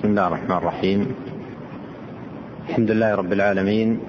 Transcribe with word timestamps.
بسم 0.00 0.08
الله 0.08 0.26
الرحمن 0.26 0.56
الرحيم. 0.56 1.14
الحمد 2.68 2.90
لله 2.90 3.14
رب 3.14 3.32
العالمين 3.32 4.00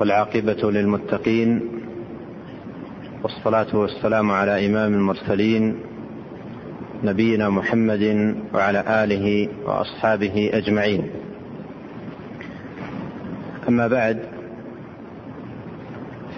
والعاقبة 0.00 0.70
للمتقين 0.70 1.60
والصلاة 3.22 3.76
والسلام 3.76 4.30
على 4.30 4.66
إمام 4.66 4.94
المرسلين 4.94 5.76
نبينا 7.04 7.48
محمد 7.48 8.36
وعلى 8.54 9.04
آله 9.04 9.48
وأصحابه 9.64 10.50
أجمعين. 10.52 11.10
أما 13.68 13.88
بعد 13.88 14.18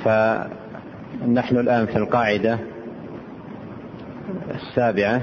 فنحن 0.05 1.57
الآن 1.57 1.87
في 1.87 1.97
القاعدة 1.97 2.59
السابعة 4.55 5.23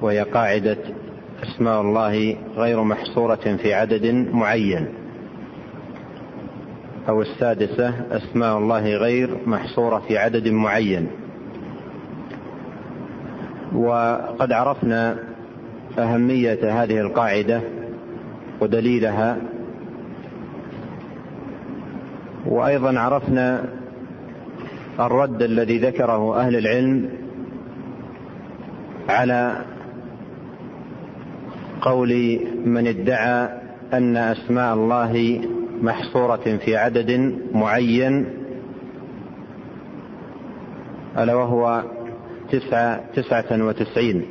وهي 0.00 0.22
قاعدة 0.22 0.78
أسماء 1.42 1.80
الله 1.80 2.36
غير 2.56 2.82
محصورة 2.82 3.56
في 3.62 3.74
عدد 3.74 4.06
معين. 4.32 4.88
أو 7.08 7.22
السادسة 7.22 7.94
أسماء 8.10 8.58
الله 8.58 8.96
غير 8.96 9.38
محصورة 9.46 9.98
في 9.98 10.18
عدد 10.18 10.48
معين. 10.48 11.06
وقد 13.74 14.52
عرفنا 14.52 15.18
أهمية 15.98 16.82
هذه 16.82 17.00
القاعدة 17.00 17.60
ودليلها. 18.60 19.36
وأيضا 22.46 23.00
عرفنا 23.00 23.64
الرد 25.00 25.42
الذي 25.42 25.78
ذكره 25.78 26.40
أهل 26.40 26.56
العلم 26.56 27.08
على 29.08 29.64
قول 31.84 32.40
من 32.64 32.86
ادعى 32.86 33.48
أن 33.92 34.16
أسماء 34.16 34.74
الله 34.74 35.40
محصورة 35.82 36.58
في 36.64 36.76
عدد 36.76 37.38
معين 37.52 38.26
ألا 41.18 41.34
وهو 41.34 41.82
تسعة, 42.50 43.00
تسعة 43.14 43.64
وتسعين. 43.64 44.24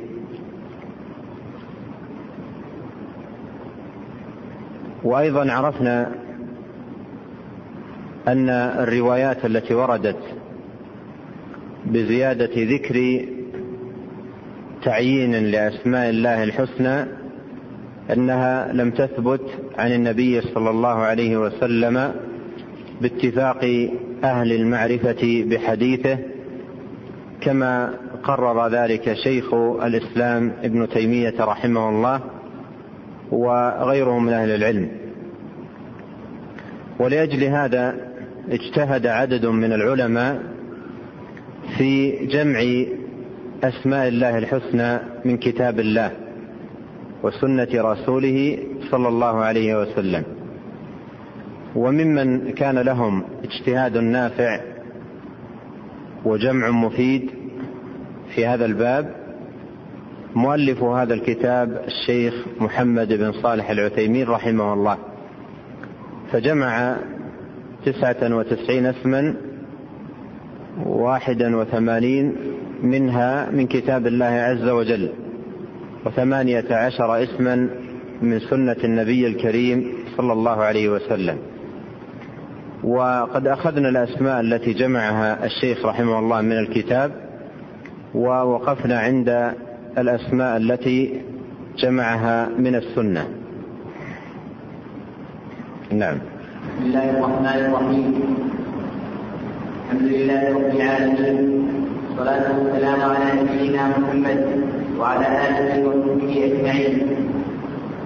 وأيضا 5.04 5.52
عرفنا 5.52 6.12
أن 8.28 8.48
الروايات 8.48 9.44
التي 9.44 9.74
وردت 9.74 10.22
بزيادة 11.86 12.50
ذكر 12.56 13.26
تعيين 14.82 15.32
لأسماء 15.34 16.10
الله 16.10 16.44
الحسنى 16.44 17.23
أنها 18.12 18.72
لم 18.72 18.90
تثبت 18.90 19.40
عن 19.78 19.92
النبي 19.92 20.40
صلى 20.40 20.70
الله 20.70 20.88
عليه 20.88 21.36
وسلم 21.36 22.14
باتفاق 23.00 23.88
أهل 24.24 24.52
المعرفة 24.52 25.44
بحديثه 25.46 26.18
كما 27.40 27.94
قرر 28.22 28.68
ذلك 28.68 29.12
شيخ 29.14 29.54
الإسلام 29.54 30.52
ابن 30.62 30.88
تيمية 30.88 31.34
رحمه 31.40 31.88
الله 31.88 32.20
وغيره 33.30 34.18
من 34.18 34.32
أهل 34.32 34.50
العلم. 34.50 34.88
ولأجل 36.98 37.44
هذا 37.44 37.94
اجتهد 38.50 39.06
عدد 39.06 39.46
من 39.46 39.72
العلماء 39.72 40.42
في 41.78 42.10
جمع 42.26 42.84
أسماء 43.64 44.08
الله 44.08 44.38
الحسنى 44.38 44.98
من 45.24 45.36
كتاب 45.36 45.80
الله. 45.80 46.23
وسنة 47.24 47.68
رسوله 47.74 48.58
صلى 48.90 49.08
الله 49.08 49.36
عليه 49.44 49.80
وسلم. 49.80 50.22
وممن 51.76 52.50
كان 52.50 52.78
لهم 52.78 53.22
اجتهاد 53.44 53.98
نافع 53.98 54.60
وجمع 56.24 56.70
مفيد 56.70 57.30
في 58.34 58.46
هذا 58.46 58.64
الباب 58.64 59.14
مؤلف 60.34 60.82
هذا 60.82 61.14
الكتاب 61.14 61.84
الشيخ 61.86 62.34
محمد 62.60 63.12
بن 63.12 63.32
صالح 63.32 63.70
العثيمين 63.70 64.28
رحمه 64.28 64.72
الله. 64.72 64.98
فجمع 66.32 66.96
تسعة 67.84 68.36
وتسعين 68.36 68.86
اسما 68.86 69.34
واحدا 70.86 71.56
وثمانين 71.56 72.36
منها 72.82 73.50
من 73.50 73.66
كتاب 73.66 74.06
الله 74.06 74.24
عز 74.24 74.68
وجل. 74.68 75.23
وثمانية 76.06 76.64
عشر 76.70 77.22
اسما 77.22 77.68
من 78.22 78.40
سنة 78.40 78.76
النبي 78.84 79.26
الكريم 79.26 79.92
صلى 80.16 80.32
الله 80.32 80.62
عليه 80.62 80.88
وسلم. 80.88 81.38
وقد 82.84 83.46
أخذنا 83.46 83.88
الأسماء 83.88 84.40
التي 84.40 84.72
جمعها 84.72 85.44
الشيخ 85.44 85.86
رحمه 85.86 86.18
الله 86.18 86.40
من 86.40 86.58
الكتاب 86.58 87.12
ووقفنا 88.14 88.98
عند 88.98 89.52
الأسماء 89.98 90.56
التي 90.56 91.20
جمعها 91.78 92.48
من 92.58 92.74
السنة. 92.74 93.28
نعم. 95.92 96.18
بسم 96.18 96.86
الله 96.86 97.10
الرحمن 97.10 97.46
الرحيم. 97.46 98.14
الحمد 99.84 100.08
لله 100.08 100.54
رب 100.54 100.76
العالمين 100.76 101.64
والصلاة 102.08 102.58
والسلام 102.58 103.00
على 103.00 103.42
نبينا 103.42 103.88
محمد 103.88 104.73
وعلى 105.00 105.26
آله 105.26 105.88
وصحبه 105.88 106.32
أجمعين. 106.44 106.94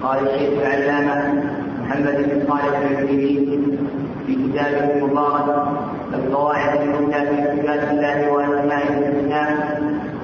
قال 0.03 0.19
الشيخ 0.29 0.53
العلامة 0.61 1.43
محمد 1.83 2.17
بن 2.29 2.47
صالح 2.49 2.79
العثيمين 2.91 3.79
في 4.27 4.35
كتابه 4.35 4.93
المبارك 4.95 5.69
القواعد 6.15 6.81
المبنى 6.81 7.21
في 7.27 7.37
صفات 7.63 7.83
الله 7.91 8.33
وأسمائه 8.33 8.99
الحسنى 8.99 9.45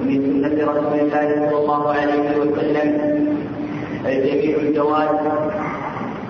ومن 0.01 0.17
سنة 0.43 0.71
رسول 0.71 0.99
الله 0.99 1.49
صلى 1.49 1.57
الله 1.61 1.83
عليه 1.93 2.37
وسلم. 2.39 2.89
الجميل 4.05 4.59
الجواد 4.59 5.19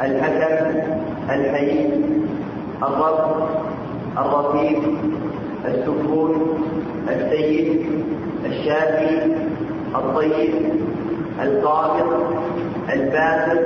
الحسن 0.04 0.82
الحي 1.30 1.90
الرب 2.84 3.48
الرفيق 4.18 4.82
السكون 5.66 6.32
السيد 7.10 7.86
الشافي 8.46 9.32
الطيب 9.96 10.54
القابض 11.44 12.24
الباسط 12.94 13.60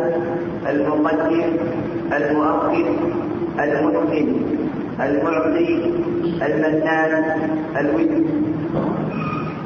المقدم 0.69 1.57
المؤخر 2.17 2.85
المحسن 3.59 4.35
المعطي 4.99 5.93
المنان 6.41 7.23
الود 7.77 8.25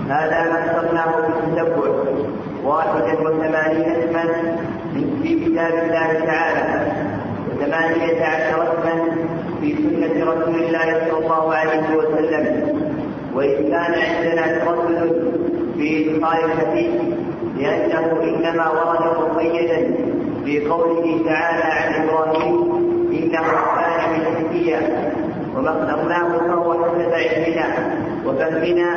هذا 0.09 0.44
ما 0.44 0.59
اخترناه 0.66 1.13
بالتتبع 1.22 1.94
واحدا 2.63 3.13
وثمانين 3.22 3.91
اسما 3.91 4.24
في 5.24 5.45
كتاب 5.45 5.74
الله 5.84 6.25
تعالى 6.25 6.91
وثمانية 7.50 8.25
عشر 8.25 8.63
اسما 8.63 9.06
في 9.62 9.75
سنة 9.75 10.31
رسول 10.31 10.56
الله 10.56 11.07
صلى 11.09 11.18
الله 11.25 11.53
عليه 11.53 11.95
وسلم. 11.97 12.45
وإن 13.35 13.63
كان 13.63 13.94
عندنا 13.94 14.66
تردد 14.66 15.43
في 15.78 16.10
الحديث 16.12 17.02
لأنه 17.58 18.24
إنما 18.24 18.70
ورد 18.70 19.18
مقيدا 19.22 19.96
بقوله 20.46 21.20
تعالى 21.26 21.64
عن 21.64 22.04
إبراهيم 22.04 22.56
إنه 23.14 23.42
كان 23.76 24.10
من 24.14 24.36
حكيا 24.36 25.12
وما 25.58 25.70
اخترناه 25.70 26.38
فهو 26.38 26.74
حسب 26.74 27.14
علمنا 27.14 27.66
وفهمنا 28.26 28.90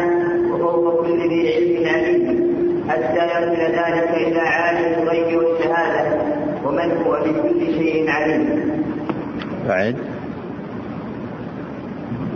وفوق 0.53 1.07
كل 1.07 1.29
ذي 1.29 1.55
علم 1.55 1.89
عليم 1.95 2.57
حتى 2.89 3.27
يصل 3.27 3.57
ذلك 3.61 4.11
إلى 4.15 4.41
عالم 4.41 5.03
الغيب 5.03 5.39
والشهادة 5.39 6.19
ومن 6.65 7.03
هو 7.07 7.13
بكل 7.13 7.61
شيء 7.75 8.11
عليم. 8.11 8.71
بعد 9.69 9.97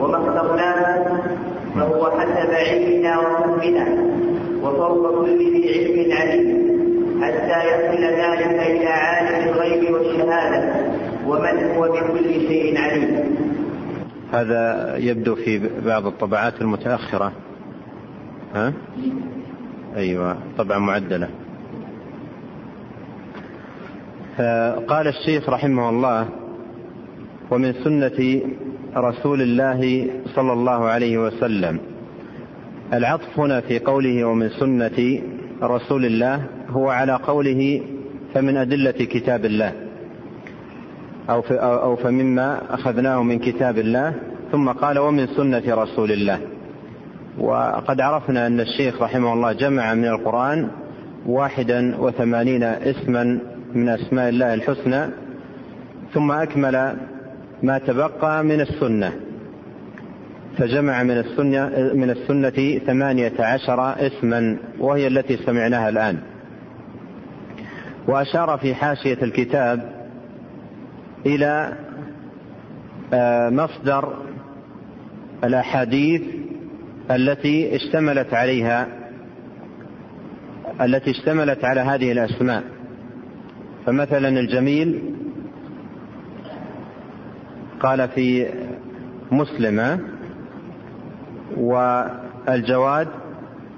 وما 0.01 0.17
اخترناه 0.17 1.07
فهو 1.75 2.11
حسب 2.11 2.51
علمنا 2.51 3.19
وفهمنا 3.19 3.87
وفوق 4.63 5.25
كل 5.25 5.39
ذي 5.39 5.63
علم 5.75 6.13
عليم 6.13 6.71
حتى 7.23 7.59
يصل 7.69 8.03
ذلك 8.03 8.61
إلى 8.71 8.87
عالم 8.87 9.49
الغيب 9.49 9.95
والشهادة 9.95 10.75
ومن 11.27 11.71
هو 11.77 11.83
بكل 11.83 12.25
شيء 12.25 12.79
عليم. 12.79 13.37
هذا 14.33 14.97
يبدو 14.97 15.35
في 15.35 15.71
بعض 15.87 16.07
الطبعات 16.07 16.61
المتأخرة. 16.61 17.33
ها؟ 18.55 18.73
أيوة 19.97 20.37
طبعا 20.59 20.79
معدلة. 20.79 21.29
قال 24.89 25.07
الشيخ 25.09 25.49
رحمه 25.49 25.89
الله 25.89 26.29
ومن 27.51 27.73
سنة 27.73 28.41
رسول 28.97 29.43
الله 29.43 30.07
صلى 30.35 30.53
الله 30.53 30.85
عليه 30.85 31.19
وسلم. 31.19 31.79
العطف 32.93 33.39
هنا 33.39 33.61
في 33.61 33.79
قوله 33.79 34.25
ومن 34.25 34.49
سنة 34.49 35.23
رسول 35.63 36.05
الله 36.05 36.45
هو 36.71 36.89
على 36.89 37.13
قوله 37.13 37.83
فمن 38.35 38.57
أدلة 38.57 38.91
كتاب 38.91 39.45
الله. 39.45 39.73
أو, 41.31 41.41
أو 41.61 41.97
فمما 41.97 42.75
أخذناه 42.75 43.23
من 43.23 43.39
كتاب 43.39 43.79
الله 43.79 44.15
ثم 44.53 44.69
قال 44.69 44.99
ومن 44.99 45.27
سنة 45.27 45.63
رسول 45.69 46.13
الله. 46.13 46.39
وقد 47.39 48.01
عرفنا 48.01 48.47
أن 48.47 48.61
الشيخ 48.61 49.03
رحمه 49.03 49.33
الله 49.33 49.53
جمع 49.53 49.95
من 49.95 50.05
القرآن 50.05 50.69
واحدا 51.27 51.97
وثمانين 51.99 52.63
اسما 52.63 53.39
من 53.75 53.89
أسماء 53.89 54.29
الله 54.29 54.55
الحسنى 54.55 55.07
ثم 56.15 56.33
أكمل 56.33 56.97
ما 57.63 57.79
تبقى 57.79 58.45
من 58.45 58.61
السنة. 58.61 59.13
فجمع 60.59 61.03
من 61.03 61.19
السنة 61.19 61.93
من 61.95 62.11
السنة 62.11 62.79
ثمانية 62.79 63.33
عشر 63.39 64.07
اسما 64.07 64.57
وهي 64.79 65.07
التي 65.07 65.37
سمعناها 65.37 65.89
الآن. 65.89 66.19
وأشار 68.09 68.59
في 68.59 68.75
حاشية 68.75 69.19
الكتاب 69.23 70.07
إلى 71.27 71.73
آه، 73.15 73.49
مصدر 73.51 74.15
الأحاديث 75.45 76.23
التي 77.11 77.77
اشتملت 77.77 78.35
عليها 78.35 78.87
التي 80.81 81.11
اشتملت 81.11 81.65
على 81.65 81.81
هذه 81.81 82.13
الأسماء. 82.13 82.63
فمثلا 83.87 84.29
الجميل 84.29 85.03
قال 87.81 88.09
في 88.09 88.47
مسلم 89.33 90.01
والجواد 91.57 93.09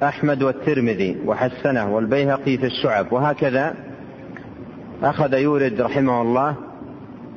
أحمد 0.02 0.43
والترمذي 0.43 1.16
وحسنه 1.26 1.94
والبيهقي 1.94 2.58
في 2.58 2.66
الشعب. 2.66 3.12
وهكذا 3.12 3.75
أخذ 5.02 5.34
يورد 5.34 5.81
رحمه 5.81 6.22
الله 6.22 6.56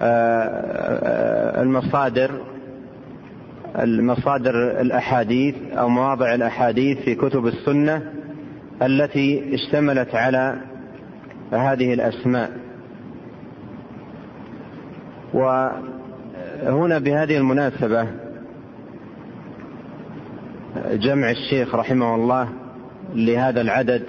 آه، 0.01 0.03
آه، 0.03 1.61
المصادر 1.61 2.31
المصادر 3.79 4.81
الأحاديث 4.81 5.55
أو 5.73 5.89
مواضع 5.89 6.33
الأحاديث 6.33 6.97
في 6.97 7.15
كتب 7.15 7.47
السنة 7.47 8.11
التي 8.81 9.55
اشتملت 9.55 10.15
على 10.15 10.55
هذه 11.51 11.93
الأسماء. 11.93 12.51
وهنا 16.63 16.99
بهذه 16.99 17.37
المناسبة 17.37 18.07
جمع 20.91 21.31
الشيخ 21.31 21.75
رحمه 21.75 22.15
الله 22.15 22.49
لهذا 23.15 23.61
العدد 23.61 24.03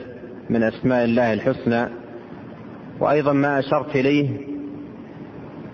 من 0.51 0.63
أسماء 0.63 1.05
الله 1.05 1.33
الحسنى 1.33 1.89
وأيضا 3.01 3.33
ما 3.33 3.59
أشرت 3.59 3.97
إليه 3.97 4.29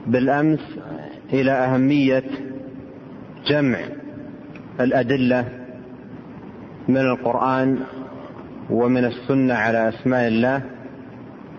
بالأمس 0.07 0.61
إلى 1.33 1.51
أهمية 1.51 2.25
جمع 3.47 3.79
الأدلة 4.81 5.49
من 6.89 7.01
القرآن 7.01 7.79
ومن 8.71 9.05
السنة 9.05 9.55
على 9.55 9.89
أسماء 9.89 10.29
الله 10.29 10.63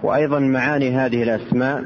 وأيضا 0.04 0.40
معاني 0.40 0.92
هذه 0.92 1.24
الأسماء 1.24 1.84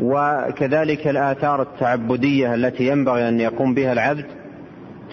وكذلك 0.00 1.08
الآثار 1.08 1.62
التعبدية 1.62 2.54
التي 2.54 2.86
ينبغي 2.86 3.28
أن 3.28 3.40
يقوم 3.40 3.74
بها 3.74 3.92
العبد 3.92 4.24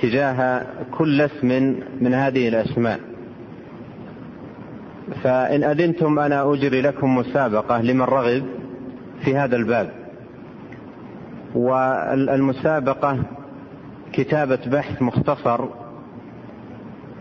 تجاه 0.02 0.66
كل 0.92 1.22
اسم 1.22 1.76
من 2.02 2.14
هذه 2.14 2.48
الأسماء. 2.48 3.00
فإن 5.24 5.64
أذنتم 5.64 6.20
أنا 6.20 6.54
أجري 6.54 6.82
لكم 6.82 7.16
مسابقة 7.18 7.82
لمن 7.82 8.02
رغب 8.02 8.44
في 9.26 9.36
هذا 9.36 9.56
الباب. 9.56 9.90
والمسابقة 11.56 13.20
كتابة 14.14 14.60
بحث 14.68 15.02
مختصر 15.02 15.66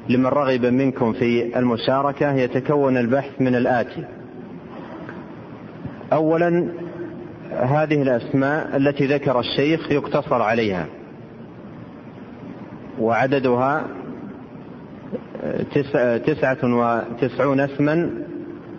لمن 0.08 0.26
رغب 0.26 0.66
منكم 0.66 1.12
في 1.12 1.58
المشاركة 1.58 2.32
يتكون 2.32 2.96
البحث 2.96 3.40
من 3.40 3.54
الآتي. 3.54 4.04
أولا 6.12 6.68
هذه 7.60 8.02
الأسماء 8.02 8.76
التي 8.76 9.06
ذكر 9.06 9.40
الشيخ 9.40 9.92
يقتصر 9.92 10.42
عليها. 10.42 10.86
وعددها 12.98 13.84
تسعة 16.26 16.58
وتسعون 16.64 17.60
اسما 17.60 18.10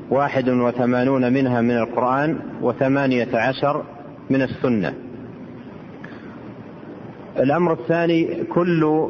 واحد 0.10 0.50
وثمانون 0.50 1.34
منها 1.34 1.62
من 1.62 1.78
القرآن 1.78 2.40
وثمانية 2.62 3.38
عشر 3.38 3.84
من 4.30 4.42
السنة. 4.42 4.94
الأمر 7.40 7.74
الثاني 7.74 8.44
كل 8.44 9.10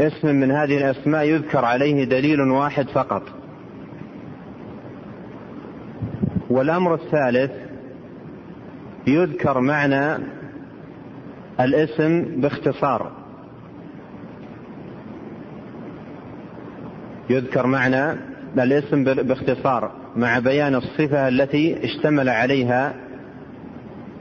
اسم 0.00 0.28
من 0.28 0.50
هذه 0.50 0.76
الأسماء 0.78 1.24
يذكر 1.24 1.64
عليه 1.64 2.04
دليل 2.04 2.40
واحد 2.40 2.88
فقط. 2.88 3.22
والأمر 6.50 6.94
الثالث 6.94 7.67
يذكر 9.08 9.60
معنى 9.60 10.24
الاسم 11.60 12.40
باختصار. 12.40 13.12
يذكر 17.30 17.66
معنى 17.66 18.18
الاسم 18.58 19.04
باختصار 19.04 19.90
مع 20.16 20.38
بيان 20.38 20.74
الصفة 20.74 21.28
التي 21.28 21.84
اشتمل 21.84 22.28
عليها 22.28 22.94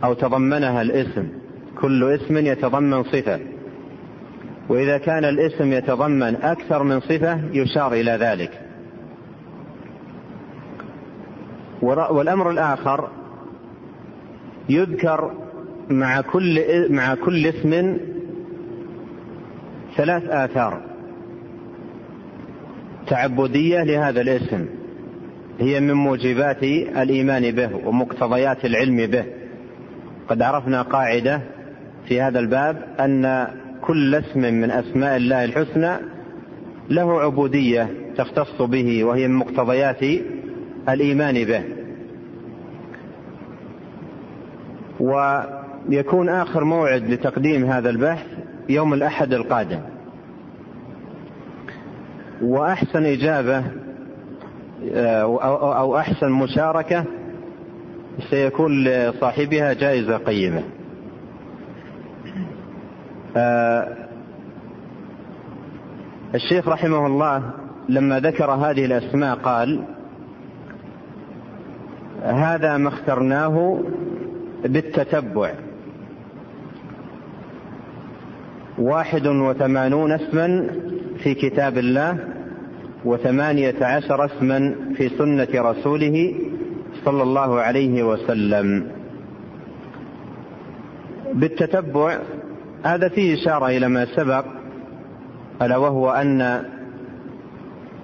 أو 0.03 0.13
تضمنها 0.13 0.81
الاسم. 0.81 1.27
كل 1.81 2.03
اسم 2.03 2.37
يتضمن 2.37 3.03
صفة. 3.03 3.39
وإذا 4.69 4.97
كان 4.97 5.25
الاسم 5.25 5.73
يتضمن 5.73 6.35
أكثر 6.35 6.83
من 6.83 6.99
صفة 6.99 7.39
يشار 7.53 7.93
إلى 7.93 8.11
ذلك. 8.11 8.61
والأمر 11.81 12.51
الآخر 12.51 13.09
يذكر 14.69 15.31
مع 15.89 16.21
كل 16.21 16.61
مع 16.89 17.15
كل 17.15 17.47
اسم 17.47 17.97
ثلاث 19.97 20.23
آثار 20.29 20.81
تعبدية 23.07 23.83
لهذا 23.83 24.21
الاسم. 24.21 24.65
هي 25.59 25.79
من 25.79 25.93
موجبات 25.93 26.63
الإيمان 26.63 27.51
به 27.51 27.75
ومقتضيات 27.85 28.65
العلم 28.65 29.05
به. 29.05 29.25
قد 30.29 30.41
عرفنا 30.41 30.81
قاعدة 30.81 31.41
في 32.07 32.21
هذا 32.21 32.39
الباب 32.39 32.95
أن 32.99 33.47
كل 33.81 34.15
اسم 34.15 34.39
من 34.39 34.71
أسماء 34.71 35.17
الله 35.17 35.43
الحسنى 35.43 35.97
له 36.89 37.21
عبودية 37.21 37.89
تختص 38.17 38.61
به 38.61 39.03
وهي 39.03 39.27
من 39.27 39.35
مقتضيات 39.35 40.03
الإيمان 40.89 41.43
به. 41.43 41.76
ويكون 44.99 46.29
آخر 46.29 46.63
موعد 46.63 47.09
لتقديم 47.09 47.65
هذا 47.65 47.89
البحث 47.89 48.25
يوم 48.69 48.93
الأحد 48.93 49.33
القادم. 49.33 49.79
وأحسن 52.41 53.05
إجابة 53.05 53.63
أو 55.77 55.97
أحسن 55.97 56.31
مشاركة 56.31 57.03
سيكون 58.29 58.83
لصاحبها 58.83 59.73
جائزة 59.73 60.17
قيمة. 60.17 60.63
الشيخ 66.35 66.67
رحمه 66.67 67.05
الله 67.07 67.51
لما 67.89 68.19
ذكر 68.19 68.51
هذه 68.51 68.85
الأسماء 68.85 69.35
قال 69.35 69.83
هذا 72.23 72.77
ما 72.77 72.89
اخترناه 72.89 73.79
بالتتبع. 74.63 75.53
واحد 78.77 79.27
وثمانون 79.27 80.11
اسما 80.11 80.69
في 81.23 81.33
كتاب 81.33 81.77
الله 81.77 82.17
وثمانية 83.05 83.75
عشر 83.85 84.25
اسما 84.25 84.75
في 84.95 85.09
سنة 85.09 85.47
رسوله 85.55 86.35
صلى 87.05 87.23
الله 87.23 87.59
عليه 87.59 88.03
وسلم. 88.03 88.91
بالتتبع 91.33 92.19
هذا 92.83 93.09
فيه 93.09 93.33
إشارة 93.33 93.67
إلى 93.67 93.87
ما 93.87 94.05
سبق 94.05 94.45
ألا 95.61 95.77
وهو 95.77 96.09
أن 96.09 96.63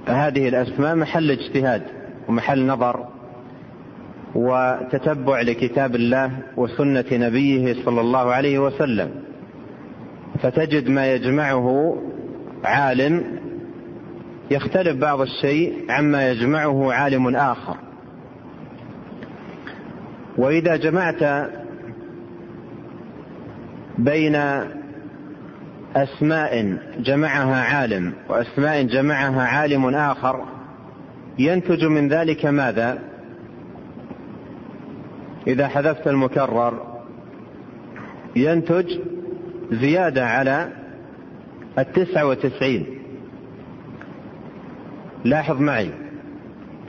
هذه 0.08 0.50
الأسماء 0.50 0.96
محل 0.96 1.32
اجتهاد 1.32 1.82
ومحل 2.28 2.66
نظر. 2.66 3.13
وتتبع 4.36 5.42
لكتاب 5.42 5.96
الله 5.96 6.32
وسنة 6.58 7.06
نبيه 7.12 7.84
صلى 7.86 8.02
الله 8.02 8.32
عليه 8.32 8.60
وسلم 8.60 9.12
فتجد 10.42 10.90
ما 10.90 11.14
يجمعه 11.14 11.98
عالم 12.64 13.24
يختلف 14.52 14.98
بعض 14.98 15.22
الشيء 15.22 15.92
عما 15.92 16.32
يجمعه 16.32 16.94
عالم 16.94 17.36
آخر 17.36 17.76
وإذا 20.38 20.76
جمعت 20.76 21.50
بين 23.98 24.36
أسماء 25.96 26.78
جمعها 27.00 27.76
عالم 27.76 28.14
وأسماء 28.30 28.84
جمعها 28.84 29.42
عالم 29.42 29.96
آخر 29.96 30.46
ينتج 31.40 31.86
من 31.86 32.08
ذلك 32.08 32.46
ماذا؟ 32.46 33.13
إذا 35.48 35.68
حذفت 35.68 36.08
المكرر 36.08 36.74
ينتج 38.36 39.00
زيادة 39.72 40.26
على 40.26 40.70
التسعة 41.80 42.26
وتسعين. 42.26 42.86
لاحظ 45.26 45.62
معي. 45.62 45.92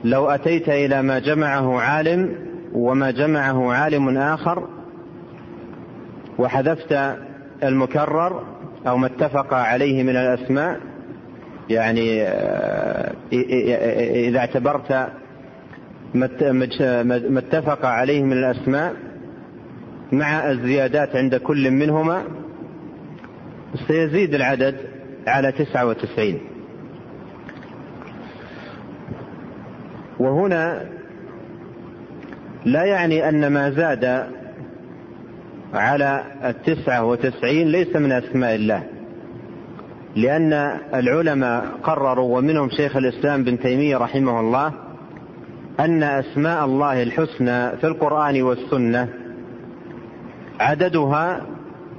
لو 0.05 0.27
أتيت 0.31 0.69
إلى 0.69 1.03
ما 1.03 1.19
جمعه 1.19 1.81
عالم 1.81 2.35
وما 2.73 3.11
جمعه 3.11 3.73
عالم 3.73 4.19
آخر 4.19 4.69
وحذفت 6.39 7.17
المكرر 7.63 8.43
أو 8.87 8.97
ما 8.97 9.07
اتفق 9.07 9.55
عليه 9.55 10.03
من 10.03 10.17
الأسماء 10.17 10.81
يعني 11.71 12.23
آه، 12.23 13.13
إذا 14.29 14.39
اعتبرت 14.39 15.09
ما 16.15 17.39
اتفق 17.39 17.87
عليه 17.87 18.23
من 18.23 18.33
الأسماء 18.33 18.95
مع 20.13 20.51
الزيادات 20.51 21.17
عند 21.17 21.35
كل 21.35 21.71
منهما 21.71 22.25
سيزيد 23.89 24.35
العدد 24.35 24.77
على 25.27 25.53
تسعة 25.53 25.87
وتسعين. 25.87 26.41
وهنا 30.19 30.83
لا 32.65 32.85
يعني 32.85 33.29
أن 33.29 33.47
ما 33.47 33.71
زاد 33.71 34.27
على 35.75 36.25
التسعة 36.45 37.05
وتسعين 37.05 37.69
ليس 37.69 37.97
من 37.97 38.13
أسماء 38.13 38.55
الله 38.55 38.83
لأن 40.17 40.53
العلماء 40.95 41.65
قرروا 41.83 42.39
ومنهم 42.39 42.71
شيخ 42.71 42.97
الإسلام 42.97 43.45
بن 43.45 43.59
تيمية 43.59 43.97
رحمه 43.97 44.41
الله 44.41 44.73
أن 45.81 46.03
أسماء 46.03 46.65
الله 46.65 47.03
الحسنى 47.03 47.77
في 47.77 47.85
القرآن 47.87 48.43
والسنة 48.43 49.09
عددها 50.61 51.47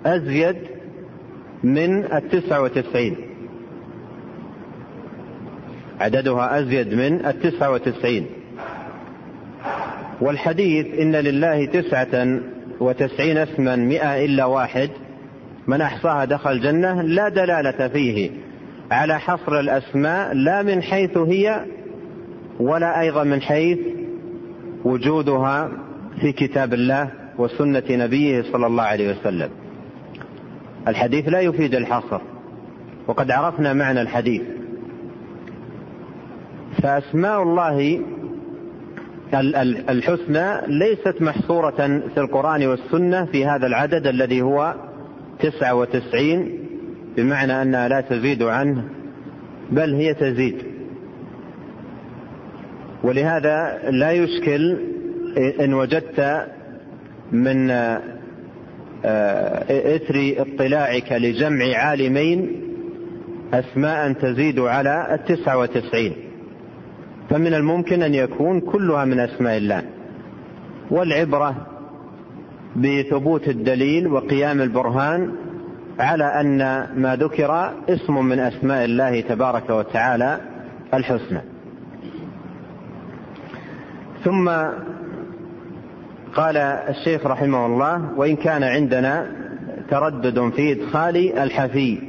أزيد 0.06 0.56
من 1.64 2.04
التسعة 2.14 2.62
وتسعين. 2.62 3.16
عددها 6.00 6.60
أزيد 6.60 6.94
من 6.94 7.26
التسعة 7.26 7.72
وتسعين. 7.72 8.26
والحديث 10.22 11.00
إن 11.00 11.16
لله 11.16 11.66
تسعة 11.66 12.40
وتسعين 12.80 13.38
اسما 13.38 13.76
مئة 13.76 14.26
إلا 14.26 14.46
واحد 14.46 14.90
من 15.68 15.82
أحصاها 15.82 16.26
دخل 16.26 16.52
الجنة 16.52 17.02
لا 17.02 17.30
دلالة 17.30 17.88
فيه 17.88 18.32
على 18.92 19.20
حصر 19.20 19.60
الأسماء 19.60 20.34
لا 20.34 20.64
من 20.64 20.82
حيث 20.82 21.18
هي 21.18 21.66
ولا 22.60 23.02
أيضا 23.02 23.24
من 23.24 23.42
حيث 23.42 23.80
وجودها 24.84 25.72
في 26.22 26.32
كتاب 26.32 26.74
الله 26.74 27.12
وسنة 27.38 27.84
نبيه 27.90 28.42
صلى 28.42 28.68
الله 28.68 28.84
عليه 28.84 29.12
وسلم. 29.12 29.50
الحديث 30.88 31.30
لا 31.30 31.40
يفيد 31.40 31.76
الحصر 31.76 32.22
وقد 33.08 33.32
عرفنا 33.32 33.74
معنى 33.74 34.02
الحديث. 34.02 34.42
فأسماء 36.84 37.44
الله 37.44 38.02
الحسنى 39.90 40.68
ليست 40.68 41.22
محصورة 41.22 42.02
في 42.14 42.18
القرآن 42.18 42.68
والسنة 42.68 43.26
في 43.26 43.46
هذا 43.46 43.68
العدد 43.68 44.08
الذي 44.08 44.42
هو 44.42 44.76
تسعة 45.40 45.76
وتسعين 45.76 46.60
بمعنى 47.18 47.62
أنها 47.62 47.88
لا 47.88 48.02
تزيد 48.02 48.44
عنه 48.44 48.84
بل 49.72 49.94
هي 49.94 50.14
تزيد. 50.14 50.75
ولهذا 53.06 53.80
لا 53.90 54.12
يشكل 54.12 54.78
إن 55.60 55.74
وجدت 55.74 56.48
من 57.32 57.70
آه، 59.06 59.96
إثر 59.96 60.34
اطلاعك 60.38 61.12
لجمع 61.12 61.66
عالمين 61.76 62.62
أسماء 63.54 64.12
تزيد 64.12 64.60
على 64.60 65.08
التسعة 65.14 65.58
وتسعين. 65.58 66.14
فمن 67.30 67.54
الممكن 67.54 68.02
أن 68.02 68.14
يكون 68.14 68.60
كلها 68.60 69.06
من 69.06 69.20
أسماء 69.20 69.58
الله. 69.58 69.82
والعبرة 70.92 71.56
بثبوت 72.76 73.48
الدليل 73.48 74.08
وقيام 74.08 74.62
البرهان 74.62 75.32
على 76.00 76.24
أن 76.24 76.58
ما 76.96 77.16
ذكر 77.16 77.74
اسم 77.90 78.26
من 78.26 78.40
أسماء 78.40 78.86
الله 78.86 79.22
تبارك 79.22 79.70
وتعالى 79.70 80.40
الحسنى. 80.94 81.55
ثم 84.26 84.50
قال 86.36 86.58
الشيخ 86.58 87.26
رحمه 87.26 87.66
الله 87.66 88.12
وإن 88.18 88.36
كان 88.36 88.64
عندنا 88.64 89.32
تردد 89.90 90.50
في 90.56 90.72
إدخال 90.72 91.40
الحفي 91.40 92.00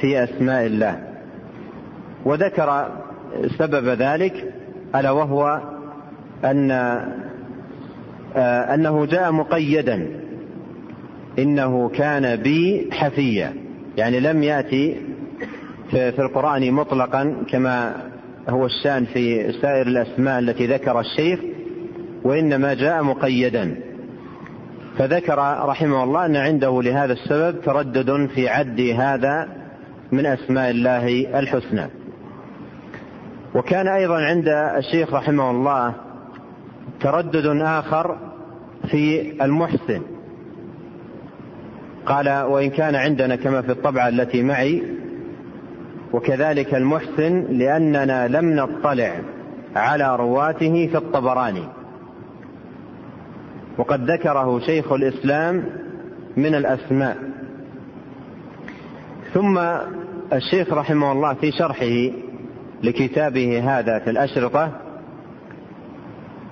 في 0.00 0.24
أسماء 0.24 0.66
الله. 0.66 0.98
وذكر 2.24 2.88
سبب 3.58 3.88
ذلك 3.88 4.52
ألا 4.94 5.10
وهو 5.10 5.60
أن 6.44 6.70
آه، 8.36 8.74
أنه 8.74 9.06
جاء 9.06 9.32
مقيدا 9.32 10.06
إنه 11.38 11.88
كان 11.88 12.36
بي 12.36 12.88
حفيا 12.92 13.52
يعني 13.96 14.20
لم 14.20 14.42
يأتي 14.42 14.96
في 15.90 16.18
القرآن 16.18 16.72
مطلقا 16.72 17.36
كما 17.50 17.94
هو 18.48 18.66
الشان 18.66 19.04
في 19.04 19.52
سائر 19.52 19.86
الأسماء 19.86 20.38
التي 20.38 20.66
ذكر 20.66 21.00
الشيخ 21.00 21.40
وإنما 22.24 22.74
جاء 22.74 23.02
مقيدا. 23.02 23.76
فذكر 24.98 25.38
رحمه 25.68 26.04
الله 26.04 26.26
أن 26.26 26.36
عنده 26.36 26.82
لهذا 26.82 27.12
السبب 27.12 27.60
تردد 27.60 28.28
في 28.34 28.48
عد 28.48 28.80
هذا 28.80 29.48
من 30.12 30.26
أسماء 30.26 30.70
الله 30.70 31.38
الحسنى. 31.38 31.86
وكان 33.54 33.88
أيضا 33.88 34.16
عند 34.16 34.48
الشيخ 34.48 35.14
رحمه 35.14 35.50
الله 35.50 35.94
تردد 37.00 37.46
آخر 37.62 38.18
في 38.90 39.32
المحسن. 39.44 40.02
قال 42.06 42.28
وإن 42.28 42.70
كان 42.70 42.94
عندنا 42.94 43.36
كما 43.36 43.62
في 43.62 43.72
الطبعة 43.72 44.08
التي 44.08 44.42
معي 44.42 44.82
وكذلك 46.12 46.74
المحسن 46.74 47.46
لأننا 47.50 48.28
لم 48.28 48.56
نطلع 48.56 49.20
على 49.76 50.16
رواته 50.16 50.86
في 50.86 50.96
الطبراني. 50.96 51.64
وقد 53.78 54.10
ذكره 54.10 54.58
شيخ 54.58 54.92
الإسلام 54.92 55.64
من 56.36 56.54
الأسماء. 56.54 57.16
ثم 59.34 59.58
الشيخ 60.32 60.72
رحمه 60.72 61.12
الله 61.12 61.34
في 61.34 61.52
شرحه 61.52 62.10
لكتابه 62.82 63.78
هذا 63.78 63.98
في 63.98 64.10
الأشرطة 64.10 64.70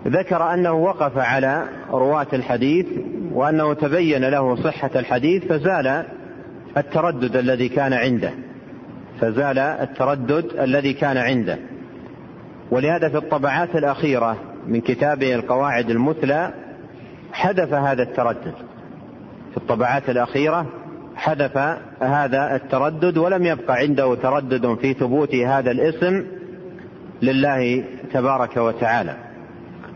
ذكر 0.07 0.55
أنه 0.55 0.73
وقف 0.73 1.19
على 1.19 1.65
رواة 1.91 2.27
الحديث 2.33 2.87
وأنه 3.33 3.75
تبين 3.75 4.25
له 4.25 4.57
صحة 4.57 4.91
الحديث 4.97 5.45
فزال 5.45 6.05
التردد 6.77 7.37
الذي 7.37 7.69
كان 7.69 7.93
عنده. 7.93 8.33
فزال 9.21 9.59
التردد 9.59 10.45
الذي 10.61 10.93
كان 10.93 11.17
عنده. 11.17 11.59
ولهذا 12.71 13.09
في 13.09 13.17
الطبعات 13.17 13.77
الأخيرة 13.77 14.37
من 14.67 14.81
كتابه 14.81 15.35
القواعد 15.35 15.91
المثلى 15.91 16.51
حذف 17.33 17.75
هذا 17.75 18.03
التردد. 18.03 18.55
في 19.51 19.57
الطبعات 19.57 20.11
الأخيرة 20.11 20.67
حذف 21.17 21.59
هذا 22.01 22.57
التردد 22.57 23.19
ولم 23.19 23.47
يبقى 23.47 23.77
عنده 23.77 24.15
تردد 24.15 24.75
في 24.75 24.95
ثبوت 24.95 25.35
هذا 25.35 25.71
الاسم 25.71 26.25
لله 27.23 27.85
تبارك 28.13 28.57
وتعالى. 28.57 29.17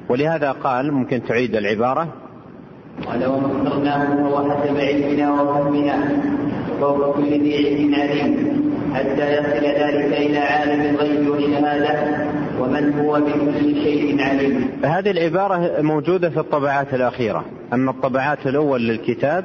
ولهذا 0.08 0.52
قال 0.52 0.92
ممكن 0.92 1.22
تعيد 1.22 1.56
العبارة. 1.56 2.08
قال 3.06 3.26
وما 3.26 4.14
فهو 4.16 4.50
حسب 4.50 4.76
علمنا 4.76 5.42
وفهمنا 5.42 6.22
فوق 6.80 7.16
كل 7.16 7.24
ذي 7.24 7.56
علم 7.56 7.94
عليم. 7.94 8.63
حتى 8.94 9.32
يصل 9.32 9.64
ذلك 9.64 10.12
إلى 10.12 10.38
عالم 10.38 10.80
الغيب 10.80 11.28
والشهادة 11.28 12.24
ومن 12.60 12.92
هو 12.92 13.20
بكل 13.20 13.74
شيء 13.74 14.22
عليم. 14.22 14.70
هذه 14.84 15.10
العبارة 15.10 15.82
موجودة 15.82 16.30
في 16.30 16.40
الطبعات 16.40 16.94
الأخيرة. 16.94 17.44
أما 17.72 17.90
الطبعات 17.90 18.46
الأول 18.46 18.88
للكتاب 18.88 19.44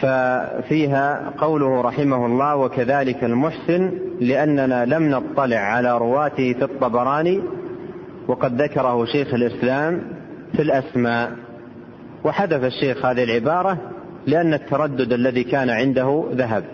ففيها 0.00 1.32
قوله 1.38 1.80
رحمه 1.80 2.26
الله 2.26 2.56
وكذلك 2.56 3.24
المحسن 3.24 3.90
لأننا 4.20 4.84
لم 4.84 5.10
نطلع 5.10 5.56
على 5.56 5.98
رواته 5.98 6.52
في 6.52 6.64
الطبراني 6.64 7.42
وقد 8.28 8.62
ذكره 8.62 9.04
شيخ 9.04 9.34
الإسلام 9.34 10.02
في 10.52 10.62
الأسماء 10.62 11.32
وحذف 12.24 12.64
الشيخ 12.64 13.06
هذه 13.06 13.24
العبارة 13.24 13.78
لأن 14.26 14.54
التردد 14.54 15.12
الذي 15.12 15.44
كان 15.44 15.70
عنده 15.70 16.24
ذهب. 16.32 16.64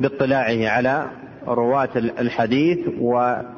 باطلاعه 0.00 0.68
على 0.68 1.06
رواة 1.48 1.88
الحديث 1.96 2.78
وكونه 3.00 3.48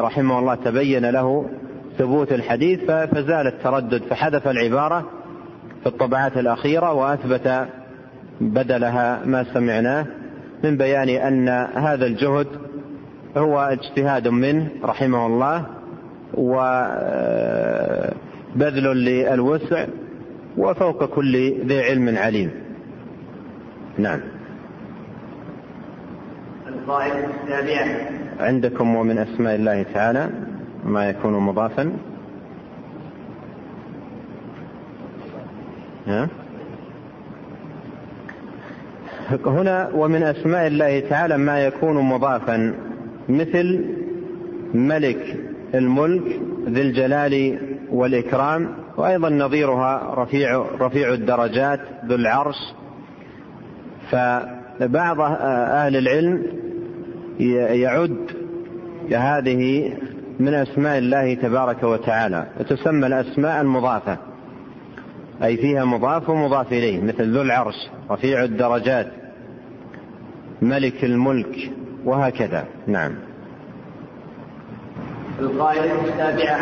رحمه 0.00 0.38
الله 0.38 0.54
تبين 0.54 1.10
له 1.10 1.46
ثبوت 1.98 2.32
الحديث 2.32 2.90
فزال 2.90 3.46
التردد 3.46 4.02
فحذف 4.02 4.48
العبارة 4.48 5.06
في 5.82 5.86
الطبعات 5.86 6.36
الأخيرة 6.36 6.92
وأثبت 6.92 7.68
بدلها 8.40 9.20
ما 9.24 9.44
سمعناه 9.54 10.06
من 10.64 10.76
بيان 10.76 11.08
أن 11.08 11.48
هذا 11.74 12.06
الجهد 12.06 12.46
هو 13.36 13.58
اجتهاد 13.58 14.28
منه 14.28 14.68
رحمه 14.84 15.26
الله 15.26 15.66
وبذل 16.34 18.14
للوسع 18.84 19.86
وفوق 20.56 21.04
كل 21.04 21.54
ذي 21.66 21.82
علم 21.82 22.18
عليم. 22.18 22.50
نعم. 23.98 24.20
القاعدة 26.88 27.84
عندكم 28.40 28.96
ومن 28.96 29.18
أسماء 29.18 29.54
الله 29.54 29.82
تعالى 29.82 30.30
ما 30.84 31.08
يكون 31.08 31.32
مضافا؟ 31.32 31.92
هنا 39.46 39.90
ومن 39.94 40.22
أسماء 40.22 40.66
الله 40.66 41.00
تعالى 41.00 41.36
ما 41.36 41.60
يكون 41.60 41.96
مضافا 41.96 42.74
مثل 43.28 43.94
ملك 44.74 45.36
الملك 45.74 46.40
ذي 46.68 46.82
الجلال 46.82 47.58
والإكرام 47.90 48.68
وأيضا 48.96 49.30
نظيرها 49.30 50.14
رفيع 50.14 50.64
رفيع 50.80 51.12
الدرجات 51.12 51.80
ذو 52.06 52.14
العرش. 52.14 52.74
فبعض 54.10 55.20
أهل 55.20 55.96
العلم 55.96 56.67
يعد 57.40 58.16
هذه 59.12 59.92
من 60.40 60.54
أسماء 60.54 60.98
الله 60.98 61.34
تبارك 61.34 61.82
وتعالى 61.82 62.46
وتسمى 62.60 63.06
الأسماء 63.06 63.60
المضافة 63.60 64.18
أي 65.42 65.56
فيها 65.56 65.84
مضاف 65.84 66.28
ومضاف 66.30 66.72
إليه 66.72 67.00
مثل 67.02 67.34
ذو 67.34 67.42
العرش 67.42 67.90
رفيع 68.10 68.44
الدرجات 68.44 69.06
ملك 70.62 71.04
الملك 71.04 71.70
وهكذا. 72.04 72.64
نعم. 72.86 73.14
القاعدة 75.40 75.92
السابعة 76.04 76.58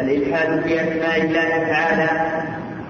الإلحاد 0.00 0.62
في 0.62 0.80
أسماء 0.80 1.20
الله 1.22 1.48
تعالى 1.48 2.08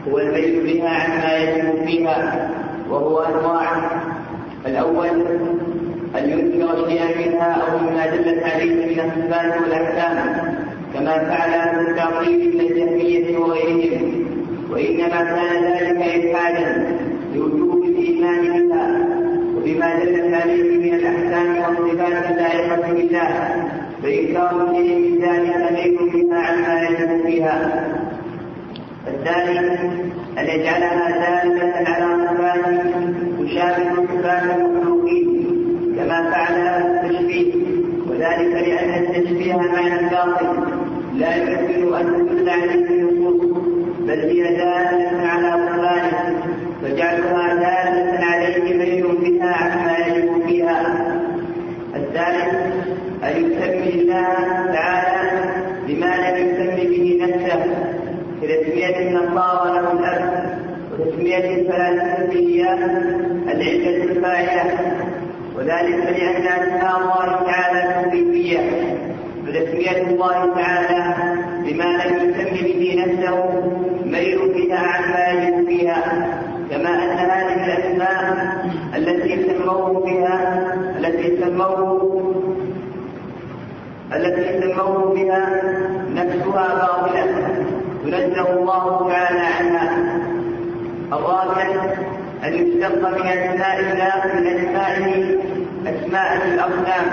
هو 0.09 0.19
الميل 0.19 0.63
بها 0.63 0.89
عما 0.89 1.37
يجب 1.37 1.87
فيها 1.87 2.51
وهو 2.91 3.19
أنواع. 3.19 3.91
الأول 4.67 5.25
أن 6.17 6.31
ينكر 6.31 6.89
شيئا 6.89 7.29
منها 7.29 7.53
أو 7.53 7.79
مما 7.79 8.07
دلت 8.07 8.43
عليه 8.43 8.75
من 8.87 9.01
الصفات 9.01 9.63
والأحكام 9.63 10.17
كما 10.95 11.19
فعل 11.19 11.51
أهل 11.51 11.89
التعطيل 11.91 12.55
من 12.55 12.61
الجهمية 12.61 13.39
وغيرهم. 13.39 14.25
وإنما 14.71 15.09
كان 15.09 15.65
ذلك 15.65 16.15
إلحادا 16.15 16.87
لوجوب 17.35 17.85
الإيمان 17.85 18.69
بها 18.69 19.07
وبما 19.57 20.05
دلت 20.05 20.35
عليه 20.35 20.79
من 20.79 20.95
الأحكام 20.95 21.57
والصفات 21.57 22.31
اللائقة 22.31 22.93
بالله 22.93 23.29
فإنكار 24.03 24.73
شيء 24.75 24.99
من 24.99 25.19
ذلك 25.23 25.73
ميل 25.73 25.99
بها 26.13 26.39
عما 26.39 26.83
يجب 26.83 27.27
فيها. 27.27 27.85
الثاني 29.09 29.59
أن 30.39 30.61
يجعلها 30.61 31.11
دالة 31.11 31.73
على 31.87 32.07
صفات 32.27 32.65
تشابه 33.41 34.07
صفات 34.07 34.43
المخلوقين. 34.43 35.48
كما 36.09 36.31
فعل 36.31 36.55
التشبيه. 36.57 37.53
وذلك 38.09 38.53
لأن 38.69 39.05
التشبيه 39.05 39.55
معنى 39.57 40.01
الباطل. 40.01 40.47
لا 41.15 41.37
يمكن 41.37 41.95
أن 41.95 42.29
تدل 42.29 42.49
عليه 42.49 42.75
النصوص 42.75 43.59
بل 44.01 44.21
هي 44.21 44.43
دالة 44.43 45.27
على 45.27 45.67
صفاته 45.67 46.35
فجعلها 46.83 47.55
دالة 47.55 48.25
عليه 48.25 48.75
ميل 48.75 49.07
بها 49.23 49.53
عما 49.55 49.97
يجب 50.07 50.47
فيها. 50.47 51.07
الثالث 51.97 52.55
أن 53.25 53.37
يسمي 53.37 54.03
الله 54.03 54.35
تعالى 54.73 55.31
بما 55.89 56.07
لم 56.17 56.47
يسمي 56.47 56.85
به 56.87 57.19
نفسه. 57.23 57.61
كتسمية 58.43 58.99
النصارى 58.99 59.71
له 59.75 59.93
الأب 59.93 60.59
وتسمية 60.99 61.55
الفلاسفة 61.55 62.33
إياه 62.33 62.79
العلة 63.53 64.05
الفاعلة. 64.05 65.08
وذلك 65.69 66.19
لأن 66.19 66.47
الله 66.97 67.43
تعالى 67.47 67.95
توقيفية 67.95 68.59
فتسمية 69.47 70.03
الله 70.03 70.55
تعالى 70.55 71.15
بما 71.67 71.85
لم 71.85 72.31
يسم 72.31 72.65
به 72.65 73.05
نفسه 73.07 73.63
ميل 74.05 74.39
بها 74.55 74.79
عما 74.79 75.43
يجب 75.43 75.67
فيها 75.69 76.29
كما 76.71 76.89
أن 76.89 77.19
هذه 77.19 77.65
الأسماء 77.65 78.57
التي 78.97 79.47
سموه 79.49 80.05
بها 80.05 80.65
التي 80.99 81.37
سموه 81.41 82.35
التي 84.15 84.61
سموه 84.61 85.15
بها 85.15 85.63
نفسها 86.15 86.75
باطلة 86.75 87.27
ينزه 88.05 88.51
الله 88.51 89.09
تعالى 89.09 89.41
عنها. 89.41 90.19
الرابع 91.13 91.63
أن 92.45 92.55
يشتق 92.55 93.09
من 93.09 93.27
أسماء 93.27 93.81
الله 93.81 94.35
من 94.35 94.47
أسمائه 94.47 95.18
أسماء 96.09 96.37
الأصنام 96.55 97.07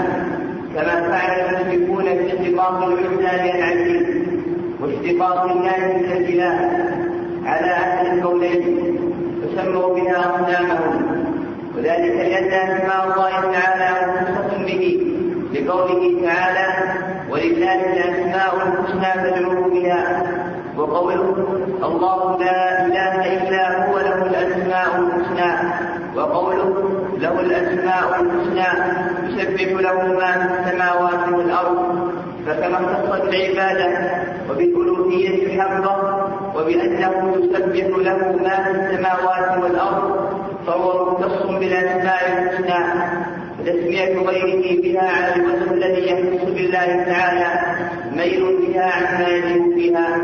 كما 0.75 1.09
فعل 1.09 1.39
المشركون 1.39 2.03
في 2.03 2.33
اشتقاق 2.33 2.83
العزى 2.83 3.51
العزيز 3.51 4.07
واشتقاق 4.81 5.51
الناس 5.51 5.79
من 5.79 6.11
الإله 6.11 6.69
على 7.45 7.71
أهل 7.71 8.17
الكونين 8.17 8.95
فسموا 9.41 9.95
بها 9.95 10.19
أصنامهم 10.19 11.25
وذلك 11.77 12.15
لأن 12.15 12.47
أسماء 12.53 13.03
الله 13.05 13.51
تعالى 13.53 14.11
مختصة 14.11 14.65
به 14.65 15.01
لقوله 15.53 16.21
تعالى 16.25 16.67
ولله 17.29 17.75
الأسماء 17.93 18.55
الحسنى 18.55 19.23
فادعوه 19.23 19.69
بها 19.69 20.23
وقوله 20.77 21.35
الله 21.83 22.37
لا 22.39 22.85
إله 22.85 23.33
إلا 23.37 23.89
هو 23.89 23.99
له 23.99 24.25
الأسماء 24.25 24.99
الحسنى 24.99 25.69
وقوله 26.15 26.94
له 27.19 27.39
الأسماء 27.39 28.21
الحسنى 28.21 28.69
يسبح 29.27 29.81
له 29.81 29.97
ما 30.03 30.31
في 30.31 30.47
السماوات 30.59 31.23
والأرض 31.33 32.11
فكما 32.45 32.77
اختص 32.77 33.21
بالعباده 33.25 33.89
وبالألوهية 34.49 35.45
الحقه 35.45 35.95
وبأنه 36.55 37.35
يسبح 37.43 37.97
له 37.97 38.19
ما 38.43 38.55
في 38.63 38.71
السماوات 38.71 39.63
والأرض 39.63 40.29
فهو 40.67 41.11
مختص 41.11 41.45
بالأسماء 41.45 42.21
الحسنى. 42.31 42.54
وتسمية 43.65 44.19
غيره 44.19 44.81
بها 44.81 45.35
الوجه 45.35 45.73
الذي 45.73 46.11
يختص 46.11 46.45
بالله 46.45 47.03
تعالى 47.03 47.75
ميل 48.15 48.57
بها 48.67 48.83
عما 48.83 49.27
يجب 49.27 49.73
فيها 49.75 50.17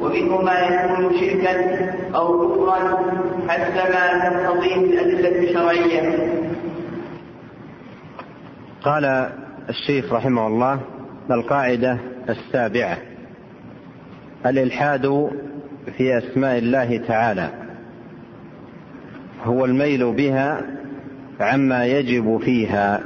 ومنه 0.00 0.42
ما 0.42 0.58
يكون 0.58 1.20
شركا 1.20 1.54
أو 2.14 2.54
كفرا 2.54 2.78
حسب 3.48 3.74
ما 3.74 4.30
تقتضيه 4.30 4.74
الأدلة 4.76 5.48
الشرعية. 5.48 6.28
قال 8.82 9.30
الشيخ 9.68 10.12
رحمه 10.12 10.46
الله 10.46 10.80
القاعدة 11.30 11.98
السابعة 12.28 12.98
الإلحاد 14.46 15.30
في 15.96 16.18
أسماء 16.18 16.58
الله 16.58 16.96
تعالى. 16.96 17.48
هو 19.44 19.64
الميل 19.64 20.12
بها 20.12 20.60
عما 21.40 21.86
يجب 21.86 22.38
فيها. 22.44 23.00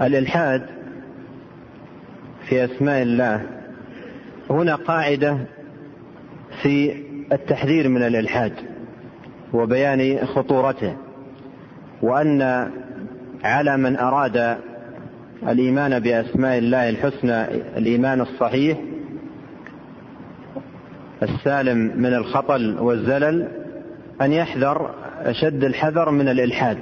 الإلحاد 0.00 0.66
في 2.48 2.64
أسماء 2.64 3.02
الله. 3.02 3.46
هنا 4.50 4.74
قاعدة 4.74 5.38
في 6.62 6.94
التحذير 7.32 7.88
من 7.88 8.02
الإلحاد 8.02 8.52
وبيان 9.52 10.26
خطورته 10.26 10.96
وأن 12.02 12.70
على 13.44 13.76
من 13.76 13.96
أراد 13.96 14.56
الإيمان 15.48 15.98
بأسماء 15.98 16.58
الله 16.58 16.88
الحسنى 16.88 17.44
الإيمان 17.78 18.20
الصحيح 18.20 18.78
السالم 21.22 21.78
من 21.78 22.14
الخطل 22.14 22.78
والزلل 22.80 23.48
أن 24.20 24.32
يحذر 24.32 24.90
أشد 25.20 25.64
الحذر 25.64 26.10
من 26.10 26.28
الإلحاد 26.28 26.78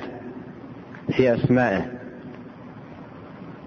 في 1.17 1.35
أسمائه. 1.35 1.85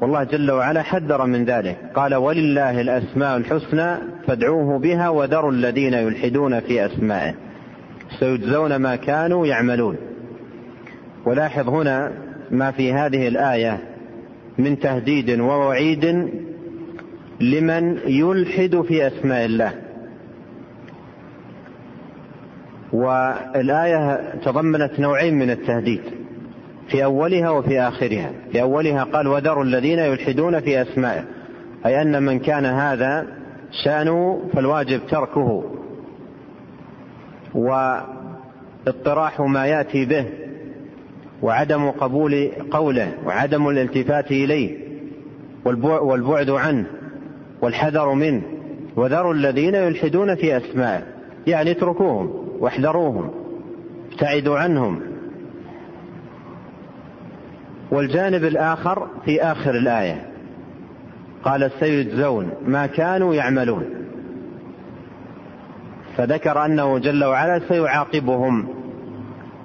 والله 0.01 0.23
جل 0.23 0.51
وعلا 0.51 0.81
حذر 0.81 1.25
من 1.25 1.45
ذلك. 1.45 1.77
قال 1.95 2.15
ولله 2.15 2.81
الأسماء 2.81 3.37
الحسنى 3.37 3.97
فادعوه 4.27 4.79
بها 4.79 5.09
وذروا 5.09 5.51
الذين 5.51 5.93
يلحدون 5.93 6.59
في 6.59 6.85
أسمائه. 6.85 7.33
سيجزون 8.19 8.75
ما 8.75 8.95
كانوا 8.95 9.47
يعملون. 9.47 9.97
ولاحظ 11.25 11.69
هنا 11.69 12.11
ما 12.51 12.71
في 12.71 12.93
هذه 12.93 13.27
الآية 13.27 13.79
من 14.57 14.79
تهديد 14.79 15.39
ووعيد 15.39 16.05
لمن 17.41 17.97
يلحد 18.07 18.81
في 18.87 19.07
أسماء 19.07 19.45
الله. 19.45 19.86
والآية 22.93 24.33
تضمنت 24.45 24.99
نوعين 24.99 25.33
من 25.39 25.49
التهديد 25.49 26.01
في 26.89 27.03
أولها 27.03 27.49
وفي 27.49 27.79
آخرها. 27.81 28.31
في 28.51 28.61
أولها 28.61 29.03
قال 29.03 29.27
وذروا 29.27 29.63
الذين 29.63 29.99
يلحدون 29.99 30.59
في 30.59 30.81
أسمائه. 30.81 31.23
أي 31.85 32.01
أن 32.01 32.23
من 32.23 32.39
كان 32.39 32.65
هذا 32.65 33.27
شأنه 33.83 34.41
فالواجب 34.53 35.01
تركه 35.09 35.63
واطراح 37.55 39.41
ما 39.41 39.65
يأتي 39.65 40.05
به 40.05 40.25
وعدم 41.41 41.91
قبول 41.91 42.51
قوله 42.71 43.11
وعدم 43.25 43.69
الالتفات 43.69 44.31
إليه 44.31 44.77
والبعد 45.65 46.49
عنه 46.49 46.85
والحذر 47.61 48.13
منه. 48.13 48.41
وذروا 48.95 49.33
الذين 49.33 49.75
يلحدون 49.75 50.35
في 50.35 50.57
أسمائه 50.57 51.03
يعني 51.47 51.71
اتركوهم. 51.71 52.46
واحذروهم 52.59 53.31
ابتعدوا 54.11 54.57
عنهم. 54.59 55.01
والجانب 57.91 58.43
الآخر 58.43 59.07
في 59.25 59.41
آخر 59.41 59.71
الآية 59.71 60.27
قال 61.43 61.71
سيجزون 61.79 62.51
ما 62.65 62.87
كانوا 62.87 63.35
يعملون. 63.35 63.85
فذكر 66.17 66.65
أنه 66.65 66.99
جل 66.99 67.23
وعلا 67.23 67.61
سيعاقبهم 67.67 68.67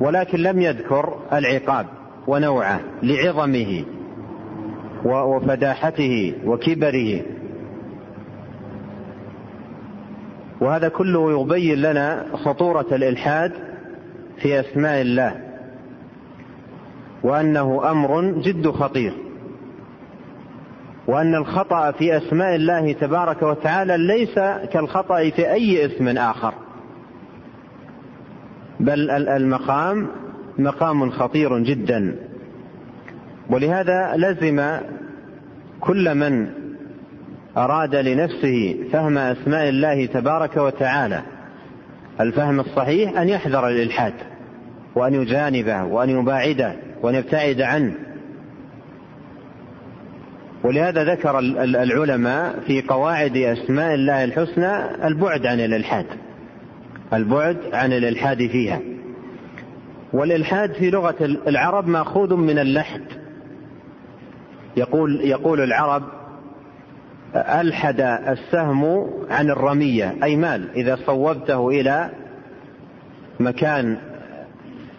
ولكن 0.00 0.38
لم 0.38 0.60
يذكر 0.60 1.18
العقاب 1.32 1.86
ونوعه 2.26 2.80
لعظمه 3.02 3.84
وفداحته 5.04 6.34
وكبره. 6.44 7.20
وهذا 10.62 10.88
كله 10.88 11.40
يبين 11.40 11.78
لنا 11.82 12.26
خطورة 12.34 12.86
الإلحاد 12.92 13.52
في 14.42 14.60
أسماء 14.60 15.00
الله 15.00 15.40
وأنه 17.22 17.90
أمر 17.90 18.22
جد 18.30 18.70
خطير 18.70 19.12
وأن 21.06 21.34
الخطأ 21.34 21.90
في 21.90 22.16
أسماء 22.16 22.54
الله 22.54 22.92
تبارك 22.92 23.42
وتعالى 23.42 23.96
ليس 23.96 24.34
كالخطأ 24.72 25.30
في 25.30 25.52
أي 25.52 25.86
اسم 25.86 26.08
آخر 26.08 26.54
بل 28.80 29.10
المقام 29.10 30.08
مقام 30.58 31.10
خطير 31.10 31.58
جدا 31.58 32.16
ولهذا 33.50 34.12
لزم 34.16 34.78
كل 35.80 36.14
من 36.14 36.61
أراد 37.56 37.94
لنفسه 37.94 38.76
فهم 38.92 39.18
أسماء 39.18 39.68
الله 39.68 40.06
تبارك 40.06 40.56
وتعالى. 40.56 41.22
الفهم 42.20 42.60
الصحيح 42.60 43.18
أن 43.18 43.28
يحذر 43.28 43.68
الإلحاد 43.68 44.14
وأن 44.94 45.14
يجانبه 45.14 45.84
وأن 45.84 46.10
يباعده 46.10 46.76
وأن 47.02 47.14
يبتعد 47.14 47.60
عنه. 47.60 47.94
ولهذا 50.64 51.04
ذكر 51.04 51.38
العلماء 51.38 52.60
في 52.66 52.82
قواعد 52.82 53.36
أسماء 53.36 53.94
الله 53.94 54.24
الحسنى 54.24 55.06
البعد 55.06 55.46
عن 55.46 55.60
الإلحاد 55.60 56.06
البعد 57.12 57.56
عن 57.72 57.92
الإلحاد 57.92 58.46
فيها. 58.46 58.80
والإلحاد 60.12 60.72
في 60.72 60.90
لغة 60.90 61.16
العرب 61.46 61.88
مأخوذ 61.88 62.34
من 62.34 62.58
اللحد. 62.58 63.02
يقول 64.76 65.20
يقول 65.24 65.60
العرب 65.60 66.02
ألحد 67.34 68.00
السهم 68.00 69.10
عن 69.30 69.50
الرمية 69.50 70.14
أي 70.22 70.36
مال 70.36 70.68
إذا 70.76 70.98
صوبته 71.06 71.68
إلى 71.68 72.10
مكان 73.40 73.96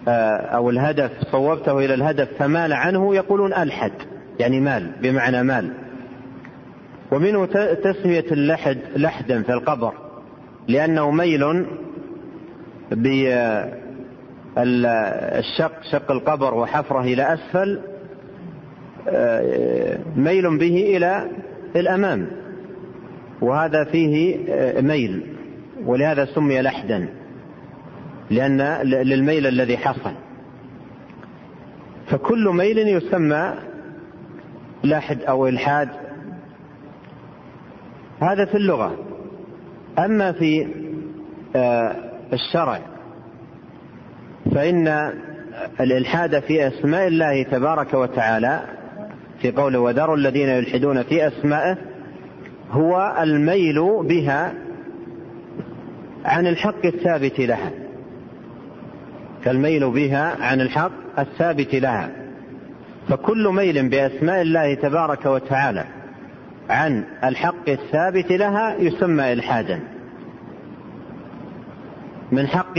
آه، 0.07 0.37
أو 0.37 0.69
الهدف 0.69 1.11
صوبته 1.31 1.79
إلى 1.79 1.93
الهدف 1.93 2.29
فمال 2.39 2.73
عنه 2.73 3.15
يقولون 3.15 3.53
ألحد 3.53 3.91
يعني 4.39 4.59
مال 4.59 4.91
بمعنى 5.01 5.43
مال. 5.43 5.73
ومنه 7.11 7.45
تسمية 7.83 8.25
اللحد 8.31 8.77
لحدا 8.95 9.43
في 9.43 9.53
القبر 9.53 9.93
لأنه 10.67 11.11
ميل 11.11 11.65
بالشق 12.91 13.33
شق 15.91 16.11
القبر 16.11 16.53
وحفره 16.53 17.01
إلى 17.01 17.33
أسفل 17.33 17.79
آه، 19.09 19.97
ميل 20.15 20.57
به 20.57 20.97
إلى 20.97 21.27
الأمام. 21.75 22.27
وهذا 23.41 23.83
فيه 23.83 24.37
آه، 24.49 24.81
ميل. 24.81 25.23
ولهذا 25.85 26.25
سمي 26.25 26.61
لحدا. 26.61 27.07
لأن 28.29 28.61
للميل 28.83 29.47
الذي 29.47 29.77
حصل. 29.77 30.13
فكل 32.07 32.49
ميل 32.49 32.77
يسمى 32.77 33.53
لحد 34.83 35.21
أو 35.21 35.47
إلحاد. 35.47 35.89
هذا 38.21 38.45
في 38.45 38.57
اللغة. 38.57 38.97
أما 39.99 40.31
في 40.31 40.67
آه، 41.55 41.95
الشرع 42.33 42.79
فإن 44.55 45.13
الإلحاد 45.79 46.39
في 46.39 46.67
أسماء 46.67 47.07
الله 47.07 47.43
تبارك 47.43 47.93
وتعالى 47.93 48.61
في 49.41 49.51
قوله 49.51 49.79
وذروا 49.79 50.17
الذين 50.17 50.49
يلحدون 50.49 51.03
في 51.03 51.27
أسمائه 51.27 51.77
هو 52.71 53.15
الميل 53.21 53.81
بها 54.03 54.53
عن 56.25 56.47
الحق 56.47 56.85
الثابت 56.85 57.39
لها. 57.39 57.71
كالميل 59.43 59.91
بها 59.91 60.43
عن 60.43 60.61
الحق 60.61 61.19
الثابت 61.19 61.75
لها. 61.75 62.09
فكل 63.09 63.47
ميل 63.47 63.89
بأسماء 63.89 64.41
الله 64.41 64.73
تبارك 64.73 65.25
وتعالى 65.25 65.83
عن 66.69 67.03
الحق 67.23 67.69
الثابت 67.69 68.31
لها 68.31 68.75
يسمى 68.79 69.33
إلحادا. 69.33 69.79
من 72.31 72.47
حق 72.47 72.77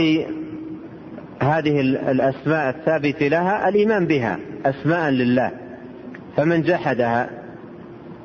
هذه 1.41 1.81
الأسماء 1.81 2.69
الثابت 2.69 3.23
لها 3.23 3.69
الإيمان 3.69 4.05
بها 4.05 4.39
أسماء 4.65 5.09
لله. 5.09 5.51
فمن 6.35 6.61
جحدها 6.61 7.29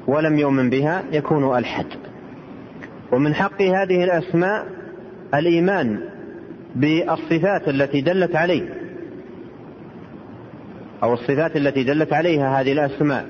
ولم 0.06 0.38
يؤمن 0.38 0.70
بها 0.70 1.02
يكون 1.12 1.58
ألحد. 1.58 1.86
ومن 3.12 3.34
حق 3.34 3.62
هذه 3.62 4.04
الأسماء 4.04 4.66
الإيمان 5.34 6.00
بالصفات 6.74 7.68
التي 7.68 8.00
دلت 8.00 8.36
عليه 8.36 8.68
أو 11.02 11.14
الصفات 11.14 11.56
التي 11.56 11.84
دلت 11.84 12.12
عليها 12.12 12.60
هذه 12.60 12.72
الأسماء. 12.72 13.26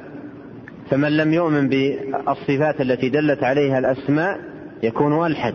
فمن 0.90 1.16
لم 1.16 1.32
يؤمن 1.32 1.68
بالصفات 1.68 2.80
التي 2.80 3.08
دلت 3.08 3.44
عليها 3.44 3.78
الأسماء 3.78 4.38
يكون 4.82 5.26
ألحد. 5.26 5.54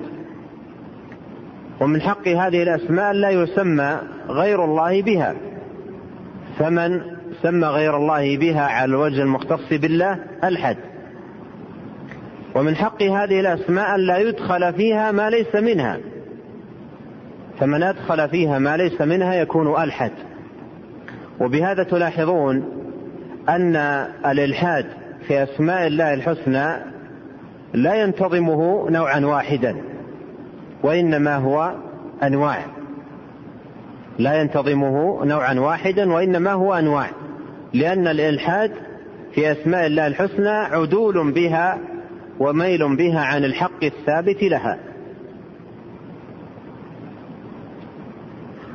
ومن 1.82 2.02
حق 2.02 2.28
هذه 2.28 2.64
الأسماء 2.64 3.14
لا 3.14 3.30
يسمى 3.30 4.00
غير 4.30 4.66
الله 4.66 5.02
بها. 5.02 5.36
فمن 6.60 7.15
سمى 7.46 7.68
غير 7.68 7.98
الله 7.98 8.38
بها 8.38 8.62
على 8.62 8.86
الوجه 8.86 9.22
المختص 9.22 9.70
بالله 9.72 10.20
ألحد. 10.44 10.78
ومن 12.56 12.76
حق 12.76 13.04
هذه 13.04 13.40
الأسماء 13.40 13.98
لا 13.98 14.18
يدخل 14.18 14.74
فيها 14.74 15.12
ما 15.12 15.30
ليس 15.30 15.56
منها. 15.56 15.98
فمن 17.60 17.84
أدخل 17.84 18.30
فيها 18.30 18.60
ما 18.60 18.78
ليس 18.78 19.02
منها 19.02 19.34
يكون 19.34 19.84
ألحد. 19.84 20.12
وبهذا 21.42 21.84
تلاحظون 21.84 22.64
أن 23.50 23.76
الإلحاد 24.26 24.86
في 25.28 25.44
أسماء 25.44 25.88
الله 25.88 26.14
الحسنى 26.14 26.76
لا 27.74 27.96
ينتظمه 27.96 28.90
نوعا 28.90 29.20
واحدا 29.20 29.76
وإنما 30.84 31.36
هو 31.36 31.76
أنواع. 32.24 32.66
لا 34.20 34.42
ينتظمه 34.42 35.26
نوعا 35.26 35.54
واحدا 35.54 36.14
وإنما 36.14 36.52
هو 36.52 36.74
أنواع. 36.74 37.25
لأن 37.76 38.08
الإلحاد 38.08 38.72
في 39.34 39.52
أسماء 39.52 39.86
الله 39.88 40.08
الحسنى 40.08 40.50
عدول 40.50 41.32
بها 41.32 41.80
وميل 42.40 42.96
بها 42.96 43.20
عن 43.20 43.44
الحق 43.44 43.84
الثابت 43.84 44.44
لها. 44.44 44.80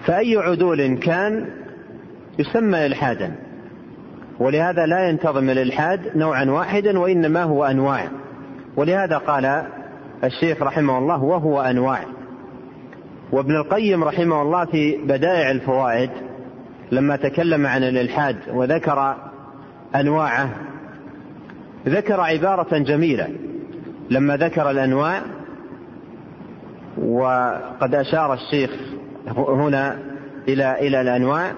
فأي 0.07 0.37
عدول 0.37 0.99
كان 0.99 1.47
يسمى 2.39 2.87
إلحادا 2.87 3.35
ولهذا 4.39 4.87
لا 4.87 5.09
ينتظم 5.09 5.51
الإلحاد 5.51 6.17
نوعا 6.17 6.45
واحدا 6.45 6.99
وإنما 6.99 7.43
هو 7.43 7.65
أنواع. 7.65 8.09
ولهذا 8.77 9.19
قال 9.19 9.65
الشيخ 10.25 10.63
رحمه 10.63 10.99
الله 10.99 11.23
وهو 11.23 11.61
أنواع. 11.61 12.05
وابن 13.33 13.57
القيم 13.57 14.05
رحمه 14.05 14.43
الله 14.43 14.65
في 14.65 14.97
بدائع 14.97 15.51
الفوائد 15.51 16.11
لما 16.93 17.17
تكلم 17.17 17.67
عن 17.67 17.83
الإلحاد 17.83 18.37
وذكر 18.49 19.17
أنواعه 19.95 20.51
ذكر 21.89 22.21
عبارة 22.21 22.79
جميلة. 22.79 23.29
لما 24.11 24.37
ذكر 24.37 24.71
الأنواع 24.71 25.23
وقد 26.99 27.95
أشار 27.95 28.35
الشيخ 28.35 28.71
هنا 29.37 29.99
إلى 30.49 30.79
إلى 30.89 31.01
الأنواع 31.01 31.53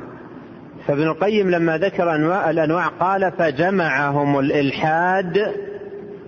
فابن 0.86 1.02
القيم 1.02 1.50
لما 1.50 1.78
ذكر 1.78 2.14
أنواع 2.14 2.50
الأنواع 2.50 2.86
قال 2.86 3.32
فجمعهم 3.32 4.38
الإلحاد 4.38 5.38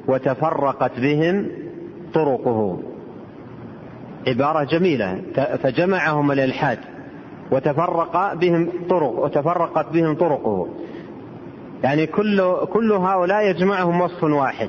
وتفرقت 0.08 1.00
بهم 1.00 1.48
طرقه. 2.14 2.82
عبارة 4.28 4.64
جميلة 4.64 5.22
فجمعهم 5.62 6.32
الإلحاد. 6.32 6.78
وتفرق 7.54 8.34
بهم 8.34 8.68
طرق 8.90 9.18
وتفرقت 9.18 9.92
بهم 9.92 10.14
طرقه. 10.14 10.68
يعني 11.84 12.06
كل 12.06 12.54
كل 12.72 12.92
هؤلاء 12.92 13.50
يجمعهم 13.50 14.00
وصف 14.00 14.24
واحد. 14.24 14.68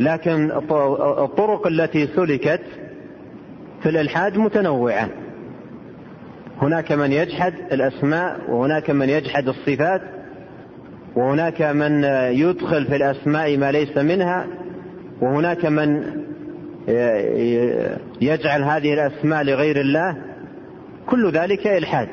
لكن 0.00 0.50
الطرق 1.18 1.66
التي 1.66 2.06
سلكت 2.06 2.62
في 3.82 3.88
الإلحاد 3.88 4.38
متنوعة. 4.38 5.08
هناك 6.62 6.92
من 6.92 7.12
يجحد 7.12 7.54
الأسماء 7.72 8.40
وهناك 8.50 8.90
من 8.90 9.08
يجحد 9.08 9.48
الصفات 9.48 10.02
وهناك 11.16 11.62
من 11.62 12.04
يدخل 12.34 12.84
في 12.84 12.96
الأسماء 12.96 13.56
ما 13.56 13.72
ليس 13.72 13.98
منها 13.98 14.46
وهناك 15.20 15.66
من 15.66 16.02
يجعل 18.20 18.62
هذه 18.62 18.94
الأسماء 18.94 19.42
لغير 19.42 19.80
الله. 19.80 20.16
كل 21.06 21.30
ذلك 21.30 21.66
إلحاد. 21.66 22.08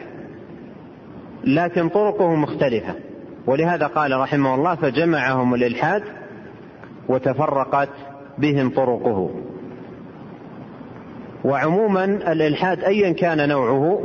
لكن 1.43 1.89
طرقه 1.89 2.35
مختلفة. 2.35 2.95
ولهذا 3.47 3.87
قال 3.87 4.19
رحمه 4.19 4.55
الله 4.55 4.75
فجمعهم 4.75 5.53
الإلحاد 5.53 6.03
وتفرقت 7.07 7.89
بهم 8.37 8.69
طرقه. 8.69 9.29
وعموما 11.43 12.05
الإلحاد 12.05 12.83
أيا 12.83 13.11
كان 13.11 13.49
نوعه 13.49 14.01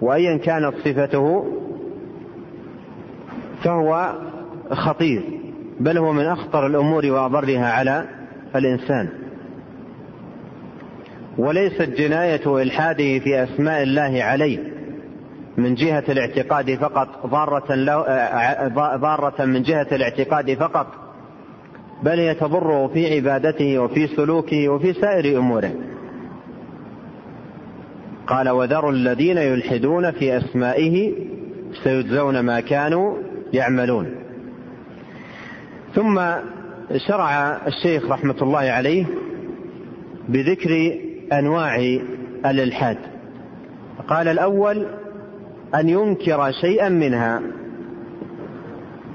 وأيا 0.00 0.36
كانت 0.36 0.74
صفته 0.84 1.46
فهو 3.64 4.14
خطير 4.70 5.22
بل 5.80 5.98
هو 5.98 6.12
من 6.12 6.24
أخطر 6.24 6.66
الأمور 6.66 7.06
وأضرها 7.06 7.72
على 7.72 8.04
الإنسان. 8.56 9.21
وليست 11.38 11.82
جناية 11.82 12.62
إلحاده 12.62 13.18
في 13.18 13.42
أسماء 13.42 13.82
الله 13.82 14.22
عليه 14.22 14.58
من 15.56 15.74
جهة 15.74 16.04
الاعتقاد 16.08 16.74
فقط 16.74 17.26
ضارة, 17.26 17.74
له 17.74 17.98
ضارة 18.96 19.44
من 19.44 19.62
جهة 19.62 19.86
الاعتقاد 19.92 20.54
فقط 20.54 20.86
بل 22.02 22.18
يتضره 22.18 22.86
في 22.86 23.14
عبادته 23.14 23.78
وفي 23.78 24.06
سلوكه 24.06 24.68
وفي 24.68 24.92
سائر 24.92 25.38
أموره. 25.38 25.72
قال 28.26 28.48
وذروا 28.48 28.92
الذين 28.92 29.38
يلحدون 29.38 30.10
في 30.10 30.36
أسمائه 30.36 31.12
سيجزون 31.84 32.40
ما 32.40 32.60
كانوا 32.60 33.16
يعملون. 33.52 34.10
ثم 35.94 36.20
شرع 37.08 37.56
الشيخ 37.66 38.10
رحمة 38.10 38.36
الله 38.42 38.58
عليه 38.58 39.06
بذكر 40.28 40.98
أنواع 41.32 41.76
الإلحاد. 42.46 42.96
قال 44.08 44.28
الأول 44.28 44.86
أن 45.74 45.88
ينكر 45.88 46.52
شيئا 46.60 46.88
منها 46.88 47.40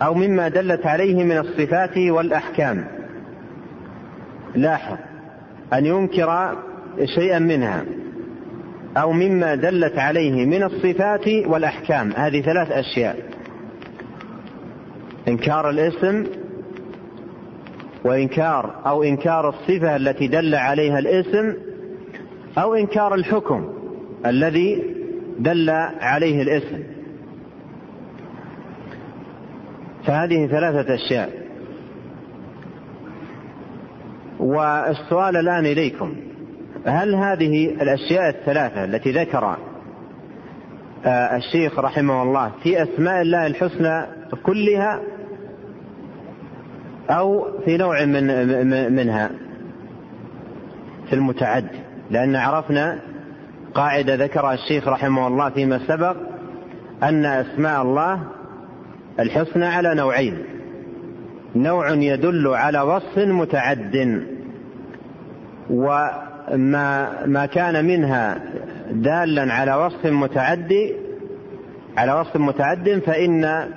أو 0.02 0.14
مما 0.14 0.48
دلت 0.48 0.86
عليه 0.86 1.24
من 1.24 1.38
الصفات 1.38 1.98
والأحكام. 1.98 2.88
لاحظ 4.56 4.98
أن 5.74 5.86
ينكر 5.86 6.58
شيئا 7.06 7.40
منها 7.40 7.86
أو 8.98 9.12
مما 9.12 9.56
دلت 9.56 10.00
عليه 10.00 10.46
من 10.46 10.64
الصفات 10.64 11.28
والأحكام. 11.28 12.12
هذه 12.16 12.42
ثلاث 12.42 12.72
أشياء 12.72 13.16
إنكار 15.28 15.70
الاسم 15.70 16.26
وإنكار 18.04 18.76
أو 18.86 19.04
إنكار 19.04 19.50
الصفة 19.50 19.96
التي 19.96 20.28
دل 20.28 20.56
عليها 20.56 21.00
الاسم 21.00 21.54
أو 22.58 22.76
إنكار 22.76 23.16
الحكم 23.16 23.74
الذي 24.26 24.96
دل 25.40 25.70
عليه 26.02 26.42
الاسم. 26.42 26.84
فهذه 30.06 30.48
ثلاثة 30.48 30.96
أشياء. 30.96 31.48
والسؤال 34.40 35.38
الآن 35.38 35.66
إليكم. 35.66 36.16
هل 36.86 37.16
هذه 37.16 37.66
الأشياء 37.66 38.30
الثلاثة 38.30 38.84
التي 38.84 39.12
ذكر 39.12 39.58
آه، 41.06 41.38
الشيخ 41.38 41.80
رحمه 41.80 42.24
الله 42.24 42.52
في 42.64 42.84
أسماء 42.84 43.22
الله 43.22 43.48
الحسنى 43.48 44.06
كلها 44.44 45.02
أو 47.10 47.48
في 47.66 47.78
نوع 47.78 48.06
من 48.06 48.28
منها 48.96 49.30
في 51.10 51.14
المتعدي 51.14 51.77
لأن 52.12 52.36
عرفنا 52.36 53.00
قاعدة 53.74 54.16
ذكرها 54.16 54.54
الشيخ 54.54 54.88
رحمه 54.88 55.28
الله 55.28 55.50
فيما 55.50 55.80
سبق 55.88 56.16
أن 57.04 57.26
أسماء 57.26 57.82
الله 57.82 58.24
الحسنى 59.20 59.66
على 59.66 59.96
نوعين. 59.96 60.38
نوع 61.56 61.92
يدل 61.92 62.48
على 62.48 62.82
وصف 62.82 63.18
متعد. 63.18 64.24
وما 65.70 67.26
ما 67.26 67.46
كان 67.46 67.86
منها 67.86 68.40
دالا 68.92 69.54
على 69.54 69.76
وصف 69.76 70.06
متعدي 70.06 70.94
على 71.98 72.14
وصف 72.14 72.38
متعد 72.38 73.02
فإن 73.06 73.68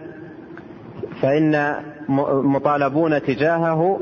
فإن 1.23 1.75
مطالبون 2.43 3.23
تجاهه 3.23 4.01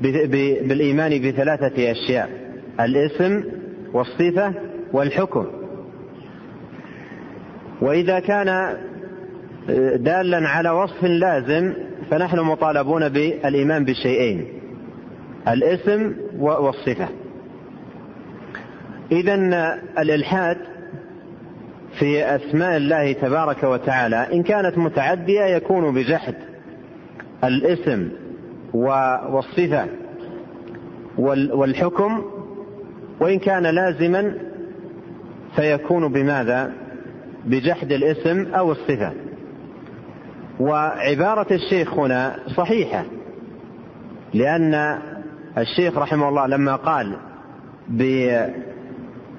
بالإيمان 0.00 1.10
بثلاثة 1.22 1.90
أشياء. 1.90 2.45
الاسم 2.80 3.44
والصفة 3.92 4.52
والحكم. 4.92 5.46
وإذا 7.80 8.18
كان 8.18 8.76
دالا 9.96 10.48
على 10.48 10.70
وصف 10.70 11.04
لازم 11.04 11.72
فنحن 12.10 12.38
مطالبون 12.38 13.08
بالإيمان 13.08 13.84
بشيئين. 13.84 14.46
الاسم 15.48 16.14
والصفة. 16.38 17.08
إذا 19.12 19.34
الإلحاد 19.98 20.56
في 21.98 22.24
أسماء 22.24 22.76
الله 22.76 23.12
تبارك 23.12 23.62
وتعالى 23.62 24.26
إن 24.32 24.42
كانت 24.42 24.78
متعدية 24.78 25.44
يكون 25.44 25.94
بجحد 25.94 26.34
الاسم 27.44 28.08
والصفة 28.74 29.86
والحكم 31.18 32.24
وإن 33.20 33.38
كان 33.38 33.62
لازما 33.62 34.34
فيكون 35.56 36.12
بماذا؟ 36.12 36.72
بجحد 37.44 37.92
الاسم 37.92 38.54
أو 38.54 38.72
الصفة 38.72 39.12
وعبارة 40.60 41.46
الشيخ 41.54 41.94
هنا 41.94 42.36
صحيحة 42.56 43.04
لأن 44.34 44.98
الشيخ 45.58 45.98
رحمه 45.98 46.28
الله 46.28 46.46
لما 46.46 46.76
قال 46.76 47.16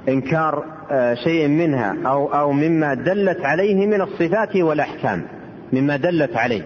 بإنكار 0.07 0.65
آه، 0.91 1.13
شيء 1.13 1.47
منها 1.47 1.95
أو 2.05 2.33
أو 2.33 2.51
مما 2.51 2.93
دلت 2.93 3.45
عليه 3.45 3.87
من 3.87 4.01
الصفات 4.01 4.55
والأحكام 4.55 5.21
مما 5.73 5.97
دلت 5.97 6.35
عليه 6.37 6.61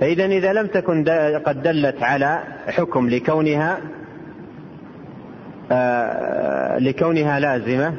فإذا 0.00 0.24
إذا 0.26 0.52
لم 0.52 0.66
تكن 0.66 1.04
قد 1.46 1.62
دلت 1.62 2.02
على 2.02 2.42
حكم 2.68 3.08
لكونها 3.08 3.78
لكونها 6.80 7.40
لازمة. 7.40 7.94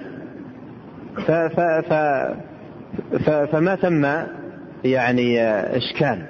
فما 3.51 3.75
ثم 3.75 4.07
يعني 4.83 5.41
إشكال. 5.77 6.25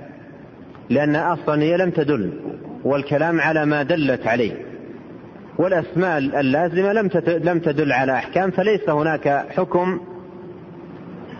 لأن 0.90 1.16
أصلا 1.16 1.62
هي 1.62 1.78
لم 1.78 1.90
تدل 1.90 2.34
والكلام 2.84 3.42
على 3.42 3.66
ما 3.66 3.84
دلت 3.84 4.28
عليه. 4.28 4.54
والأسماء 5.58 6.18
اللازمة 6.18 6.94
لم 6.94 7.10
لم 7.28 7.60
تدل 7.60 7.92
على 7.92 8.12
أحكام 8.14 8.52
فليس 8.52 8.90
هناك 8.90 9.46
حكم 9.50 10.00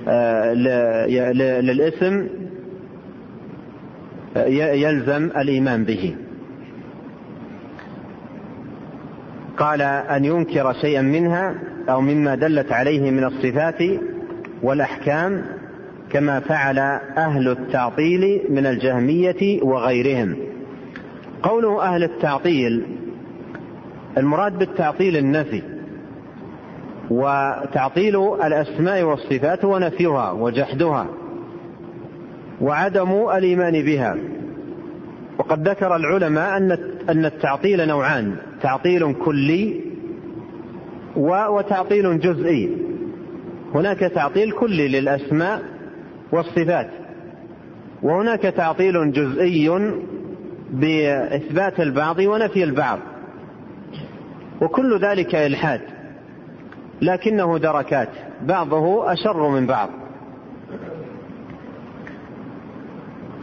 آه، 0.08 0.54
للاسم 1.62 2.28
يلزم 4.56 5.26
الإيمان 5.26 5.84
به. 5.84 6.16
قال 9.58 9.82
أن 9.82 10.26
ينكر 10.26 10.74
شيئا 10.74 11.02
منها 11.02 11.56
أو 11.90 12.02
مما 12.02 12.36
دلت 12.36 12.72
عليه 12.72 13.12
من 13.12 13.24
الصفات 13.24 13.82
والأحكام 14.64 15.46
كما 16.10 16.40
فعل 16.40 16.80
أهل 17.18 17.50
التعطيل 17.50 18.42
من 18.50 18.66
الجهمية 18.66 19.62
وغيرهم. 19.64 20.36
قوله 21.44 21.82
أهل 21.84 22.04
التعطيل 22.04 22.84
المراد 24.18 24.58
بالتعطيل 24.58 25.18
النفي 25.18 25.62
وتعطيل 27.10 28.34
الأسماء 28.44 29.04
والصفات 29.04 29.66
هو 29.66 29.78
نفيها 29.80 30.32
وجحدها 30.32 31.08
وعدم 32.62 33.30
الإيمان 33.30 33.74
بها. 33.74 34.18
وقد 35.40 35.68
ذكر 35.68 35.96
العلماء 35.96 36.58
أن 36.58 36.72
أن 37.10 37.26
التعطيل 37.26 37.88
نوعان 37.88 38.36
تعطيل 38.62 39.14
كلي 39.14 39.82
وتعطيل 41.16 42.20
جزئي. 42.20 42.78
هناك 43.76 44.00
تعطيل 44.00 44.52
كلي 44.52 44.88
للأسماء 44.88 45.62
والصفات 46.32 46.90
وهناك 48.04 48.42
تعطيل 48.42 49.12
جزئي 49.12 49.70
بإثبات 50.72 51.80
البعض 51.80 52.20
ونفي 52.20 52.64
البعض 52.64 53.00
وكل 54.62 55.00
ذلك 55.00 55.36
إلحاد 55.36 55.82
لكنه 57.02 57.58
دركات 57.58 58.10
بعضه 58.42 59.14
أشر 59.14 59.50
من 59.50 59.68
بعض. 59.68 59.90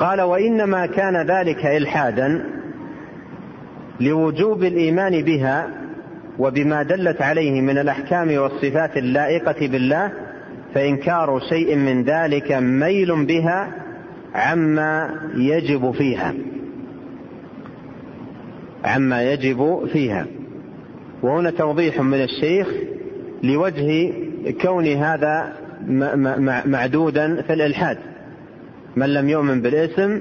قال 0.00 0.20
وإنما 0.20 0.86
كان 0.86 1.16
ذلك 1.16 1.66
إلحادا 1.66 2.44
لوجوب 4.00 4.64
الإيمان 4.64 5.24
بها 5.24 5.68
وبما 6.38 6.82
دلت 6.82 7.22
عليه 7.22 7.60
من 7.60 7.78
الأحكام 7.78 8.36
والصفات 8.36 8.96
اللائقة 8.96 9.68
بالله 9.68 10.12
فإنكار 10.74 11.40
شيء 11.48 11.76
من 11.76 12.04
ذلك 12.04 12.52
ميل 12.52 13.24
بها 13.26 13.68
عما 14.34 15.20
يجب 15.34 15.90
فيها. 15.90 16.34
عما 18.84 19.32
يجب 19.32 19.88
فيها. 19.92 20.26
وهنا 21.22 21.50
توضيح 21.50 22.00
من 22.00 22.22
الشيخ 22.22 22.68
لوجه 23.42 24.12
كون 24.62 24.86
هذا 24.86 25.52
معدودا 26.66 27.42
في 27.42 27.52
الإلحاد. 27.52 27.98
من 28.96 29.14
لم 29.14 29.28
يؤمن 29.28 29.62
بالاسم 29.62 30.20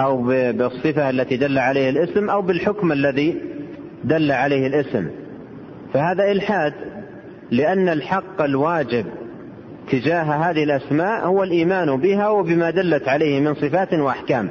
أو 0.00 0.22
بالصفة 0.52 1.10
التي 1.10 1.36
دل 1.36 1.58
عليه 1.58 1.90
الاسم 1.90 2.30
أو 2.30 2.42
بالحكم 2.42 2.92
الذي 2.92 3.42
دل 4.04 4.32
عليه 4.32 4.66
الاسم. 4.66 5.08
فهذا 5.92 6.32
إلحاد 6.32 6.72
لأن 7.50 7.88
الحق 7.88 8.42
الواجب 8.42 9.06
تجاه 9.90 10.22
هذه 10.22 10.64
الأسماء 10.64 11.26
هو 11.26 11.42
الإيمان 11.42 11.96
بها 11.96 12.28
وبما 12.28 12.70
دلت 12.70 13.08
عليه 13.08 13.40
من 13.40 13.54
صفات 13.54 13.94
وأحكام. 13.94 14.48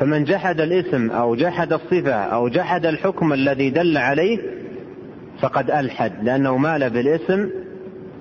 فمن 0.00 0.24
جحد 0.24 0.60
الاسم 0.60 1.10
أو 1.10 1.34
جحد 1.34 1.72
الصفة 1.72 2.14
أو 2.14 2.48
جحد 2.48 2.86
الحكم 2.86 3.32
الذي 3.32 3.70
دل 3.70 3.96
عليه 3.96 4.38
فقد 5.40 5.70
ألحد 5.70 6.12
لأنه 6.22 6.56
مال 6.56 6.90
بالاسم 6.90 7.48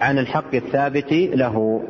عن 0.02 0.20
الحق 0.20 0.56
الثابت 0.56 1.12
له. 1.12 1.84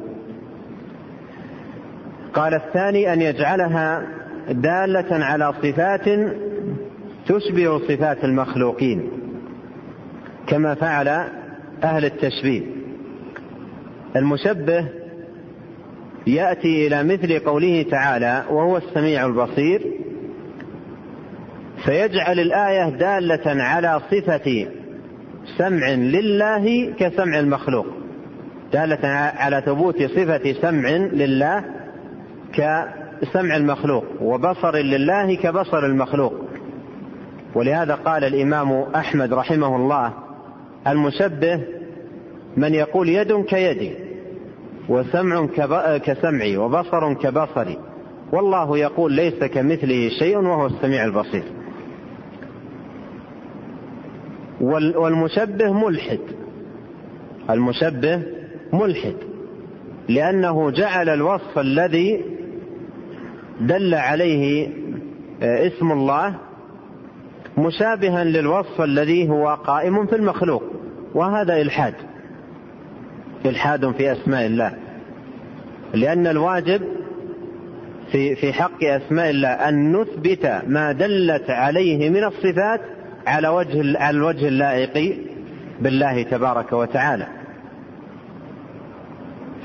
قال 2.33 2.53
الثاني 2.53 3.13
أن 3.13 3.21
يجعلها 3.21 4.07
دالة 4.49 5.25
على 5.25 5.53
صفات 5.63 6.09
تشبه 7.27 7.79
صفات 7.79 8.23
المخلوقين 8.23 9.09
كما 10.47 10.75
فعل 10.75 11.07
أهل 11.83 12.05
التشبيه. 12.05 12.61
المشبه 14.15 14.85
يأتي 16.27 16.87
إلى 16.87 17.03
مثل 17.03 17.39
قوله 17.39 17.85
تعالى 17.91 18.43
وهو 18.49 18.77
السميع 18.77 19.25
البصير 19.25 19.81
فيجعل 21.85 22.39
الآية 22.39 22.89
دالة 22.89 23.63
على 23.63 24.01
صفة 24.11 24.67
سمع 25.57 25.89
لله 25.89 26.93
كسمع 26.99 27.39
المخلوق 27.39 27.85
دالة 28.73 29.07
على 29.37 29.63
ثبوت 29.65 30.03
صفة 30.03 30.53
سمع 30.61 30.89
لله 30.89 31.63
كسمع 32.53 33.55
المخلوق 33.55 34.05
وبصر 34.21 34.75
لله 34.75 35.35
كبصر 35.35 35.85
المخلوق. 35.85 36.33
ولهذا 37.55 37.95
قال 37.95 38.23
الإمام 38.23 38.71
أحمد 38.95 39.33
رحمه 39.33 39.75
الله 39.75 40.13
المشبه 40.87 41.61
من 42.57 42.73
يقول 42.73 43.09
يد 43.09 43.45
كيدي 43.45 43.91
وسمع 44.89 45.47
كسمعي 45.97 46.57
وبصر 46.57 47.13
كبصري. 47.13 47.77
والله 48.31 48.77
يقول 48.77 49.13
ليس 49.13 49.43
كمثله 49.43 50.09
شيء 50.09 50.37
وهو 50.37 50.65
السميع 50.65 51.05
البصير. 51.05 51.43
والمشبه 54.61 55.73
ملحد. 55.73 56.19
المشبه 57.49 58.21
ملحد. 58.73 59.15
لأنه 60.09 60.71
جعل 60.71 61.09
الوصف 61.09 61.59
الذي 61.59 62.25
دل 63.59 63.95
عليه 63.95 64.69
آه، 65.43 65.67
اسم 65.67 65.91
الله 65.91 66.35
مشابها 67.57 68.23
للوصف 68.23 68.81
الذي 68.81 69.29
هو 69.29 69.55
قائم 69.55 70.05
في 70.05 70.15
المخلوق 70.15 70.63
وهذا 71.13 71.61
إلحاد 71.61 71.93
إلحاد 73.45 73.91
في 73.91 74.11
أسماء 74.11 74.45
الله. 74.45 74.73
لأن 75.93 76.27
الواجب 76.27 76.81
في 78.11 78.35
في 78.35 78.53
حق 78.53 78.83
أسماء 78.83 79.29
الله 79.29 79.49
أن 79.49 79.91
نثبت 79.91 80.61
ما 80.67 80.91
دلت 80.91 81.49
عليه 81.49 82.09
من 82.09 82.23
الصفات 82.23 82.81
على 83.27 83.47
وجه 83.47 83.97
على 83.97 84.17
الوجه 84.17 84.47
اللائق 84.47 85.17
بالله 85.81 86.23
تبارك 86.23 86.73
وتعالى. 86.73 87.27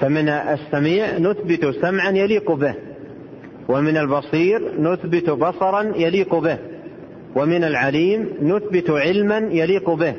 فمن 0.01 0.29
السميع 0.29 1.19
نثبت 1.19 1.67
سمعا 1.83 2.11
يليق 2.11 2.53
به. 2.53 2.75
ومن 3.69 3.97
البصير 3.97 4.81
نثبت 4.81 5.31
بصرا 5.31 5.93
يليق 5.97 6.35
به. 6.35 6.59
ومن 7.35 7.65
العليم 7.65 8.29
نثبت 8.43 8.91
علما 8.91 9.39
يليق 9.51 9.91
به. 9.91 10.15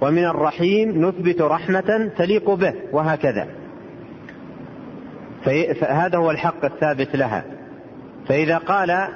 ومن 0.00 0.24
الرحيم 0.24 1.06
نثبت 1.06 1.40
رحمة 1.40 2.10
تليق 2.18 2.50
به. 2.50 2.74
وهكذا. 2.92 3.46
فهذا 5.80 6.18
هو 6.18 6.30
الحق 6.30 6.64
الثابت 6.64 7.16
لها. 7.16 7.44
فإذا 8.28 8.58
قال 8.58 9.08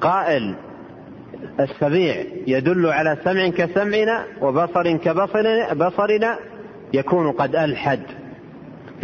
قائل 0.00 0.54
السميع 1.60 2.14
يدل 2.46 2.86
على 2.86 3.16
سمع 3.24 3.48
كسمعنا 3.48 4.24
وبصر 4.40 4.96
كبصرنا 4.96 6.38
يكون 6.94 7.32
قد 7.32 7.56
ألحد 7.56 8.00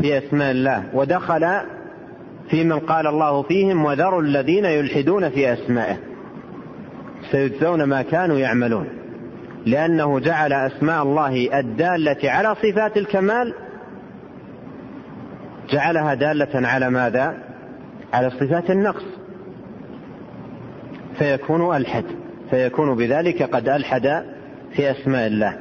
في 0.00 0.18
أسماء 0.18 0.50
الله. 0.50 0.84
ودخل 0.94 1.60
في 2.52 2.64
من 2.64 2.78
قال 2.78 3.06
الله 3.06 3.42
فيهم 3.42 3.84
وذروا 3.84 4.22
الذين 4.22 4.64
يلحدون 4.64 5.30
في 5.30 5.52
أسمائه. 5.52 5.96
سيجزون 7.30 7.84
ما 7.84 8.02
كانوا 8.02 8.38
يعملون. 8.38 8.88
لأنه 9.66 10.20
جعل 10.20 10.52
أسماء 10.52 11.02
الله 11.02 11.58
الدالة 11.58 12.30
على 12.30 12.54
صفات 12.54 12.96
الكمال 12.96 13.54
جعلها 15.70 16.14
دالة 16.14 16.68
على 16.68 16.90
ماذا؟ 16.90 17.34
على 18.12 18.30
صفات 18.30 18.70
النقص. 18.70 19.04
فيكون 21.18 21.76
ألحد 21.76 22.04
فيكون 22.50 22.96
بذلك 22.96 23.42
قد 23.42 23.68
ألحد 23.68 24.24
في 24.72 24.90
أسماء 24.90 25.26
الله. 25.26 25.58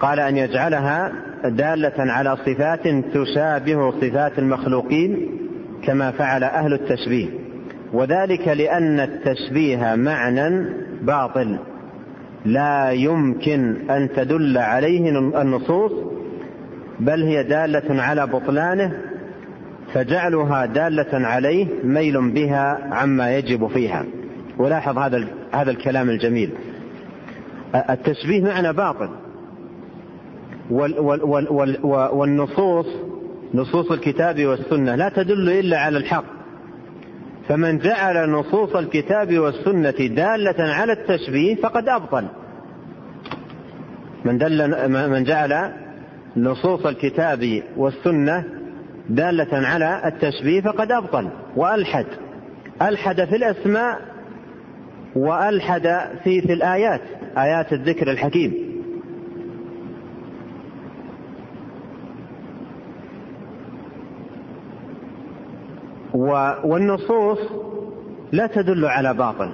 قال 0.00 0.20
أن 0.20 0.36
يجعلها 0.36 1.12
دالة 1.44 2.12
على 2.12 2.36
صفات 2.36 2.88
تشابه 3.14 3.90
صفات 3.90 4.38
المخلوقين 4.38 5.28
كما 5.82 6.10
فعل 6.10 6.44
أهل 6.44 6.72
التشبيه. 6.72 7.28
وذلك 7.92 8.48
لأن 8.48 9.00
التشبيه 9.00 9.94
معنى 9.94 10.74
باطل. 11.02 11.58
لا 12.44 12.90
يمكن 12.90 13.90
أن 13.90 14.08
تدل 14.16 14.58
عليه 14.58 15.10
النصوص 15.18 15.92
بل 17.00 17.22
هي 17.22 17.42
دالة 17.42 18.02
على 18.02 18.26
بطلانه 18.26 18.92
فجعلها 19.94 20.66
دالة 20.66 21.26
عليه 21.26 21.66
ميل 21.84 22.30
بها 22.30 22.88
عما 22.92 23.36
يجب 23.36 23.66
فيها. 23.66 24.04
ولاحظ 24.58 24.98
هذا 24.98 25.24
هذا 25.52 25.70
الكلام 25.70 26.10
الجميل. 26.10 26.50
التشبيه 27.90 28.42
معنى 28.42 28.72
باطل. 28.72 29.08
والنصوص 32.12 32.86
نصوص 33.54 33.92
الكتاب 33.92 34.44
والسنة 34.44 34.94
لا 34.94 35.08
تدل 35.08 35.50
إلا 35.50 35.78
على 35.78 35.98
الحق. 35.98 36.24
فمن 37.48 37.78
جعل 37.78 38.30
نصوص 38.30 38.76
الكتاب 38.76 39.38
والسنة 39.38 39.90
دالة 39.90 40.72
على 40.74 40.92
التشبيه 40.92 41.54
فقد 41.54 41.88
أبطل. 41.88 42.24
من 44.24 44.38
دل 44.38 44.88
من 45.10 45.24
جعل 45.24 45.72
نصوص 46.36 46.86
الكتاب 46.86 47.62
والسنة 47.76 48.44
دالة 49.08 49.68
على 49.68 50.02
التشبيه 50.04 50.60
فقد 50.60 50.92
أبطل 50.92 51.28
وألحد. 51.56 52.06
ألحد 52.82 53.24
في 53.24 53.36
الأسماء 53.36 54.00
وألحد 55.16 56.00
في 56.24 56.40
في 56.40 56.52
الآيات 56.52 57.00
آيات 57.38 57.72
الذكر 57.72 58.10
الحكيم. 58.10 58.67
والنصوص 66.64 67.38
لا 68.32 68.46
تدل 68.46 68.84
على 68.84 69.14
باطل. 69.14 69.50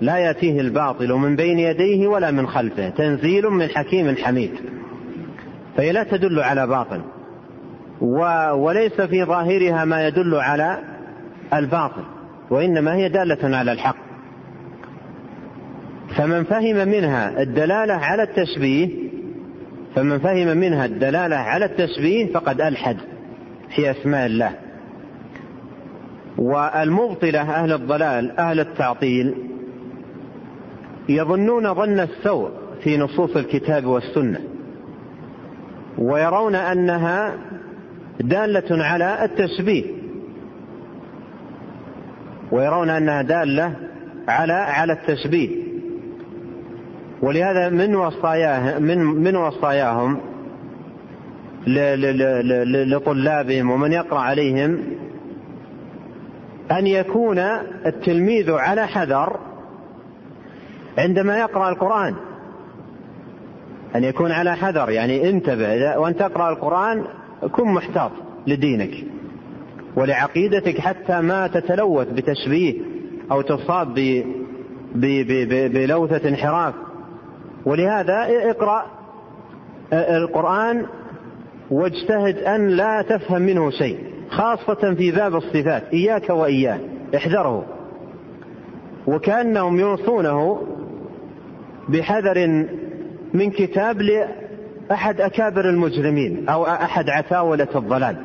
لا 0.00 0.16
يأتيه 0.16 0.60
الباطل 0.60 1.12
من 1.12 1.36
بين 1.36 1.58
يديه 1.58 2.06
ولا 2.06 2.30
من 2.30 2.46
خلفه. 2.46 2.88
تنزيل 2.88 3.46
من 3.46 3.68
حكيم 3.68 4.16
حميد. 4.16 4.50
فهي 5.76 5.92
لا 5.92 6.02
تدل 6.02 6.40
على 6.40 6.66
باطل. 6.66 7.00
وليس 8.54 9.00
في 9.00 9.24
ظاهرها 9.24 9.84
ما 9.84 10.06
يدل 10.06 10.34
على 10.34 10.78
الباطل. 11.54 12.02
وإنما 12.50 12.94
هي 12.94 13.08
دالة 13.08 13.56
على 13.56 13.72
الحق. 13.72 13.96
فمن 16.16 16.44
فهم 16.44 16.88
منها 16.88 17.42
الدلالة 17.42 17.94
على 17.94 18.22
التشبيه 18.22 18.88
فمن 19.94 20.18
فهم 20.18 20.56
منها 20.56 20.84
الدلالة 20.84 21.36
على 21.36 21.64
التشبيه 21.64 22.32
فقد 22.32 22.60
ألحد. 22.60 22.96
في 23.76 23.90
أسماء 23.90 24.26
الله. 24.26 24.52
والمبطلة 26.38 27.40
أهل 27.40 27.72
الضلال 27.72 28.38
أهل 28.38 28.60
التعطيل 28.60 29.34
يظنون 31.08 31.74
ظن 31.74 32.00
السوء 32.00 32.50
في 32.82 32.98
نصوص 32.98 33.36
الكتاب 33.36 33.86
والسنة 33.86 34.40
ويرون 35.98 36.54
أنها 36.54 37.34
دالة 38.20 38.84
على 38.84 39.24
التشبيه 39.24 39.84
ويرون 42.52 42.90
أنها 42.90 43.22
دالة 43.22 43.74
على 44.28 44.52
على 44.52 44.92
التشبيه. 44.92 45.68
ولهذا 47.22 47.68
من 47.68 47.94
وصاياه 47.96 48.78
من 48.78 48.98
من 48.98 49.36
وصاياهم 49.36 50.20
لطلابهم 52.86 53.70
ومن 53.70 53.92
يقرأ 53.92 54.18
عليهم 54.18 54.78
أن 56.72 56.86
يكون 56.86 57.38
التلميذ 57.86 58.50
على 58.50 58.86
حذر 58.86 59.36
عندما 60.98 61.38
يقرأ 61.38 61.68
القرآن. 61.68 62.14
أن 63.96 64.04
يكون 64.04 64.32
على 64.32 64.56
حذر 64.56 64.90
يعني 64.90 65.30
انتبه 65.30 65.98
وأن 65.98 66.16
تقرأ 66.16 66.50
القرآن 66.50 67.04
كن 67.52 67.68
محتاط 67.68 68.10
لدينك 68.46 68.90
ولعقيدتك 69.96 70.78
حتى 70.78 71.20
ما 71.20 71.46
تتلوث 71.46 72.08
بتشبيه 72.08 72.74
أو 73.30 73.42
تصاب 73.42 73.94
بلوثة 75.74 76.28
انحراف. 76.28 76.74
ولهذا 77.66 78.26
اقرأ 78.50 78.86
القرآن 79.92 80.86
واجتهد 81.70 82.38
أن 82.38 82.68
لا 82.68 83.02
تفهم 83.02 83.42
منه 83.42 83.70
شيء. 83.70 83.98
خاصة 84.30 84.94
في 84.94 85.10
باب 85.10 85.34
الصفات. 85.34 85.82
إياك 85.92 86.30
وإياه 86.30 86.78
احذره. 87.16 87.64
وكأنهم 89.06 89.80
يوصونه 89.80 90.66
بحذر 91.88 92.66
من 93.34 93.50
كتاب 93.50 94.02
لأحد 94.02 95.20
أكابر 95.20 95.70
المجرمين 95.70 96.48
أو 96.48 96.66
أحد 96.66 97.10
عتاولة 97.10 97.68
الضلال. 97.74 98.16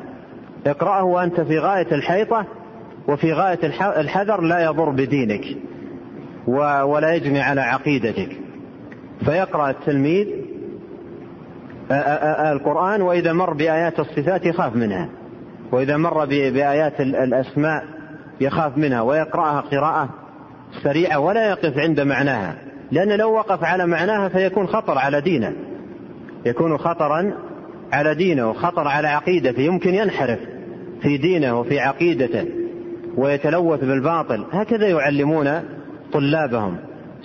اقرأه 0.66 1.04
وأنت 1.04 1.40
في 1.40 1.58
غاية 1.58 1.94
الحيطة 1.94 2.46
وفي 3.08 3.32
غاية 3.32 3.58
الحذر 3.80 4.40
لا 4.40 4.64
يضر 4.64 4.90
بدينك 4.90 5.44
ولا 6.84 7.14
يجني 7.14 7.40
على 7.40 7.60
عقيدتك. 7.60 8.28
فيقرأ 9.24 9.70
التلميذ 9.70 10.26
القرآن 12.52 13.02
وإذا 13.02 13.32
مر 13.32 13.52
بآيات 13.52 14.00
الصفات 14.00 14.46
يخاف 14.46 14.76
منها. 14.76 15.08
وإذا 15.74 15.96
مر 15.96 16.24
بآيات 16.24 17.00
الأسماء 17.00 17.84
يخاف 18.40 18.78
منها 18.78 19.00
ويقرأها 19.00 19.60
قراءة 19.60 20.08
سريعة 20.82 21.18
ولا 21.18 21.50
يقف 21.50 21.78
عند 21.78 22.00
معناها 22.00 22.56
لأن 22.92 23.08
لو 23.18 23.32
وقف 23.32 23.64
على 23.64 23.86
معناها 23.86 24.28
فيكون 24.28 24.66
خطر 24.66 24.98
على 24.98 25.20
دينه 25.20 25.52
يكون 26.46 26.78
خطرا 26.78 27.32
على 27.92 28.14
دينه 28.14 28.50
وخطر 28.50 28.88
على 28.88 29.08
عقيدته 29.08 29.60
يمكن 29.60 29.94
ينحرف 29.94 30.38
في 31.02 31.16
دينه 31.16 31.60
وفي 31.60 31.80
عقيدته 31.80 32.44
ويتلوث 33.16 33.80
بالباطل. 33.80 34.44
هكذا 34.52 34.88
يعلمون 34.88 35.62
طلابهم. 36.12 36.76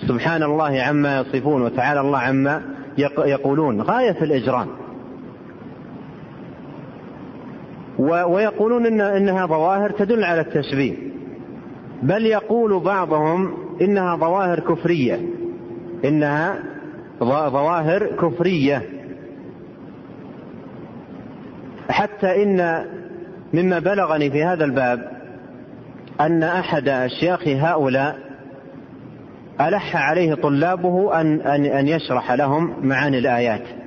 سبحان 0.08 0.42
الله 0.42 0.82
عما 0.82 1.20
يصفون 1.20 1.62
وتعالى 1.62 2.00
الله 2.00 2.18
عما 2.18 2.62
يقولون. 3.18 3.80
غاية 3.80 4.12
في 4.12 4.24
الإجرام. 4.24 4.66
ويقولون 8.00 8.86
إن 8.86 9.00
إنها 9.00 9.46
ظواهر 9.46 9.90
تدل 9.90 10.24
على 10.24 10.40
التشبيه. 10.40 10.94
بل 12.02 12.26
يقول 12.26 12.80
بعضهم 12.80 13.54
إنها 13.80 14.16
ظواهر 14.16 14.60
كفرية. 14.60 15.20
إنها 16.04 16.58
ظواهر 17.24 18.06
كفرية. 18.06 18.82
حتى 21.90 22.42
إن 22.42 22.84
مما 23.54 23.78
بلغني 23.78 24.30
في 24.30 24.44
هذا 24.44 24.64
الباب 24.64 25.10
أن 26.20 26.42
أحد 26.42 26.88
أشياخ 26.88 27.48
هؤلاء 27.48 28.18
ألح 29.60 29.96
عليه 29.96 30.34
طلابه 30.34 31.20
أن 31.20 31.40
أن 31.40 31.64
أن 31.64 31.88
يشرح 31.88 32.32
لهم 32.32 32.74
معاني 32.82 33.18
الآيات. 33.18 33.79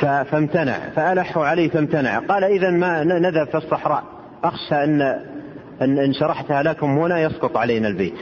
فامتنع. 0.00 0.78
فألحوا 0.96 1.46
عليه 1.46 1.68
فامتنع. 1.68 2.18
قال 2.18 2.44
إذا 2.44 2.70
ما 2.70 3.04
نذهب 3.04 3.46
في 3.46 3.56
الصحراء. 3.56 4.04
أخشى 4.44 4.84
أن 4.84 5.00
أن 5.82 6.12
شرحتها 6.12 6.62
لكم 6.62 6.86
هنا 6.86 7.20
يسقط 7.20 7.56
علينا 7.56 7.88
البيت. 7.88 8.14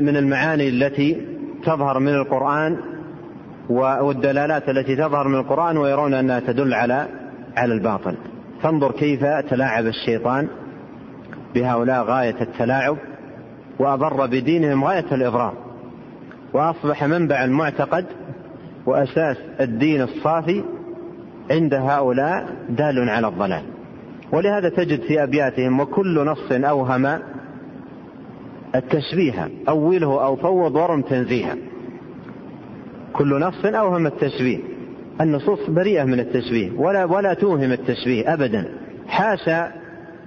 من 0.00 0.16
المعاني 0.16 0.68
التي 0.68 1.26
تظهر 1.64 1.98
من 1.98 2.14
القرآن 2.14 2.76
والدلالات 3.68 4.68
التي 4.68 4.96
تظهر 4.96 5.28
من 5.28 5.34
القرآن 5.34 5.76
ويرون 5.76 6.14
أنها 6.14 6.40
تدل 6.40 6.74
على 6.74 7.06
على 7.56 7.74
الباطل. 7.74 8.16
فانظر 8.62 8.92
كيف 8.92 9.24
تلاعب 9.24 9.86
الشيطان 9.86 10.48
بهؤلاء 11.54 12.04
غاية 12.04 12.40
التلاعب 12.40 12.96
وأضر 13.78 14.26
بدينهم 14.26 14.84
غاية 14.84 15.06
الإضرار. 15.12 15.54
وأصبح 16.52 17.04
منبع 17.04 17.44
المعتقد 17.44 18.06
وأساس 18.86 19.36
الدين 19.60 20.02
الصافي 20.02 20.64
عند 21.50 21.74
هؤلاء 21.74 22.56
دال 22.68 23.08
على 23.10 23.28
الضلال. 23.28 23.62
ولهذا 24.32 24.68
تجد 24.68 25.00
في 25.00 25.22
أبياتهم 25.22 25.80
وكل 25.80 26.24
نص 26.24 26.52
أوهم 26.52 27.18
التشبيه 28.74 29.48
أوله 29.68 30.24
أو 30.24 30.36
فوض 30.36 30.74
ورم 30.74 31.02
تنزيها. 31.02 31.56
كل 33.12 33.40
نص 33.40 33.64
أوهم 33.64 34.06
التشبيه. 34.06 34.58
النصوص 35.20 35.70
بريئة 35.70 36.04
من 36.04 36.20
التشبيه 36.20 36.70
ولا 36.76 37.04
ولا 37.04 37.34
توهم 37.34 37.72
التشبيه 37.72 38.32
أبدا. 38.32 38.68
حاشا 39.08 39.72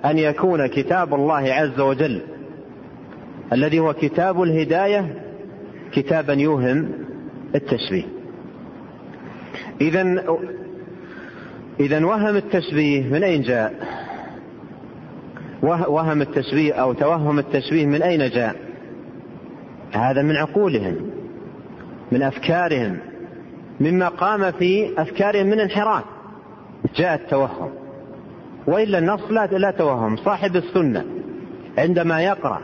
أن 0.05 0.17
يكون 0.17 0.67
كتاب 0.67 1.13
الله 1.13 1.53
عز 1.53 1.79
وجل 1.79 2.21
الذي 3.53 3.79
هو 3.79 3.93
كتاب 3.93 4.43
الهداية 4.43 5.15
كتابا 5.91 6.33
يوهم 6.33 6.89
التشبيه. 7.55 8.18
إذا 9.81 10.23
إذا 11.79 12.05
وهم 12.05 12.35
التشبيه 12.35 13.09
من 13.09 13.23
أين 13.23 13.41
جاء؟ 13.41 13.73
وهم 15.63 16.21
التشبيه 16.21 16.73
أو 16.73 16.93
توهم 16.93 17.39
التشبيه 17.39 17.85
من 17.85 18.01
أين 18.01 18.29
جاء؟ 18.29 18.55
هذا 19.91 20.21
من 20.21 20.35
عقولهم 20.35 20.95
من 22.11 22.21
أفكارهم 22.23 22.97
مما 23.79 24.07
قام 24.07 24.51
في 24.51 25.01
أفكارهم 25.01 25.47
من 25.47 25.59
انحراف. 25.59 26.03
جاء 26.95 27.15
التوهم 27.15 27.71
وإلا 28.67 28.97
النص 28.97 29.21
لا 29.31 29.45
لا 29.45 29.71
توهم 29.71 30.17
صاحب 30.17 30.55
السنة 30.55 31.05
عندما 31.77 32.21
يقرأ 32.21 32.61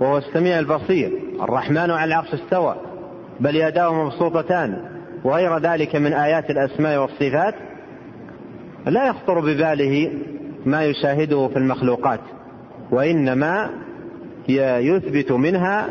وهو 0.00 0.18
السميع 0.18 0.58
البصير 0.58 1.12
الرحمن 1.42 1.90
على 1.90 2.04
العرش 2.04 2.34
استوى 2.34 2.76
بل 3.40 3.56
يداه 3.56 4.04
مبسوطتان. 4.04 4.99
وغير 5.24 5.58
ذلك 5.58 5.96
من 5.96 6.12
آيات 6.12 6.50
الأسماء 6.50 7.00
والصفات 7.00 7.54
لا 8.86 9.08
يخطر 9.08 9.40
بباله 9.40 10.12
ما 10.66 10.84
يشاهده 10.84 11.48
في 11.48 11.56
المخلوقات 11.56 12.20
وإنما 12.90 13.70
يثبت 14.48 15.32
منها 15.32 15.88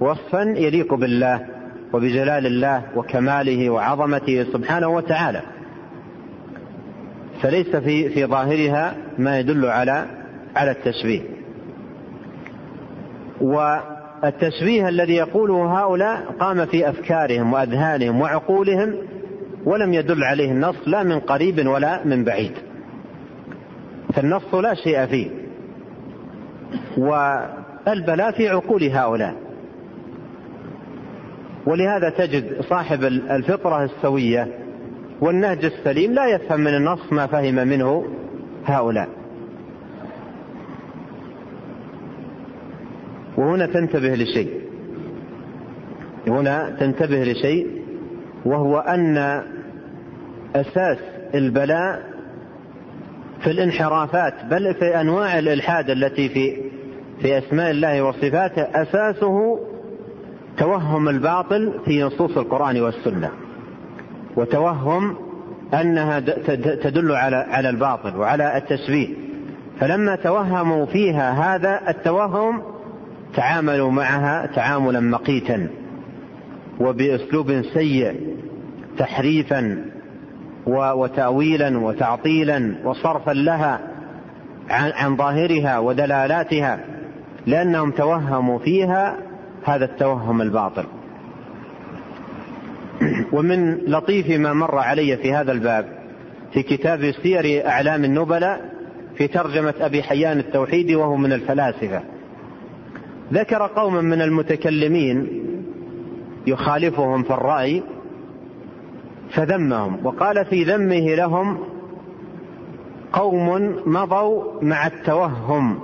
وصفا 0.00 0.42
يليق 0.42 0.94
بالله 0.94 1.46
وبجلال 1.92 2.46
الله 2.46 2.82
وكماله 2.96 3.70
وعظمته 3.70 4.44
سبحانه 4.52 4.88
وتعالى. 4.88 5.42
فليس 7.42 7.76
في 7.76 8.08
في 8.08 8.26
ظاهرها 8.26 8.94
ما 9.18 9.38
يدل 9.38 9.66
على 9.66 10.06
على 10.56 10.70
التشبيه. 10.70 11.22
والتشبيه 14.22 14.88
الذي 14.88 15.14
يقوله 15.14 15.80
هؤلاء 15.80 16.34
قام 16.40 16.66
في 16.66 16.88
أفكارهم 16.88 17.52
وأذهانهم 17.52 18.20
وعقولهم 18.20 18.94
ولم 19.64 19.94
يدل 19.94 20.24
عليه 20.24 20.50
النص 20.50 20.76
لا 20.86 21.02
من 21.02 21.20
قريب 21.20 21.66
ولا 21.66 22.04
من 22.04 22.24
بعيد. 22.24 22.52
فالنص 24.14 24.54
لا 24.54 24.74
شيء 24.74 25.06
فيه. 25.06 25.30
والبلاء 26.98 28.30
في 28.30 28.48
عقول 28.48 28.84
هؤلاء. 28.84 29.34
ولهذا 31.66 32.10
تجد 32.10 32.60
صاحب 32.60 33.04
الفطرة 33.04 33.84
السوية 33.84 34.48
والنهج 35.20 35.64
السليم 35.64 36.12
لا 36.12 36.26
يفهم 36.26 36.60
من 36.60 36.74
النص 36.74 37.12
ما 37.12 37.26
فهم 37.26 37.54
منه 37.54 38.04
هؤلاء. 38.64 39.08
وهنا 43.38 43.66
تنتبه 43.66 44.14
لشيء. 44.14 44.60
هنا 46.28 46.76
تنتبه 46.80 47.24
لشيء 47.24 47.66
وهو 48.44 48.78
أن 48.78 49.42
أساس 50.56 50.98
البلاء 51.34 52.02
في 53.40 53.50
الانحرافات 53.50 54.34
بل 54.50 54.74
في 54.74 55.00
أنواع 55.00 55.38
الإلحاد 55.38 55.90
التي 55.90 56.28
في 56.28 56.56
في 57.20 57.38
أسماء 57.38 57.70
الله 57.70 58.02
وصفاته 58.02 58.62
أساسه 58.62 59.58
توهم 60.58 61.08
الباطل 61.08 61.80
في 61.84 62.02
نصوص 62.02 62.36
القرآن 62.38 62.80
والسنة 62.80 63.30
وتوهم 64.36 65.16
أنها 65.74 66.20
تدل 66.82 67.12
على 67.12 67.36
على 67.36 67.70
الباطل 67.70 68.16
وعلى 68.16 68.56
التشبيه. 68.56 69.08
فلما 69.80 70.16
توهموا 70.16 70.86
فيها 70.86 71.56
هذا 71.56 71.80
التوهم 71.88 72.62
تعاملوا 73.34 73.90
معها 73.90 74.46
تعاملا 74.46 75.00
مقيتا 75.00 75.68
وبأسلوب 76.80 77.62
سيء 77.62 78.36
تحريفا 78.98 79.84
وتأويلا 80.66 81.78
وتعطيلا 81.78 82.74
وصرفا 82.84 83.30
لها 83.30 83.80
عن 84.70 85.16
ظاهرها 85.16 85.78
ودلالاتها 85.78 86.80
لأنهم 87.46 87.90
توهموا 87.90 88.58
فيها 88.58 89.16
هذا 89.64 89.84
التوهم 89.84 90.42
الباطل. 90.42 90.84
ومن 93.32 93.76
لطيف 93.76 94.40
ما 94.40 94.52
مر 94.52 94.78
علي 94.78 95.16
في 95.16 95.34
هذا 95.34 95.52
الباب 95.52 95.98
في 96.52 96.62
كتاب 96.62 97.12
سير 97.22 97.66
أعلام 97.66 98.04
النبلاء 98.04 98.70
في 99.16 99.28
ترجمة 99.28 99.74
أبي 99.80 100.02
حيان 100.02 100.38
التوحيدي 100.38 100.96
وهو 100.96 101.16
من 101.16 101.32
الفلاسفة. 101.32 102.02
ذكر 103.32 103.66
قوما 103.66 104.00
من 104.00 104.22
المتكلمين 104.22 105.28
يخالفهم 106.46 107.22
في 107.22 107.30
الرأي 107.30 107.82
فذمهم 109.30 110.06
وقال 110.06 110.44
في 110.44 110.64
ذمه 110.64 111.14
لهم 111.14 111.58
قوم 113.12 113.76
مضوا 113.86 114.62
مع 114.62 114.86
التوهم 114.86 115.80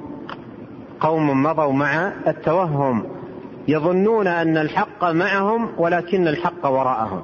قوم 1.00 1.42
مضوا 1.42 1.72
مع 1.72 2.12
التوهم 2.26 3.04
يظنون 3.68 4.26
أن 4.26 4.56
الحق 4.56 5.04
معهم 5.04 5.68
ولكن 5.78 6.28
الحق 6.28 6.66
وراءهم. 6.66 7.22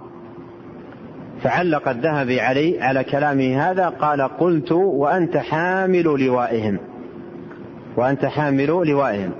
فعلق 1.42 1.88
الذهبي 1.88 2.40
علي 2.40 2.82
على 2.82 3.04
كلامه 3.04 3.70
هذا 3.70 3.88
قال 3.88 4.22
قلت 4.22 4.72
وأنت 4.72 5.36
حامل 5.36 6.02
لوائهم 6.02 6.78
وأنت 7.96 8.26
حامل 8.26 8.66
لوائهم. 8.66 9.32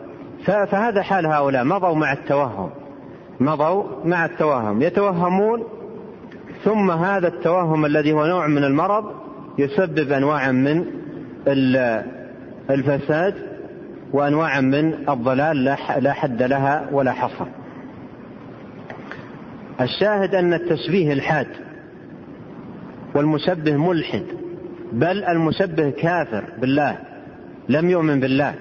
فهذا 0.47 1.03
حال 1.03 1.26
هؤلاء. 1.26 1.64
مضوا 1.64 1.95
مع 1.95 2.12
التوهم. 2.12 2.70
مضوا 3.41 3.84
مع 4.05 4.24
التوهم. 4.24 4.82
يتوهمون 4.82 5.64
ثم 6.64 6.91
هذا 6.91 7.28
التوهم 7.28 7.86
الذي 7.86 8.12
هو 8.12 8.26
نوع 8.26 8.47
من 8.47 8.64
المرض 8.64 9.05
يسبب 9.59 10.12
انواعا 10.12 10.53
من 10.53 10.84
الفساد 12.70 13.34
وانواعا 14.12 14.61
من 14.61 15.09
الضلال. 15.09 15.64
لا 15.99 16.12
حد 16.12 16.43
لها 16.43 16.88
ولا 16.93 17.12
حصر. 17.12 17.47
الشاهد 19.80 20.34
أن 20.34 20.55
التشبيه 20.55 21.12
الحاد 21.12 21.47
والمشبه 23.14 23.76
ملحد 23.76 24.24
بل 24.93 25.24
المشبه 25.24 25.91
كافر 25.91 26.45
بالله 26.59 26.99
لم 27.68 27.91
يؤمن 27.91 28.20
بالله. 28.20 28.55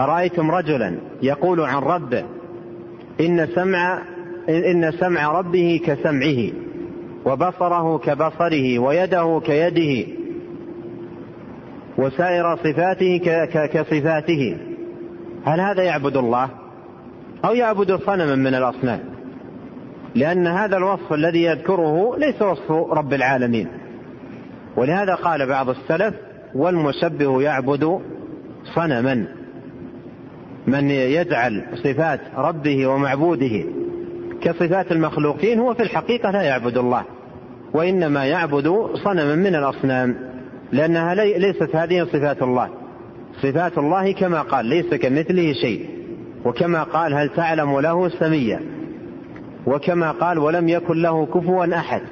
أرأيتم 0.00 0.50
رجلا 0.50 0.98
يقول 1.22 1.60
عن 1.60 1.82
ربه 1.82 2.24
إن 3.20 3.46
سمع 3.54 4.02
إن 4.48 4.92
سمع 4.92 5.38
ربه 5.38 5.80
كسمعه 5.86 6.50
وبصره 7.24 7.98
كبصره 7.98 8.78
ويده 8.78 9.40
كيده 9.44 10.12
وسائر 11.98 12.56
صفاته 12.56 13.18
كصفاته 13.66 14.56
هل 15.44 15.60
هذا 15.60 15.82
يعبد 15.82 16.16
الله؟ 16.16 16.50
أو 17.44 17.54
يعبد 17.54 17.96
صنما 17.96 18.34
من 18.34 18.54
الأصنام؟ 18.54 19.00
لأن 20.14 20.46
هذا 20.46 20.76
الوصف 20.76 21.12
الذي 21.12 21.42
يذكره 21.42 22.16
ليس 22.16 22.42
وصف 22.42 22.70
رب 22.70 23.12
العالمين. 23.12 23.68
ولهذا 24.76 25.14
قال 25.14 25.46
بعض 25.46 25.68
السلف 25.68 26.14
والمشبه 26.54 27.42
يعبد 27.42 28.00
صنما. 28.74 29.39
من 30.66 30.90
يجعل 30.90 31.64
صفات 31.74 32.20
ربه 32.36 32.86
ومعبوده 32.86 33.64
كصفات 34.42 34.92
المخلوقين 34.92 35.58
هو 35.58 35.74
في 35.74 35.82
الحقيقة 35.82 36.30
لا 36.30 36.42
يعبد 36.42 36.78
الله 36.78 37.04
وإنما 37.72 38.24
يعبد 38.24 38.86
صنما 39.04 39.34
من 39.34 39.54
الأصنام 39.54 40.16
لأنها 40.72 41.14
ليست 41.14 41.76
هذه 41.76 42.04
صفات 42.04 42.42
الله. 42.42 42.68
صفات 43.42 43.78
الله 43.78 44.12
كما 44.12 44.42
قال 44.42 44.66
ليس 44.66 44.94
كمثله 44.94 45.52
شيء. 45.52 45.88
وكما 46.44 46.82
قال 46.82 47.14
هل 47.14 47.28
تعلم 47.28 47.80
له 47.80 48.08
سميا؟ 48.08 48.60
وكما 49.66 50.10
قال 50.10 50.38
ولم 50.38 50.68
يكن 50.68 51.02
له 51.02 51.26
كفوا 51.26 51.74
أحد. 51.74 52.02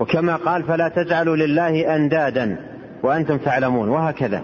وكما 0.00 0.36
قال 0.36 0.62
فلا 0.62 0.88
تجعلوا 0.88 1.36
لله 1.36 1.96
أندادا 1.96 2.56
وأنتم 3.02 3.36
تعلمون 3.36 3.88
وهكذا. 3.88 4.42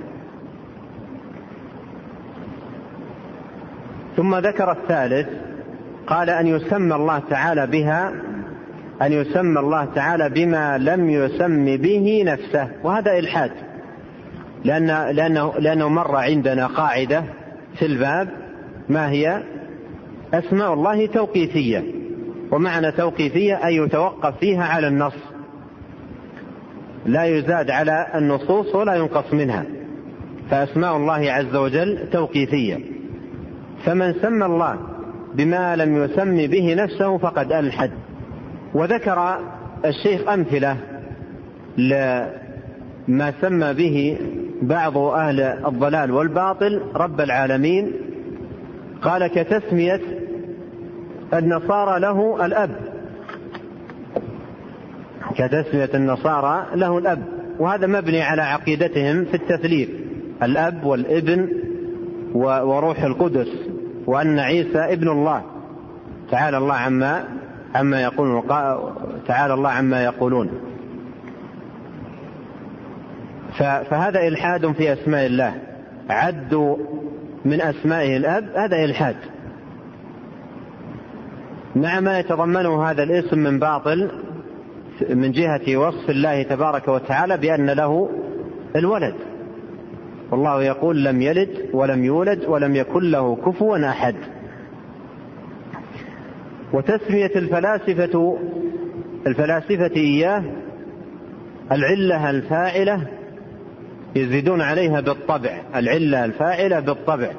ثم 4.16 4.36
ذكر 4.36 4.72
الثالث 4.72 5.28
قال 6.06 6.30
أن 6.30 6.46
يسمى 6.46 6.94
الله 6.94 7.18
تعالى 7.30 7.66
بها 7.66 8.12
أن 9.02 9.12
يسمى 9.12 9.60
الله 9.60 9.84
تعالى 9.84 10.28
بما 10.28 10.78
لم 10.78 11.10
يسم 11.10 11.76
به 11.76 12.22
نفسه 12.26 12.68
وهذا 12.82 13.18
إلحاد 13.18 13.50
لأن 14.64 14.86
لأنه 14.86 15.52
لأنه 15.58 15.88
مر 15.88 16.16
عندنا 16.16 16.66
قاعدة 16.66 17.24
في 17.78 17.86
الباب 17.86 18.28
ما 18.88 19.10
هي؟ 19.10 19.42
أسماء 20.34 20.74
الله 20.74 21.06
توقيفية 21.06 21.84
ومعنى 22.52 22.92
توقيفية 22.92 23.54
أن 23.54 23.72
يتوقف 23.72 24.38
فيها 24.38 24.64
على 24.64 24.88
النص 24.88 25.14
لا 27.06 27.24
يزاد 27.24 27.70
على 27.70 28.06
النصوص 28.14 28.74
ولا 28.74 28.94
ينقص 28.94 29.34
منها 29.34 29.64
فأسماء 30.50 30.96
الله 30.96 31.32
عز 31.32 31.56
وجل 31.56 32.10
توقيفية. 32.12 32.93
فمن 33.84 34.14
سمى 34.22 34.46
الله 34.46 34.78
بما 35.34 35.76
لم 35.76 36.04
يسم 36.04 36.36
به 36.36 36.74
نفسه 36.74 37.18
فقد 37.18 37.52
ألحد. 37.52 37.90
وذكر 38.74 39.38
الشيخ 39.84 40.28
أمثلة 40.28 40.76
لما 41.78 43.32
سمى 43.40 43.74
به 43.74 44.18
بعض 44.62 44.98
أهل 44.98 45.40
الضلال 45.40 46.10
والباطل 46.10 46.82
رب 46.94 47.20
العالمين. 47.20 47.92
قال 49.02 49.26
كتسمية 49.26 50.00
النصارى 51.34 52.00
له 52.00 52.46
الأب. 52.46 52.70
كتسمية 55.36 55.90
النصارى 55.94 56.66
له 56.74 56.98
الأب. 56.98 57.22
وهذا 57.58 57.86
مبني 57.86 58.22
على 58.22 58.42
عقيدتهم 58.42 59.24
في 59.24 59.34
التثليث 59.34 59.88
الأب 60.42 60.84
والابن 60.84 61.48
وروح 62.34 63.02
القدس. 63.02 63.63
وأن 64.06 64.38
عيسى 64.38 64.78
ابن 64.78 65.08
الله. 65.08 65.42
تعالى 66.30 66.56
الله 66.58 66.74
عما 66.74 67.24
عما 67.74 68.02
يقولون 68.02 68.42
تعالى 69.26 69.54
الله 69.54 69.70
عما 69.70 70.04
يقولون. 70.04 70.50
فهذا 73.58 74.28
إلحاد 74.28 74.72
في 74.72 74.92
أسماء 74.92 75.26
الله. 75.26 75.54
عدوا 76.10 76.76
من 77.44 77.60
أسمائه 77.60 78.16
الأب 78.16 78.44
هذا 78.56 78.84
إلحاد. 78.84 79.16
مع 81.76 82.00
ما 82.00 82.18
يتضمنه 82.18 82.90
هذا 82.90 83.02
الاسم 83.02 83.38
من 83.38 83.58
باطل 83.58 84.10
من 85.10 85.32
جهة 85.32 85.76
وصف 85.76 86.10
الله 86.10 86.42
تبارك 86.42 86.88
وتعالى 86.88 87.36
بأن 87.36 87.70
له 87.70 88.10
الولد. 88.76 89.14
والله 90.30 90.62
يقول 90.62 91.04
لم 91.04 91.22
يلد 91.22 91.68
ولم 91.72 92.04
يولد 92.04 92.44
ولم 92.44 92.76
يكن 92.76 93.10
له 93.10 93.36
كفوا 93.36 93.88
أحد. 93.88 94.14
وتسمية 96.72 97.30
الفلاسفة 97.36 98.38
الفلاسفة 99.26 99.96
إياه 99.96 100.42
العلة 101.72 102.30
الفاعلة 102.30 103.06
يزيدون 104.16 104.60
عليها 104.60 105.00
بالطبع. 105.00 105.60
العلة 105.74 106.24
الفاعلة 106.24 106.80
بالطبع 106.80 107.30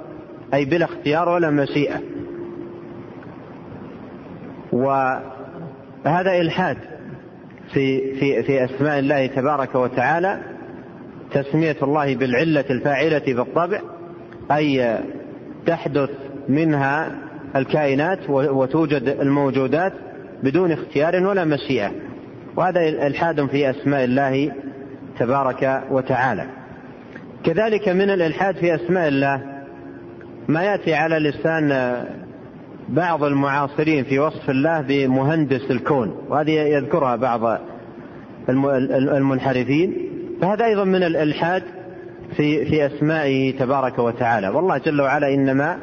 أي 0.54 0.66
بلا 0.66 0.86
اختيار 0.86 1.30
ولا 1.30 1.50
مشيئة. 1.50 2.02
وهذا 4.72 6.42
إلحاد 6.42 6.78
في 7.74 8.16
في 8.20 8.44
في 8.44 8.66
أسماء 8.66 9.00
الله 9.00 9.28
تبارك 9.28 9.76
وتعالى. 9.76 10.55
تسمية 11.36 11.76
الله 11.84 12.16
بالعلة 12.16 12.66
الفاعلة 12.70 13.24
بالطبع 13.28 13.82
أي 14.52 15.00
تحدث 15.66 16.10
منها 16.50 17.12
الكائنات 17.56 18.30
وتوجد 18.30 19.16
الموجودات 19.22 19.94
بدون 20.44 20.72
اختيار 20.72 21.28
ولا 21.28 21.46
مشيئة. 21.46 21.92
وهذا 22.56 22.80
إلحاد 23.08 23.46
في 23.46 23.70
أسماء 23.70 24.04
الله 24.04 24.52
تبارك 25.20 25.84
وتعالى. 25.92 26.46
كذلك 27.44 27.90
من 27.90 28.10
الإلحاد 28.10 28.56
في 28.56 28.76
أسماء 28.76 29.08
الله 29.08 29.42
ما 30.48 30.64
يأتي 30.64 30.94
على 30.94 31.20
لسان 31.20 31.96
بعض 32.90 33.24
المعاصرين 33.24 34.04
في 34.04 34.20
وصف 34.20 34.50
الله 34.50 34.82
بمهندس 34.82 35.72
الكون 35.72 36.16
وهذه 36.30 36.52
يذكرها 36.52 37.16
بعض 37.16 37.60
المنحرفين. 38.50 40.05
فهذا 40.42 40.66
أيضا 40.66 40.84
من 40.84 41.04
الإلحاد 41.04 41.64
في 42.38 42.66
في 42.66 42.86
أسمائه 42.86 43.58
تبارك 43.58 44.00
وتعالى. 44.00 44.50
والله 44.50 44.78
جل 44.78 45.02
وعلا 45.02 45.34
إنما 45.34 45.78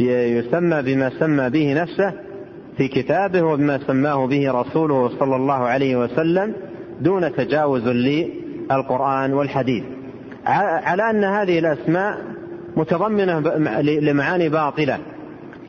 يسمى 0.00 0.82
بما 0.82 1.10
سمى 1.18 1.50
به 1.50 1.82
نفسه 1.82 2.12
في 2.76 2.88
كتابه 2.88 3.42
وبما 3.42 3.78
سماه 3.86 4.26
به 4.26 4.52
رسوله 4.52 5.18
صلى 5.18 5.36
الله 5.36 5.54
عليه 5.54 5.96
وسلم 5.96 6.54
دون 7.00 7.36
تجاوز 7.36 7.88
للقرآن 7.88 9.32
والحديث. 9.32 9.84
على 10.46 11.10
أن 11.10 11.24
هذه 11.24 11.58
الأسماء 11.58 12.18
متضمنة 12.76 13.40
لمعاني 13.82 14.48
باطلة 14.48 14.98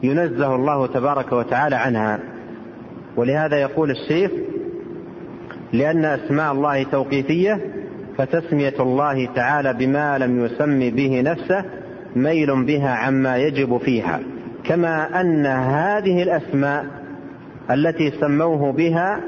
ينزه 0.04 0.56
الله 0.56 0.88
تبارك 0.88 1.32
وتعالى 1.32 1.76
عنها. 1.76 2.20
ولهذا 3.18 3.58
يقول 3.62 3.92
الشيخ 3.92 4.32
لأن 5.74 6.06
أسماء 6.06 6.52
الله 6.52 6.84
توقيفية 6.84 7.60
فتسمية 8.18 8.74
الله 8.80 9.26
تعالى 9.26 9.74
بما 9.74 10.18
لم 10.18 10.46
يسم 10.46 10.80
به 10.90 11.22
نفسه 11.22 11.66
ميل 12.16 12.66
بها 12.66 12.90
عما 12.90 13.38
يجب 13.38 13.78
فيها. 13.78 14.20
كما 14.64 15.22
أن 15.22 15.46
هذه 15.46 16.24
الأسماء 16.24 16.86
التي 17.72 18.12
سموه 18.12 18.72
بها 18.72 19.20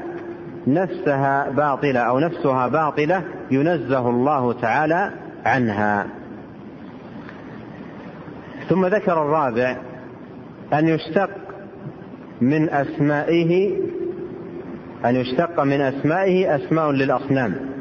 نفسها 0.66 1.50
باطلة 1.50 2.00
أو 2.00 2.18
نفسها 2.18 2.68
باطلة 2.68 3.22
ينزه 3.50 4.08
الله 4.10 4.52
تعالى 4.52 5.10
عنها. 5.44 6.06
ثم 8.68 8.86
ذكر 8.86 9.22
الرابع 9.22 9.76
أن 10.72 10.88
يشتق 10.88 11.30
من 12.40 12.70
أسمائه 12.70 13.76
أن 15.04 15.16
يشتق 15.16 15.60
من 15.60 15.80
أسمائه 15.80 16.56
أسماء 16.56 16.90
للأصنام. 16.90 17.73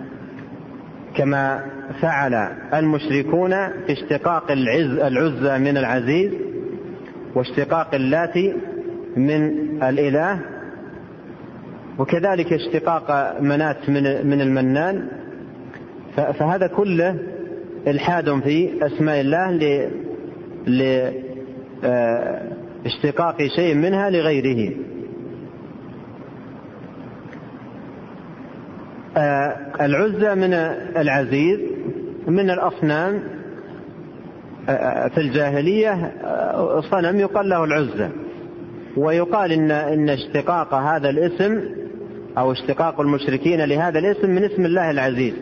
كما 1.15 1.63
فعل 2.01 2.33
المشركون 2.73 3.51
في 3.69 3.91
اشتقاق 3.91 4.51
العز 4.51 4.97
العزى 4.99 5.57
من 5.57 5.77
العزيز 5.77 6.31
واشتقاق 7.35 7.95
اللات 7.95 8.37
من 9.17 9.41
الإله 9.83 10.39
وكذلك 11.99 12.53
اشتقاق 12.53 13.39
منات 13.41 13.89
من 13.89 14.27
من 14.27 14.41
المنان. 14.41 15.07
فهذا 16.15 16.67
كله 16.67 17.17
إلحاد 17.87 18.39
في 18.39 18.85
أسماء 18.85 19.21
الله 19.21 19.51
ل 20.67 21.11
اشتقاق 22.85 23.37
شيء 23.55 23.75
منها 23.75 24.09
لغيره. 24.09 24.75
العزى 29.81 30.35
من 30.35 30.53
العزيز 30.97 31.59
من 32.27 32.49
الأصنام 32.49 33.23
آه، 34.69 34.71
آه، 34.71 35.07
في 35.07 35.17
الجاهلية 35.17 36.11
صنم 36.91 37.19
يقال 37.19 37.49
له 37.49 37.63
العزى 37.63 38.09
ويقال 38.97 39.51
إن 39.51 39.71
إن 39.71 40.09
اشتقاق 40.09 40.73
هذا 40.73 41.09
الاسم 41.09 41.61
أو 42.37 42.51
اشتقاق 42.51 43.01
المشركين 43.01 43.61
لهذا 43.61 43.99
الاسم 43.99 44.29
من 44.29 44.43
اسم 44.43 44.65
الله 44.65 44.91
العزيز. 44.91 45.33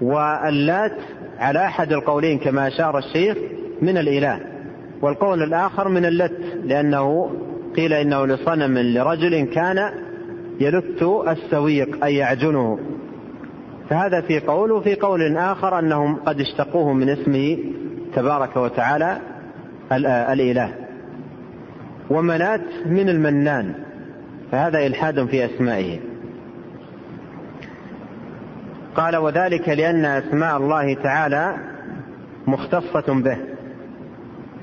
واللات 0.00 0.96
على 1.38 1.64
أحد 1.66 1.92
القولين 1.92 2.38
كما 2.38 2.68
أشار 2.68 2.98
الشيخ 2.98 3.38
من 3.82 3.98
الإله. 3.98 4.40
والقول 5.02 5.42
الآخر 5.42 5.88
من 5.88 6.04
اللت 6.04 6.38
لأنه 6.64 7.30
قيل 7.76 7.92
إنه 7.92 8.26
لصنم 8.26 8.78
لرجل 8.78 9.44
كان 9.44 9.90
يلت 10.60 11.02
السويق 11.28 12.04
أي 12.04 12.16
يعجنه. 12.16 12.78
فهذا 13.90 14.20
في 14.20 14.40
قول 14.40 14.72
وفي 14.72 14.94
قول 14.94 15.36
آخر 15.36 15.78
أنهم 15.78 16.16
قد 16.16 16.40
اشتقوه 16.40 16.92
من 16.92 17.08
اسمه 17.08 17.58
تبارك 18.14 18.56
وتعالى 18.56 19.18
الإله. 20.32 20.74
ومنات 22.10 22.86
من 22.86 23.08
المنان 23.08 23.74
فهذا 24.52 24.86
إلحاد 24.86 25.26
في 25.26 25.44
أسمائه. 25.44 26.00
قال 28.94 29.16
وذلك 29.16 29.68
لأن 29.68 30.04
أسماء 30.04 30.56
الله 30.56 30.94
تعالى 30.94 31.56
مختصة 32.46 33.14
به 33.14 33.38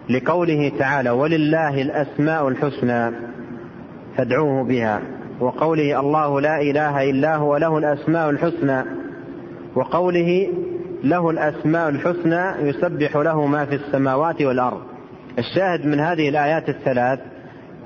لقوله 0.09 0.71
تعالى 0.79 1.09
ولله 1.09 1.81
الأسماء 1.81 2.47
الحسنى 2.47 3.11
فادعوه 4.17 4.63
بها. 4.63 5.01
وقوله 5.41 5.99
الله 5.99 6.41
لا 6.41 6.61
إله 6.61 7.09
إلا 7.09 7.35
هو 7.35 7.57
له 7.57 7.77
الأسماء 7.77 8.29
الحسنى 8.29 8.83
وقوله 9.75 10.49
له 11.03 11.29
الأسماء 11.29 11.89
الحسنى 11.89 12.69
يسبح 12.69 13.15
له 13.15 13.45
ما 13.45 13.65
في 13.65 13.75
السماوات 13.75 14.41
والأرض. 14.41 14.81
الشاهد 15.39 15.85
من 15.85 15.99
هذه 15.99 16.29
الآيات 16.29 16.69
الثلاث 16.69 17.19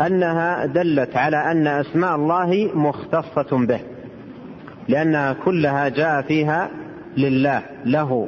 أنها 0.01 0.65
دلت 0.65 1.17
على 1.17 1.51
أن 1.51 1.67
أسماء 1.67 2.15
الله 2.15 2.69
مختصة 2.73 3.65
به 3.65 3.79
لأنها 4.87 5.33
كلها 5.33 5.89
جاء 5.89 6.21
فيها 6.21 6.69
لله 7.17 7.61
له. 7.85 8.27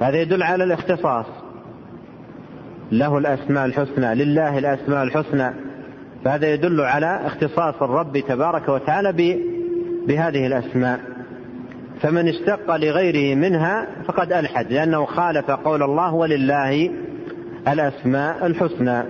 هذا 0.00 0.16
يدل 0.16 0.42
على 0.42 0.64
الاختصاص. 0.64 1.26
له 2.92 3.18
الأسماء 3.18 3.64
الحسنى 3.64 4.14
لله 4.14 4.58
الأسماء 4.58 5.02
الحسنى. 5.02 5.50
فهذا 6.24 6.54
يدل 6.54 6.80
على 6.80 7.26
اختصاص 7.26 7.82
الرب 7.82 8.18
تبارك 8.18 8.68
وتعالى 8.68 9.12
بهذه 10.06 10.46
الأسماء. 10.46 11.00
فمن 12.00 12.28
اشتق 12.28 12.76
لغيره 12.76 13.34
منها 13.34 13.86
فقد 14.06 14.32
ألحد 14.32 14.72
لأنه 14.72 15.04
خالف 15.04 15.50
قول 15.50 15.82
الله 15.82 16.14
ولله 16.14 16.90
الأسماء 17.68 18.46
الحسنى. 18.46 19.02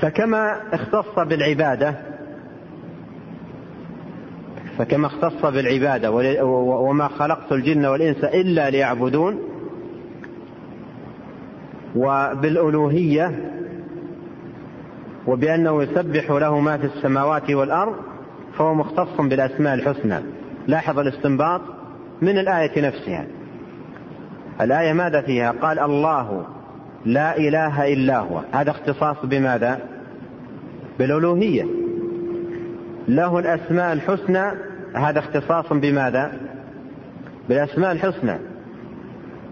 فكما 0.00 0.60
اختص 0.72 1.18
بالعبادة 1.18 1.94
فكما 4.78 5.06
اختص 5.06 5.46
بالعبادة 5.46 6.10
وما 6.42 7.08
خلقت 7.08 7.52
الجن 7.52 7.86
والإنس 7.86 8.24
إلا 8.24 8.70
ليعبدون 8.70 9.38
وبالألوهية 11.96 13.59
وبأنه 15.26 15.82
يسبح 15.82 16.30
له 16.30 16.60
ما 16.60 16.76
في 16.76 16.84
السماوات 16.86 17.50
والأرض 17.50 17.96
فهو 18.58 18.74
مختص 18.74 19.20
بالأسماء 19.20 19.74
الحسنى. 19.74 20.20
لاحظ 20.66 20.98
الاستنباط 20.98 21.60
من 22.22 22.38
الآية 22.38 22.86
نفسها. 22.86 23.26
الآية 24.60 24.92
ماذا 24.92 25.20
فيها؟ 25.20 25.50
قال 25.50 25.78
الله 25.78 26.46
لا 27.04 27.36
إله 27.36 27.92
إلا 27.92 28.18
هو. 28.18 28.40
هذا 28.52 28.70
اختصاص 28.70 29.16
بماذا؟ 29.24 29.78
بالألوهية. 30.98 31.64
له 33.08 33.38
الأسماء 33.38 33.92
الحسنى 33.92 34.52
هذا 34.94 35.18
اختصاص 35.18 35.72
بماذا؟ 35.72 36.32
بالأسماء 37.48 37.92
الحسنى. 37.92 38.38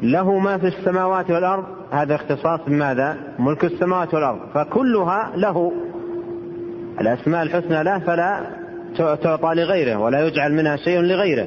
له 0.02 0.38
ما 0.38 0.58
في 0.58 0.66
السماوات 0.66 1.30
والأرض 1.30 1.77
هذا 1.92 2.14
اختصاص 2.14 2.60
بماذا 2.66 3.16
ملك 3.38 3.64
السماوات 3.64 4.14
والأرض. 4.14 4.38
فكلها 4.54 5.32
له. 5.36 5.72
الأسماء 7.00 7.42
الحسنى 7.42 7.82
له 7.82 7.98
فلا 7.98 8.40
تعطى 8.96 9.54
لغيره 9.54 9.98
ولا 9.98 10.26
يجعل 10.26 10.52
منها 10.52 10.76
شيء 10.76 11.00
لغيره. 11.00 11.46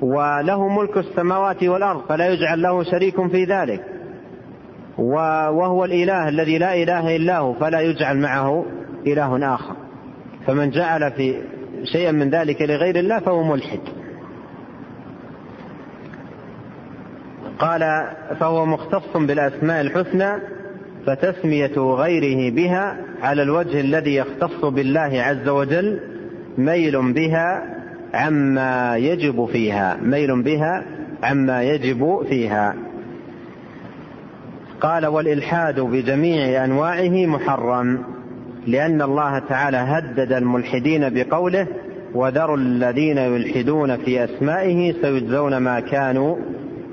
وله 0.00 0.68
ملك 0.68 0.96
السماوات 0.96 1.64
والأرض 1.64 2.00
فلا 2.08 2.28
يجعل 2.28 2.62
له 2.62 2.82
شريك 2.82 3.26
في 3.26 3.44
ذلك. 3.44 3.84
وهو 4.98 5.84
الإله 5.84 6.28
الذي 6.28 6.58
لا 6.58 6.74
إله 6.74 7.16
إلا 7.16 7.38
هو 7.38 7.54
فلا 7.54 7.80
يجعل 7.80 8.18
معه 8.18 8.64
إله 9.06 9.54
آخر. 9.54 9.76
فمن 10.46 10.70
جعل 10.70 11.10
في 11.10 11.42
شيئا 11.84 12.12
من 12.12 12.30
ذلك 12.30 12.62
لغير 12.62 12.96
الله 12.96 13.18
فهو 13.18 13.42
ملحد. 13.42 13.80
قال 17.58 18.08
فهو 18.40 18.66
مختص 18.66 19.16
بالأسماء 19.16 19.80
الحسنى 19.80 20.32
فتسمية 21.06 21.76
غيره 21.76 22.54
بها 22.54 22.96
على 23.22 23.42
الوجه 23.42 23.80
الذي 23.80 24.14
يختص 24.14 24.64
بالله 24.64 25.22
عز 25.22 25.48
وجل 25.48 26.00
ميل 26.58 27.12
بها 27.12 27.62
عما 28.14 28.96
يجب 28.96 29.48
فيها 29.52 29.96
ميل 30.02 30.42
بها 30.42 30.84
عما 31.22 31.62
يجب 31.62 32.22
فيها. 32.28 32.74
قال 34.80 35.06
والإلحاد 35.06 35.80
بجميع 35.80 36.64
أنواعه 36.64 37.26
محرم 37.26 37.98
لأن 38.66 39.02
الله 39.02 39.38
تعالى 39.38 39.76
هدد 39.76 40.32
الملحدين 40.32 41.14
بقوله 41.14 41.66
وذروا 42.14 42.56
الذين 42.56 43.18
يلحدون 43.18 43.96
في 43.96 44.24
أسمائه 44.24 44.92
سيجزون 45.02 45.56
ما 45.56 45.80
كانوا 45.80 46.36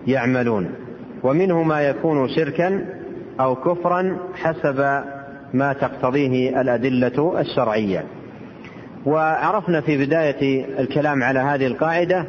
يعملون. 0.07 0.69
ومنه 1.23 1.63
ما 1.63 1.81
يكون 1.81 2.29
شركا 2.29 2.85
أو 3.39 3.55
كفرا 3.55 4.17
حسب 4.35 5.03
ما 5.53 5.73
تقتضيه 5.73 6.61
الأدلة 6.61 7.39
الشرعية. 7.39 8.03
وعرفنا 9.05 9.81
في 9.81 10.05
بداية 10.05 10.65
الكلام 10.79 11.23
على 11.23 11.39
هذه 11.39 11.67
القاعدة 11.67 12.25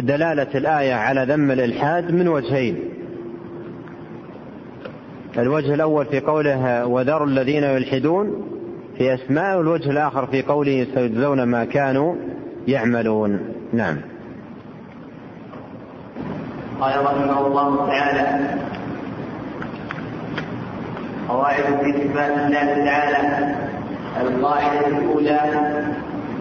دلالة 0.00 0.48
الآية 0.54 0.94
على 0.94 1.24
ذم 1.28 1.50
الإلحاد 1.50 2.12
من 2.12 2.28
وجهين. 2.28 2.78
الوجه 5.38 5.74
الأول 5.74 6.06
في 6.06 6.20
قوله 6.20 6.86
وذروا 6.86 7.26
الذين 7.26 7.64
يلحدون 7.64 8.48
في 8.98 9.14
أسماء 9.14 9.58
والوجه 9.58 9.90
الآخر 9.90 10.26
في 10.26 10.42
قوله 10.42 10.86
سيجزون 10.94 11.42
ما 11.42 11.64
كانوا 11.64 12.14
يعملون. 12.68 13.40
نعم. 13.72 14.11
قال 16.82 17.04
رحمه 17.04 17.46
الله 17.46 17.86
تعالى 17.86 18.26
قواعد 21.28 21.62
في 21.82 21.92
صفات 21.92 22.38
الله 22.38 22.84
تعالى 22.84 23.54
القاعدة 24.20 24.86
الأولى 24.86 25.40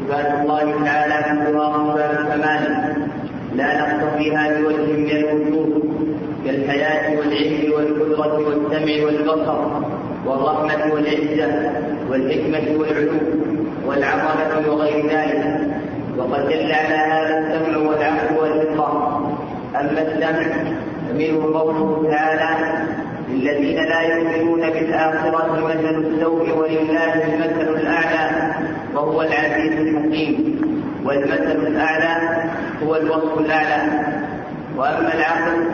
صفات 0.07 0.41
الله 0.41 0.85
تعالى 0.85 1.15
كلها 1.45 1.77
صفات 1.77 2.19
الكمال 2.19 2.95
لا 3.55 3.67
نقص 3.81 4.17
فيها 4.17 4.61
بوجه 4.61 4.91
من 4.97 5.11
الوجوه 5.11 5.81
كالحياة 6.45 7.17
والعلم 7.17 7.73
والقدرة 7.73 8.37
والسمع 8.47 9.05
والبصر 9.05 9.59
والرحمة 10.25 10.93
والعزة 10.93 11.71
والحكمة 12.09 12.79
والعلوم 12.79 13.19
والعظمة 13.85 14.71
وغير 14.71 15.07
ذلك. 15.07 15.61
وقد 16.17 16.47
دل 16.47 16.71
على 16.71 16.95
هذا 16.95 17.39
السمع 17.39 17.77
والعقل 17.77 18.37
والفطرة. 18.37 19.20
أما 19.75 20.01
السمع 20.01 20.43
فمنه 21.09 21.59
قوله 21.59 22.09
تعالى 22.11 22.85
للذين 23.29 23.75
لا 23.75 24.01
يؤمنون 24.01 24.59
بالآخرة 24.59 25.65
مثل 25.65 26.05
السوء 26.05 26.57
ولله 26.57 27.13
المثل 27.13 27.75
الأعلى 27.75 28.53
وهو 28.93 29.21
العزيز 29.21 29.71
الحكيم. 29.71 30.61
والمثل 31.05 31.67
الأعلى 31.67 32.43
هو 32.83 32.95
الوصف 32.95 33.37
الأعلى. 33.39 33.83
وأما 34.77 35.13
العقل 35.13 35.65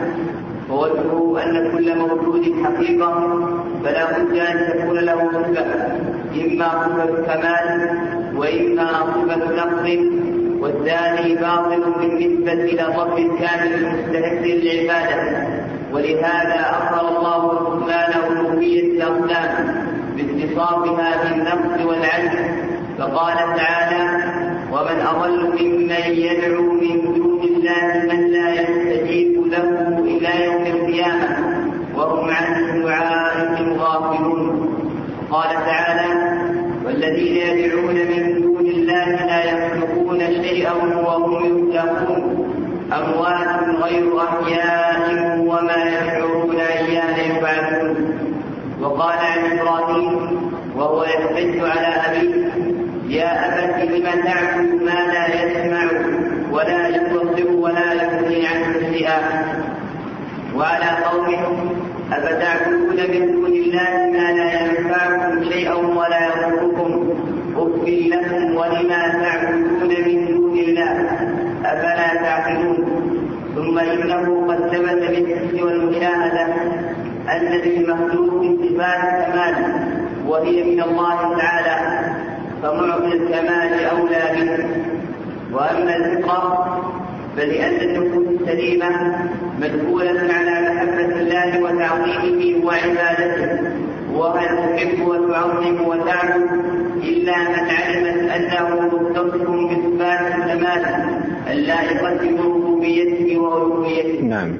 فوجهه 0.68 1.42
أن 1.44 1.70
كل 1.72 1.98
موجود 1.98 2.42
حقيقة 2.64 3.38
فلا 3.84 4.18
بد 4.18 4.38
أن 4.38 4.72
تكون 4.72 4.98
له 4.98 5.30
صفة 5.32 5.66
إما 6.34 6.68
صفة 6.68 7.34
كمال 7.34 7.90
وإما 8.36 8.88
صفة 8.92 9.56
نقص 9.56 9.88
والثاني 10.60 11.34
باطل 11.34 11.92
بالنسبة 12.00 12.52
إلى 12.52 12.82
رب 12.98 13.16
كامل 13.38 13.74
المستحق 13.74 14.42
للعبادة. 14.42 15.46
ولهذا 15.92 16.60
أخبر 16.60 17.08
الله 17.08 17.42
سبحانه 17.70 18.40
ربوبية 18.40 18.82
الأصنام 18.82 19.86
باتصافها 20.16 21.24
بالنقص 21.24 21.86
والعجز 21.86 22.68
فقال 22.98 23.36
تعالى 23.36 24.24
ومن 24.72 25.00
أضل 25.00 25.46
ممن 25.60 26.04
يدعو 26.06 26.62
من 26.62 27.14
دون 27.14 27.40
الله 27.42 28.14
من 28.14 28.30
لا 28.30 28.62
يستجيب 28.62 29.46
له 29.46 29.98
إلى 29.98 30.44
يوم 30.44 30.62
القيامة 30.66 31.58
وهم 31.96 32.30
عن 32.30 32.82
دعائهم 32.82 33.72
غافلون 33.80 34.74
قال 35.30 35.48
تعالى 35.50 36.38
والذين 36.86 37.36
يدعون 37.36 37.94
من 37.94 38.42
دون 38.42 38.66
الله 38.66 39.04
لا 39.26 39.44
يخلقون 39.44 40.18
شيئا 40.18 40.72
وهم 41.06 41.32
يخلقون 41.34 42.48
أموات 42.92 43.82
غير 43.82 44.20
أحياء 44.20 45.38
وما 45.40 45.84
يشعرون 45.84 46.56
أيان 46.56 47.36
يبعثون 47.36 48.18
وقال 48.80 49.18
عن 49.18 49.58
إبراهيم 49.58 50.28
وهو 50.76 51.04
يحتج 51.04 51.58
على 51.60 51.86
أبيه 51.86 52.48
يا 53.08 53.48
تعبد 54.28 54.82
ما 54.88 54.98
لا 55.14 55.24
يسمع 55.40 55.84
ولا 56.52 56.88
يبصر 56.88 57.50
ولا 57.64 57.88
يغني 57.92 58.46
عنه 58.46 58.72
شيئا. 58.92 59.18
وعلى 60.56 60.90
قومه 61.06 61.42
أفتعبدون 62.12 62.98
من 63.12 63.32
دون 63.32 63.52
الله 63.52 63.92
ما 64.12 64.26
لا 64.38 64.48
ينفعكم 64.60 65.44
شيئا 65.50 65.74
ولا 65.74 66.20
يضركم؟ 66.26 66.90
أف 67.56 67.84
لكم 67.88 68.56
ولما 68.56 69.02
تعبدون 69.22 69.90
من 70.06 70.26
دون 70.34 70.58
الله 70.58 70.92
أفلا 71.64 72.08
تعقلون؟ 72.24 72.78
ثم 73.54 73.78
إنه 73.78 74.46
قد 74.48 74.60
ثبت 74.72 75.02
بالحس 75.10 75.62
والمشاهدة 75.62 76.46
أن 77.34 77.50
للمخلوق 77.64 78.42
صفات 78.62 79.02
كمال 79.20 79.54
وهي 80.26 80.64
من 80.64 80.82
الله 80.82 81.36
تعالى. 81.38 81.76
فمعطي 82.62 83.12
الكمال 83.12 83.84
أولى 83.84 84.22
به 84.36 84.66
وأما 85.52 85.96
الفقه 85.96 86.82
فلأن 87.36 87.80
النفوس 87.88 88.40
السليمة 88.40 88.90
مدخولة 89.60 90.20
على 90.32 90.70
محبة 90.70 91.20
الله 91.20 91.62
وتعظيمه 91.62 92.66
وعبادته 92.66 93.60
وهل 94.14 94.76
تحب 94.76 95.00
وتعظم 95.06 95.86
وتعبد 95.86 96.50
إلا 97.02 97.38
من 97.38 97.70
علمت 97.70 98.30
أنه 98.30 98.80
متصف 98.80 99.50
بصفات 99.50 100.20
الكمال 100.34 100.84
اللائقة 101.50 102.36
بربوبيته 102.36 103.38
وألوهيته. 103.38 104.20
نعم. 104.24 104.56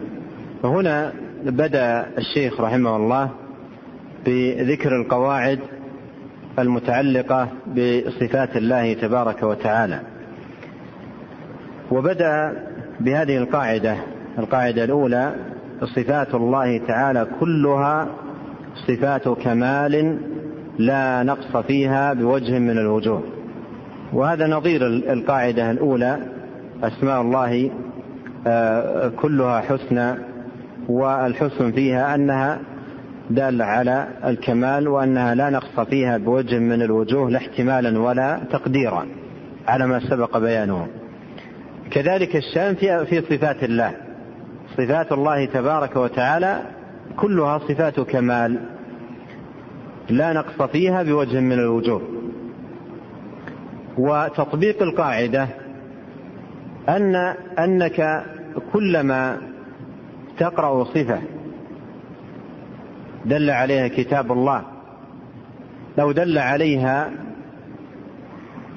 وهنا 0.62 1.12
بدأ 1.44 2.06
الشيخ 2.18 2.60
رحمه 2.60 2.96
الله 2.96 3.30
بذكر 4.26 4.96
القواعد 4.96 5.58
المتعلقة 6.58 7.48
بصفات 7.66 8.56
الله 8.56 8.94
تبارك 8.94 9.42
وتعالى. 9.42 10.00
وبدأ 11.90 12.52
بهذه 13.00 13.36
القاعدة 13.36 13.96
القاعدة 14.38 14.84
الأولى 14.84 15.32
صفات 15.84 16.34
الله 16.34 16.78
تعالى 16.78 17.26
كلها 17.40 18.08
صفات 18.86 19.28
كمال 19.28 20.18
لا 20.78 21.22
نقص 21.22 21.56
فيها 21.56 22.12
بوجه 22.12 22.58
من 22.58 22.78
الوجوه 22.78 23.22
وهذا 24.12 24.46
نظير 24.46 24.86
القاعدة 24.86 25.70
الأولى 25.70 26.18
أسماء 26.82 27.20
الله 27.20 27.70
آه، 28.46 29.08
كلها 29.08 29.60
حسنى 29.60 30.14
والحسن 30.88 31.72
فيها 31.72 32.14
أنها 32.14 32.58
دالة 33.30 33.64
على 33.64 34.08
الكمال 34.24 34.88
وأنها 34.88 35.34
لا 35.34 35.50
نقص 35.50 35.80
فيها 35.80 36.18
بوجه 36.18 36.58
من 36.58 36.82
الوجوه 36.82 37.30
لا 37.30 37.38
احتمالا 37.38 38.00
ولا 38.00 38.40
تقديرا 38.50 39.06
على 39.68 39.86
ما 39.86 40.00
سبق 40.00 40.38
بيانه. 40.38 40.88
كذلك 41.90 42.36
الشأن 42.36 42.74
في 42.74 43.06
في 43.06 43.20
صفات 43.20 43.64
الله. 43.64 43.94
صفات 44.76 45.12
الله 45.12 45.44
تبارك 45.44 45.96
وتعالى 45.96 46.62
كلها 47.16 47.58
صفات 47.58 48.00
كمال. 48.00 48.58
لا 50.10 50.32
نقص 50.32 50.62
فيها 50.62 51.02
بوجه 51.02 51.40
من 51.40 51.52
الوجوه. 51.52 52.02
وتطبيق 53.98 54.82
القاعدة 54.82 55.48
أن 56.88 57.14
أنك 57.58 58.24
كلما 58.72 59.38
تقرأ 60.38 60.84
صفة 60.84 61.20
دل 63.28 63.50
عليها 63.50 63.88
كتاب 63.88 64.32
الله 64.32 64.62
لو 65.98 66.12
دل 66.12 66.38
عليها 66.38 67.10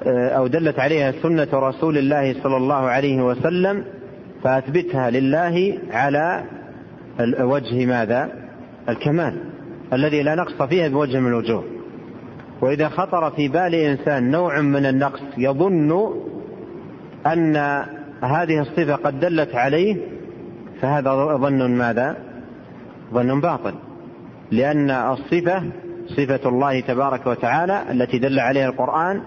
أو 0.06 0.46
دلت 0.46 0.78
عليها 0.78 1.12
سنة 1.22 1.48
رسول 1.52 1.98
الله 1.98 2.42
صلى 2.42 2.56
الله 2.56 2.74
عليه 2.74 3.22
وسلم 3.22 3.84
فأثبتها 4.44 5.10
لله 5.10 5.78
على 5.90 6.44
وجه 7.40 7.86
ماذا؟ 7.86 8.32
الكمال 8.88 9.36
الذي 9.92 10.22
لا 10.22 10.34
نقص 10.34 10.62
فيها 10.62 10.88
بوجه 10.88 11.20
من 11.20 11.26
الوجوه 11.26 11.64
وإذا 12.60 12.88
خطر 12.88 13.30
في 13.30 13.48
بال 13.48 13.74
إنسان 13.74 14.30
نوع 14.30 14.60
من 14.60 14.86
النقص 14.86 15.22
يظن 15.38 16.12
أن 17.26 17.56
هذه 18.22 18.60
الصفة 18.60 18.94
قد 18.94 19.20
دلت 19.20 19.54
عليه 19.54 19.96
فهذا 20.80 21.36
ظن 21.36 21.70
ماذا؟ 21.70 22.16
ظن 23.12 23.40
باطل 23.40 23.74
لأن 24.52 24.90
الصفة 24.90 25.62
صفة 26.08 26.48
الله 26.48 26.80
تبارك 26.80 27.26
وتعالى 27.26 27.82
التي 27.90 28.18
دل 28.18 28.40
عليها 28.40 28.68
القرآن 28.68 29.22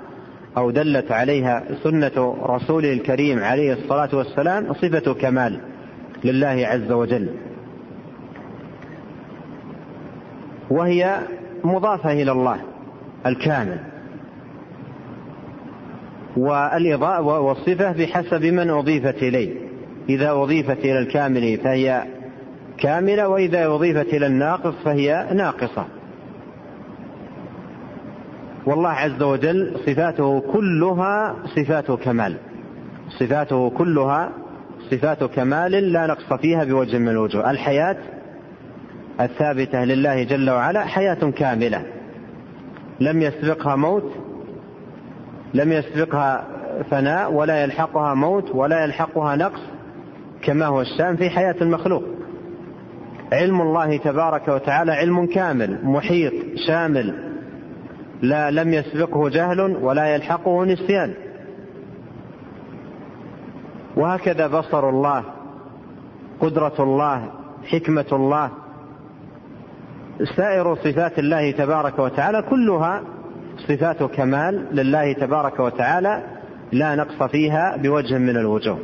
أو 0.57 0.71
دلت 0.71 1.11
عليها 1.11 1.63
سنة 1.83 2.37
رسوله 2.43 2.93
الكريم 2.93 3.39
عليه 3.39 3.73
الصلاة 3.73 4.09
والسلام 4.13 4.73
صفة 4.73 5.13
كمال 5.13 5.59
لله 6.23 6.67
عز 6.67 6.91
وجل. 6.91 7.29
وهي 10.69 11.19
مضافة 11.63 12.11
إلى 12.11 12.31
الله 12.31 12.59
الكامل. 13.25 13.79
والصفة 16.37 17.91
بحسب 17.91 18.45
من 18.45 18.69
أضيفت 18.69 19.23
إليه. 19.23 19.53
إذا 20.09 20.31
أضيفت 20.31 20.77
إلى 20.77 20.99
الكامل 20.99 21.57
فهي 21.57 22.03
كاملة 22.77 23.27
وإذا 23.27 23.67
أضيفت 23.67 24.13
إلى 24.13 24.27
الناقص 24.27 24.73
فهي 24.85 25.27
ناقصة. 25.33 25.85
والله 28.65 28.89
عز 28.89 29.23
وجل 29.23 29.75
صفاته 29.85 30.39
كلها 30.39 31.35
صفات 31.55 31.91
كمال. 31.91 32.37
صفاته 33.19 33.69
كلها 33.69 34.29
صفات 34.91 35.23
كمال 35.23 35.71
لا 35.71 36.07
نقص 36.07 36.33
فيها 36.33 36.63
بوجه 36.63 36.97
من 36.97 37.09
الوجوه. 37.09 37.51
الحياة 37.51 37.97
الثابتة 39.21 39.83
لله 39.83 40.23
جل 40.23 40.49
وعلا 40.49 40.85
حياة 40.85 41.31
كاملة. 41.31 41.85
لم 42.99 43.21
يسبقها 43.21 43.75
موت 43.75 44.11
لم 45.53 45.71
يسبقها 45.71 46.47
فناء 46.91 47.33
ولا 47.33 47.63
يلحقها 47.63 48.13
موت 48.13 48.51
ولا 48.55 48.83
يلحقها 48.83 49.35
نقص 49.35 49.61
كما 50.41 50.65
هو 50.65 50.81
الشأن 50.81 51.15
في 51.15 51.29
حياة 51.29 51.55
المخلوق. 51.61 52.03
علم 53.35 53.61
الله 53.61 53.97
تبارك 53.97 54.47
وتعالى 54.47 54.91
علم 54.91 55.25
كامل 55.25 55.79
محيط 55.83 56.33
شامل. 56.67 57.31
لا 58.21 58.51
لم 58.51 58.73
يسبقه 58.73 59.29
جهل 59.29 59.61
ولا 59.61 60.15
يلحقه 60.15 60.65
نسيان. 60.65 61.13
وهكذا 63.95 64.47
بصر 64.47 64.89
الله 64.89 65.23
قدرة 66.39 66.75
الله 66.79 67.31
حكمة 67.65 68.05
الله. 68.11 68.51
سائر 70.35 70.75
صفات 70.75 71.19
الله 71.19 71.51
تبارك 71.51 71.99
وتعالى 71.99 72.41
كلها 72.41 73.01
صفات 73.67 74.03
كمال 74.03 74.65
لله 74.71 75.13
تبارك 75.13 75.59
وتعالى 75.59 76.23
لا 76.71 76.95
نقص 76.95 77.23
فيها 77.23 77.77
بوجه 77.77 78.17
من 78.17 78.37
الوجوه. 78.37 78.79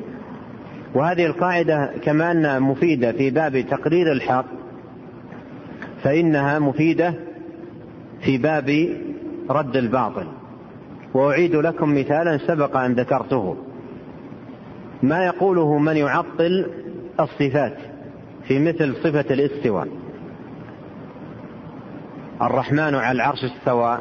وهذه 0.95 1.25
القاعدة 1.25 1.91
كما 2.03 2.31
أنها 2.31 2.59
مفيدة 2.59 3.11
في 3.11 3.29
باب 3.29 3.65
تقرير 3.69 4.11
الحق 4.11 4.45
فإنها 6.03 6.59
مفيدة 6.59 7.13
في 8.21 8.37
باب 8.37 8.95
رد 9.49 9.75
الباطل. 9.75 10.27
وأعيد 11.13 11.55
لكم 11.55 11.95
مثالا 11.95 12.37
سبق 12.37 12.77
أن 12.77 12.93
ذكرته. 12.93 13.57
ما 15.03 15.25
يقوله 15.25 15.77
من 15.77 15.97
يعطل 15.97 16.65
الصفات 17.19 17.77
في 18.47 18.59
مثل 18.59 18.95
صفة 18.95 19.33
الاستواء؟ 19.33 19.87
الرحمن 22.41 22.95
على 22.95 23.11
العرش 23.11 23.43
استوى. 23.43 23.97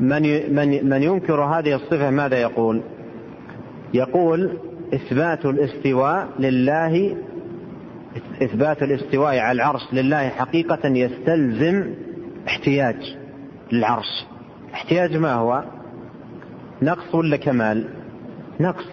من 0.00 0.22
من 0.54 0.88
من 0.88 1.02
ينكر 1.02 1.44
هذه 1.44 1.74
الصفة 1.74 2.10
ماذا 2.10 2.36
يقول؟ 2.36 2.82
يقول 3.94 4.58
إثبات 4.94 5.46
الاستواء 5.46 6.28
لله 6.38 7.16
إثبات 8.42 8.82
الاستواء 8.82 9.38
على 9.38 9.56
العرش 9.56 9.82
لله 9.92 10.28
حقيقة 10.28 10.88
يستلزم 10.88 11.94
احتياج 12.48 13.16
للعرش 13.72 14.26
احتياج 14.74 15.16
ما 15.16 15.32
هو؟ 15.32 15.64
نقص 16.82 17.14
ولا 17.14 17.36
كمال؟ 17.36 17.88
نقص 18.60 18.86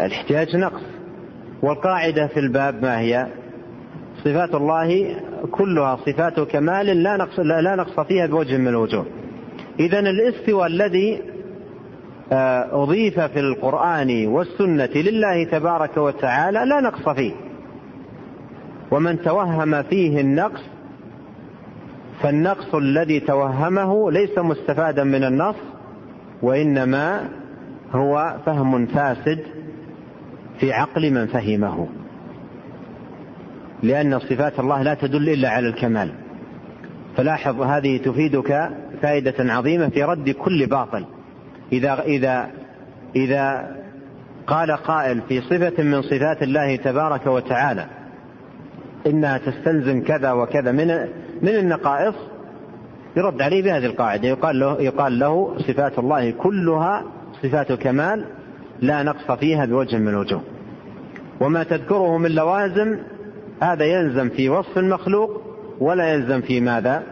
الاحتياج 0.00 0.56
نقص 0.56 0.82
والقاعدة 1.62 2.26
في 2.26 2.40
الباب 2.40 2.82
ما 2.82 3.00
هي؟ 3.00 3.26
صفات 4.24 4.54
الله 4.54 5.16
كلها 5.50 5.96
صفات 5.96 6.40
كمال 6.40 6.86
لا 6.86 7.16
نقص 7.16 7.38
لا 7.38 7.76
نقص 7.76 8.00
فيها 8.00 8.26
بوجه 8.26 8.56
من 8.56 8.68
الوجوه. 8.68 9.06
إذا 9.80 9.98
الاستواء 9.98 10.66
الذي 10.66 11.22
أضيف 12.72 13.20
في 13.20 13.40
القرآن 13.40 14.26
والسنة 14.26 14.90
لله 14.94 15.44
تبارك 15.44 15.96
وتعالى 15.96 16.58
لا 16.58 16.80
نقص 16.80 17.08
فيه. 17.08 17.32
ومن 18.90 19.22
توهم 19.22 19.82
فيه 19.82 20.20
النقص 20.20 20.60
فالنقص 22.22 22.74
الذي 22.74 23.20
توهمه 23.20 24.10
ليس 24.10 24.38
مستفادا 24.38 25.04
من 25.04 25.24
النص 25.24 25.56
وإنما 26.42 27.28
هو 27.92 28.36
فهم 28.46 28.86
فاسد 28.86 29.42
في 30.60 30.72
عقل 30.72 31.10
من 31.10 31.26
فهمه. 31.26 31.88
لأن 33.82 34.18
صفات 34.18 34.60
الله 34.60 34.82
لا 34.82 34.94
تدل 34.94 35.28
إلا 35.28 35.48
على 35.48 35.68
الكمال 35.68 36.12
فلاحظ 37.16 37.60
هذه 37.60 37.96
تفيدك 37.96 38.70
فائدة 39.02 39.34
عظيمة 39.38 39.88
في 39.88 40.02
رد 40.02 40.30
كل 40.30 40.66
باطل 40.66 41.04
إذا 41.72 42.02
إذا 42.02 42.50
إذا 43.16 43.76
قال 44.46 44.72
قائل 44.72 45.20
في 45.28 45.40
صفة 45.40 45.82
من 45.82 46.02
صفات 46.02 46.42
الله 46.42 46.76
تبارك 46.76 47.26
وتعالى 47.26 47.86
إنها 49.06 49.38
تستلزم 49.38 50.02
كذا 50.02 50.32
وكذا 50.32 50.72
من 50.72 50.86
من 51.42 51.48
النقائص 51.48 52.14
يرد 53.16 53.42
عليه 53.42 53.62
بهذه 53.62 53.86
القاعدة. 53.86 54.28
يقال 54.28 54.60
له 54.60 54.80
يقال 54.80 55.18
له 55.18 55.58
صفات 55.58 55.98
الله 55.98 56.30
كلها 56.30 57.04
صفات 57.42 57.72
كمال 57.72 58.24
لا 58.80 59.02
نقص 59.02 59.30
فيها 59.30 59.66
بوجه 59.66 59.96
من 59.96 60.08
الوجوه 60.08 60.42
وما 61.40 61.62
تذكره 61.62 62.18
من 62.18 62.30
لوازم 62.30 62.98
هذا 63.62 63.84
يلزم 63.84 64.28
في 64.28 64.48
وصف 64.48 64.78
المخلوق 64.78 65.42
ولا 65.80 66.14
يلزم 66.14 66.40
في 66.40 66.60
ماذا؟ 66.60 67.02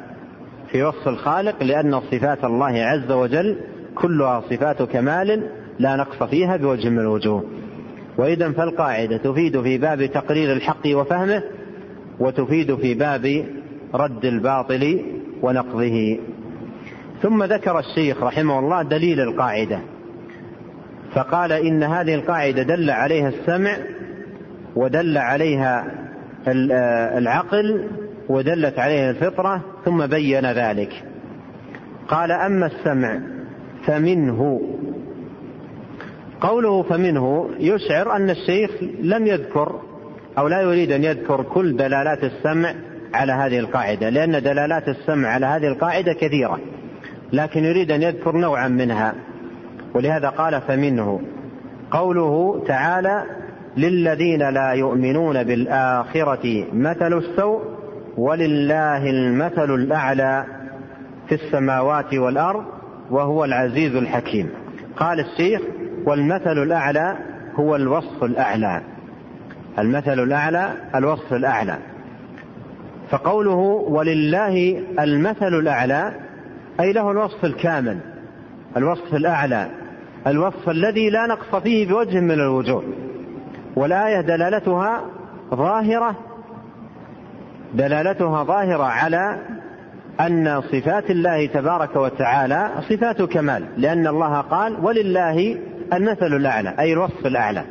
في 0.72 0.82
وصف 0.82 1.08
الخالق 1.08 1.62
لأن 1.62 2.00
صفات 2.00 2.44
الله 2.44 2.84
عز 2.84 3.12
وجل 3.12 3.56
كلها 3.96 4.40
صفات 4.40 4.82
كمال 4.82 5.50
لا 5.78 5.96
نقص 5.96 6.22
فيها 6.22 6.56
بوجه 6.56 6.88
من 6.88 6.98
الوجوه. 6.98 7.44
وإذا 8.18 8.52
فالقاعدة 8.52 9.16
تفيد 9.16 9.62
في 9.62 9.78
باب 9.78 10.06
تقرير 10.06 10.52
الحق 10.52 10.86
وفهمه 10.86 11.42
وتفيد 12.18 12.74
في 12.74 12.94
باب 12.94 13.44
رد 13.94 14.24
الباطل 14.24 15.00
ونقضه. 15.42 16.18
ثم 17.22 17.44
ذكر 17.44 17.78
الشيخ 17.78 18.22
رحمه 18.22 18.58
الله 18.58 18.82
دليل 18.82 19.20
القاعدة. 19.20 19.80
فقال 21.14 21.52
إن 21.52 21.82
هذه 21.82 22.14
القاعدة 22.14 22.62
دل 22.62 22.90
عليها 22.90 23.28
السمع 23.28 23.76
ودل 24.76 25.18
عليها 25.18 25.84
العقل 27.18 27.88
ودلت 28.28 28.78
عليه 28.78 29.10
الفطرة 29.10 29.64
ثم 29.84 30.06
بين 30.06 30.46
ذلك. 30.46 31.04
قال 32.08 32.32
أما 32.32 32.66
السمع 32.66 33.35
فمنه. 33.86 34.60
قوله 36.40 36.82
فمنه 36.82 37.50
يشعر 37.58 38.16
أن 38.16 38.30
الشيخ 38.30 38.70
لم 39.00 39.26
يذكر 39.26 39.80
أو 40.38 40.48
لا 40.48 40.60
يريد 40.60 40.92
أن 40.92 41.04
يذكر 41.04 41.42
كل 41.42 41.76
دلالات 41.76 42.24
السمع 42.24 42.74
على 43.14 43.32
هذه 43.32 43.58
القاعدة 43.58 44.08
لأن 44.08 44.42
دلالات 44.42 44.88
السمع 44.88 45.28
على 45.28 45.46
هذه 45.46 45.66
القاعدة 45.66 46.12
كثيرة 46.12 46.58
لكن 47.32 47.64
يريد 47.64 47.90
أن 47.90 48.02
يذكر 48.02 48.36
نوعا 48.36 48.68
منها. 48.68 49.14
ولهذا 49.94 50.28
قال 50.28 50.60
فمنه. 50.60 51.20
قوله 51.90 52.64
تعالى 52.66 53.24
للذين 53.76 54.48
لا 54.48 54.72
يؤمنون 54.72 55.42
بالآخرة 55.42 56.64
مثل 56.72 57.18
السوء 57.18 57.60
ولله 58.16 59.10
المثل 59.10 59.74
الأعلى 59.74 60.44
في 61.28 61.34
السماوات 61.34 62.14
والأرض 62.14 62.75
وهو 63.10 63.44
العزيز 63.44 63.94
الحكيم. 63.94 64.50
قال 64.96 65.20
الشيخ 65.20 65.60
والمثل 66.04 66.62
الأعلى 66.62 67.16
هو 67.54 67.76
الوصف 67.76 68.24
الأعلى. 68.24 68.82
المثل 69.78 70.20
الأعلى 70.20 70.72
الوصف 70.94 71.32
الأعلى. 71.32 71.78
فقوله 73.10 73.56
ولله 73.88 74.82
المثل 74.98 75.54
الأعلى 75.54 76.12
أي 76.80 76.92
له 76.92 77.10
الوصف 77.10 77.44
الكامل 77.44 77.98
الوصف 78.76 79.14
الأعلى 79.14 79.70
الوصف 80.26 80.68
الذي 80.68 81.10
لا 81.10 81.26
نقص 81.26 81.62
فيه 81.62 81.88
بوجه 81.88 82.20
من 82.20 82.30
الوجوه. 82.30 82.84
والآية 83.76 84.20
دلالتها 84.20 85.04
ظاهرة 85.54 86.16
دلالتها 87.74 88.44
ظاهرة 88.44 88.84
على 88.84 89.38
أن 90.20 90.60
صفات 90.60 91.10
الله 91.10 91.46
تبارك 91.46 91.96
وتعالى 91.96 92.70
صفات 92.88 93.22
كمال 93.22 93.64
لأن 93.76 94.06
الله 94.06 94.40
قال 94.40 94.84
ولله 94.84 95.58
المثل 95.92 96.36
الأعلى 96.36 96.74
أي 96.78 96.92
الوصف 96.92 97.26
الأعلى 97.26 97.64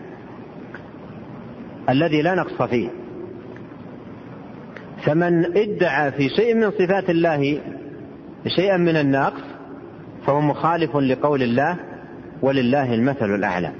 الذي 1.89 2.21
لا 2.21 2.35
نقص 2.35 2.61
فيه. 2.61 2.89
فمن 5.05 5.57
ادعى 5.57 6.11
في 6.11 6.29
شيء 6.29 6.55
من 6.55 6.71
صفات 6.71 7.09
الله 7.09 7.61
شيئا 8.47 8.77
من 8.77 8.95
النقص 8.95 9.41
فهو 10.25 10.41
مخالف 10.41 10.97
لقول 10.97 11.43
الله 11.43 11.77
ولله 12.41 12.93
المثل 12.93 13.35
الأعلى 13.35 13.71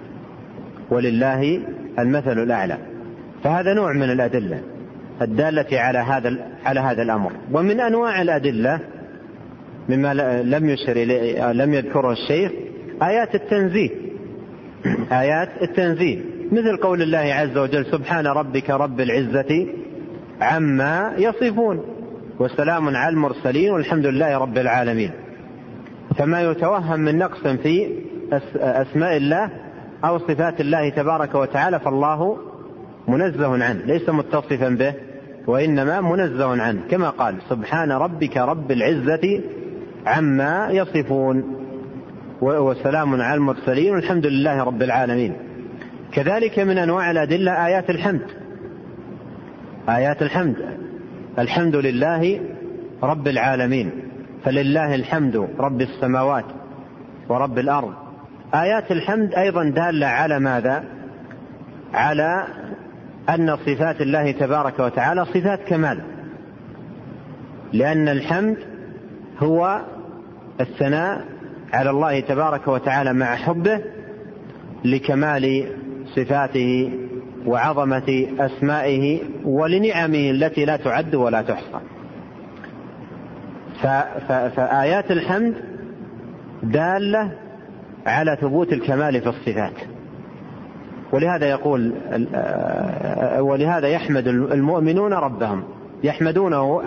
ولله 0.89 1.61
المثل 1.99 2.39
الأعلى. 2.43 2.77
فهذا 3.43 3.73
نوع 3.73 3.93
من 3.93 4.11
الأدلة. 4.11 4.61
الدالة 5.21 5.79
على 5.79 5.99
هذا 5.99 6.37
على 6.65 6.79
هذا 6.79 7.01
الأمر. 7.01 7.31
ومن 7.51 7.79
أنواع 7.79 8.21
الأدلة 8.21 8.79
مما 9.89 10.13
لم 10.43 10.69
يشر 10.69 10.93
لم 11.51 11.73
يذكره 11.73 12.11
الشيخ 12.11 12.51
آيات 13.03 13.35
التنزيه 13.35 13.89
آيات 15.21 15.49
التنزيه 15.61 16.19
مثل 16.51 16.77
قول 16.77 17.01
الله 17.01 17.17
عز 17.17 17.57
وجل 17.57 17.85
سبحان 17.85 18.27
ربك 18.27 18.69
رب 18.69 18.99
العزة 18.99 19.67
عما 20.41 21.13
يصفون. 21.17 21.83
وسلام 22.39 22.95
على 22.95 23.13
المرسلين 23.13 23.71
والحمد 23.71 24.05
لله 24.05 24.37
رب 24.37 24.57
العالمين. 24.57 25.11
فما 26.17 26.41
يتوهم 26.41 26.99
من 26.99 27.17
نقص 27.17 27.47
في 27.47 27.89
أسماء 28.55 29.17
الله 29.17 29.49
أو 30.05 30.19
صفات 30.19 30.61
الله 30.61 30.89
تبارك 30.89 31.35
وتعالى 31.35 31.79
فالله 31.79 32.37
منزه 33.07 33.63
عنه 33.63 33.85
ليس 33.85 34.09
متصفا 34.09 34.69
به. 34.69 34.93
وإنما 35.47 36.01
منزه 36.01 36.61
عنه 36.61 36.81
كما 36.89 37.09
قال 37.09 37.35
سبحان 37.49 37.91
ربك 37.91 38.37
رب 38.37 38.71
العزة 38.71 39.41
عما 40.05 40.69
يصفون. 40.71 41.55
وسلام 42.41 43.21
على 43.21 43.35
المرسلين 43.35 43.93
والحمد 43.93 44.25
لله 44.25 44.63
رب 44.63 44.81
العالمين. 44.81 45.33
كذلك 46.11 46.59
من 46.59 46.77
أنواع 46.77 47.11
الأدلة 47.11 47.65
آيات 47.65 47.89
الحمد. 47.89 48.27
آيات 49.89 50.21
الحمد 50.21 50.55
الحمد 51.39 51.75
لله 51.75 52.39
رب 53.03 53.27
العالمين 53.27 53.91
فلله 54.43 54.95
الحمد 54.95 55.47
رب 55.59 55.81
السماوات 55.81 56.45
ورب 57.29 57.59
الأرض. 57.59 57.93
آيات 58.53 58.91
الحمد 58.91 59.33
أيضا 59.33 59.63
دالة 59.63 60.07
على 60.07 60.39
ماذا؟ 60.39 60.83
على 61.93 62.47
أن 63.29 63.57
صفات 63.57 64.01
الله 64.01 64.31
تبارك 64.31 64.79
وتعالى 64.79 65.25
صفات 65.25 65.59
كمال. 65.67 66.01
لأن 67.73 68.07
الحمد 68.07 68.57
هو 69.39 69.81
الثناء 70.61 71.25
على 71.73 71.89
الله 71.89 72.19
تبارك 72.19 72.67
وتعالى 72.67 73.13
مع 73.13 73.35
حبه 73.35 73.81
لكمال 74.85 75.75
صفاته 76.15 76.91
وعظمة 77.45 78.27
أسمائه 78.39 79.21
ولنعمه 79.45 80.29
التي 80.29 80.65
لا 80.65 80.77
تعد 80.77 81.15
ولا 81.15 81.41
تحصى. 81.41 81.79
فآيات 84.55 85.11
الحمد 85.11 85.55
دالة 86.63 87.31
على 88.05 88.37
ثبوت 88.41 88.73
الكمال 88.73 89.21
في 89.21 89.29
الصفات. 89.29 89.94
ولهذا 91.15 91.45
يقول 91.45 91.93
ولهذا 93.39 93.87
يحمد 93.87 94.27
المؤمنون 94.27 95.13
ربهم. 95.13 95.63
يحمدونه 96.03 96.81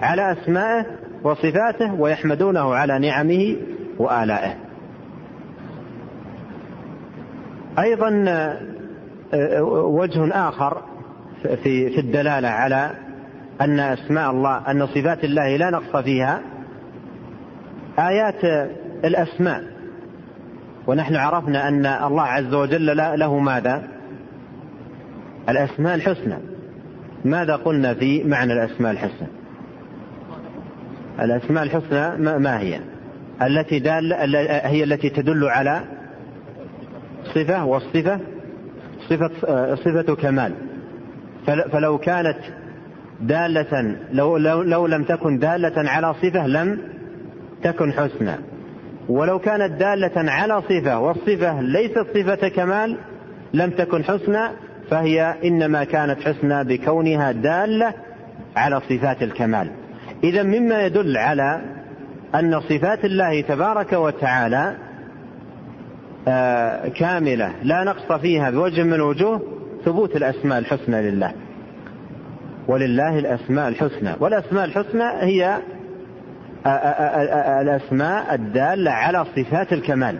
على 0.00 0.32
أسمائه 0.32 0.86
وصفاته 1.24 1.94
ويحمدونه 1.94 2.74
على 2.74 2.98
نعمه 2.98 3.56
وآلائه. 3.98 4.54
أيضا 7.78 8.10
وجه 9.72 10.48
آخر 10.48 10.82
في 11.42 11.90
في 11.90 12.00
الدلالة 12.00 12.48
على 12.48 12.90
أن 13.60 13.80
أسماء 13.80 14.30
الله 14.30 14.70
أن 14.70 14.86
صفات 14.86 15.24
الله 15.24 15.56
لا 15.56 15.70
نقص 15.70 15.96
فيها 15.96 16.40
آيات 17.98 18.68
الأسماء. 19.04 19.73
ونحن 20.86 21.16
عرفنا 21.16 21.68
أن 21.68 21.86
الله 21.86 22.22
عز 22.22 22.54
وجل 22.54 22.96
له 22.96 23.38
ماذا؟ 23.38 23.82
الأسماء 25.48 25.94
الحسنى 25.94 26.38
ماذا 27.24 27.56
قلنا 27.56 27.94
في 27.94 28.24
معنى 28.24 28.52
الأسماء 28.52 28.92
الحسنى؟ 28.92 29.28
الأسماء 31.20 31.64
الحسنى 31.64 32.38
ما 32.38 32.60
هي؟ 32.60 32.80
التي 33.42 33.78
دال 33.78 34.12
هي 34.64 34.84
التي 34.84 35.10
تدل 35.10 35.44
على 35.44 35.80
صفة 37.34 37.64
والصفة 37.64 38.20
صفة 39.08 39.30
صفة 39.74 40.14
كمال 40.14 40.54
فلو 41.46 41.98
كانت 41.98 42.38
دالة 43.20 43.96
لو, 44.12 44.36
لو, 44.36 44.62
لو 44.62 44.86
لم 44.86 45.04
تكن 45.04 45.38
دالة 45.38 45.90
على 45.90 46.14
صفة 46.14 46.46
لم 46.46 46.78
تكن 47.62 47.92
حسنى 47.92 48.36
ولو 49.08 49.38
كانت 49.38 49.80
دالة 49.80 50.30
على 50.30 50.62
صفة 50.62 50.98
والصفة 50.98 51.60
ليست 51.60 52.06
صفة 52.14 52.48
كمال 52.48 52.98
لم 53.54 53.70
تكن 53.70 54.04
حسنى 54.04 54.48
فهي 54.90 55.34
إنما 55.44 55.84
كانت 55.84 56.20
حسنى 56.20 56.64
بكونها 56.64 57.32
دالة 57.32 57.94
على 58.56 58.80
صفات 58.80 59.22
الكمال. 59.22 59.70
إذا 60.24 60.42
مما 60.42 60.86
يدل 60.86 61.16
على 61.16 61.60
أن 62.34 62.60
صفات 62.60 63.04
الله 63.04 63.40
تبارك 63.40 63.92
وتعالى 63.92 64.76
آه، 66.28 66.88
كاملة 66.88 67.52
لا 67.62 67.84
نقص 67.84 68.12
فيها 68.12 68.50
بوجه 68.50 68.82
من 68.82 68.92
الوجوه 68.92 69.42
ثبوت 69.84 70.16
الأسماء 70.16 70.58
الحسنى 70.58 71.10
لله. 71.10 71.32
ولله 72.68 73.18
الأسماء 73.18 73.68
الحسنى. 73.68 74.10
والأسماء 74.20 74.64
الحسنى 74.64 75.04
هي 75.20 75.58
الأسماء 76.66 78.34
الدالة 78.34 78.90
على 78.90 79.24
صفات 79.36 79.72
الكمال. 79.72 80.18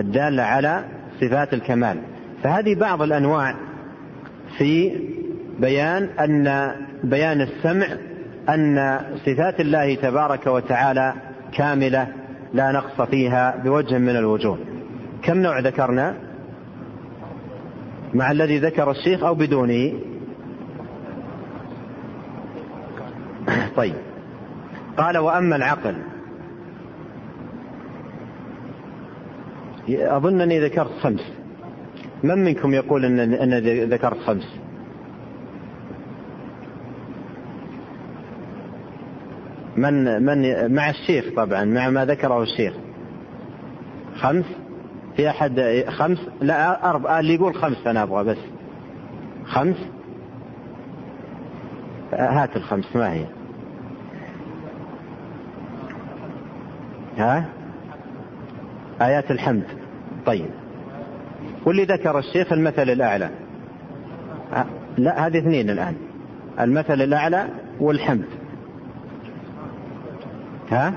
الدالة 0.00 0.42
على 0.42 0.84
صفات 1.20 1.54
الكمال. 1.54 1.98
فهذه 2.42 2.74
بعض 2.74 3.02
الأنواع 3.02 3.54
في 4.58 5.00
بيان 5.58 6.08
أن 6.20 6.74
بيان 7.04 7.40
السمع 7.40 7.86
أن 8.48 9.00
صفات 9.26 9.60
الله 9.60 9.94
تبارك 9.94 10.46
وتعالى 10.46 11.14
كاملة 11.52 12.08
لا 12.52 12.72
نقص 12.72 13.00
فيها 13.00 13.56
بوجه 13.64 13.98
من 13.98 14.16
الوجوه. 14.16 14.58
كم 15.22 15.38
نوع 15.38 15.58
ذكرنا؟ 15.58 16.14
مع 18.14 18.30
الذي 18.30 18.58
ذكر 18.58 18.90
الشيخ 18.90 19.24
أو 19.24 19.34
بدونه؟ 19.34 19.92
طيب. 23.76 23.94
قال 24.96 25.18
وأما 25.18 25.56
العقل. 25.56 25.96
أظنني 29.88 30.60
ذكرت 30.60 30.90
خمس. 31.00 31.20
من 32.22 32.44
منكم 32.44 32.74
يقول 32.74 33.04
أن 33.20 33.54
ذكرت 33.88 34.18
خمس؟ 34.18 34.58
من 39.76 40.22
من 40.22 40.72
مع 40.74 40.90
الشيخ 40.90 41.24
طبعا 41.36 41.64
مع 41.64 41.90
ما 41.90 42.04
ذكره 42.04 42.42
الشيخ. 42.42 42.74
خمس؟ 44.16 44.44
في 45.16 45.30
أحد 45.30 45.84
خمس؟ 45.88 46.18
لا 46.40 46.90
أربعة 46.90 47.20
اللي 47.20 47.34
يقول 47.34 47.54
خمس 47.54 47.86
أنا 47.86 48.02
أبغى 48.02 48.24
بس. 48.24 48.38
خمس؟ 49.46 49.76
هات 52.12 52.56
الخمس 52.56 52.96
ما 52.96 53.12
هي. 53.12 53.26
ها؟ 57.18 57.44
آيات 59.02 59.30
الحمد. 59.30 59.64
طيب. 60.26 60.50
واللي 61.66 61.84
ذكر 61.84 62.18
الشيخ 62.18 62.52
المثل 62.52 62.90
الأعلى. 62.90 63.30
لا 64.96 65.26
هذه 65.26 65.38
اثنين 65.38 65.70
الآن. 65.70 65.94
المثل 66.60 67.02
الأعلى 67.02 67.48
والحمد. 67.80 68.24
ها؟ 70.70 70.94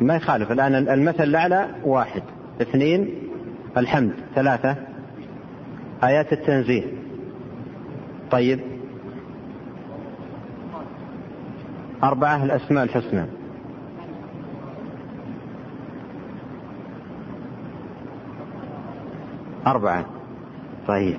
ما 0.00 0.16
يخالف. 0.16 0.52
الآن 0.52 0.74
المثل 0.74 1.22
الأعلى 1.22 1.68
واحد. 1.84 2.22
اثنين 2.62 3.14
الحمد. 3.76 4.12
ثلاثة. 4.34 4.76
آيات 6.04 6.32
التنزيه. 6.32 6.84
طيب. 8.30 8.60
أربعة 12.02 12.44
الأسماء 12.44 12.84
الحسنى. 12.84 13.43
أربعة. 19.66 20.04
طيب. 20.86 21.18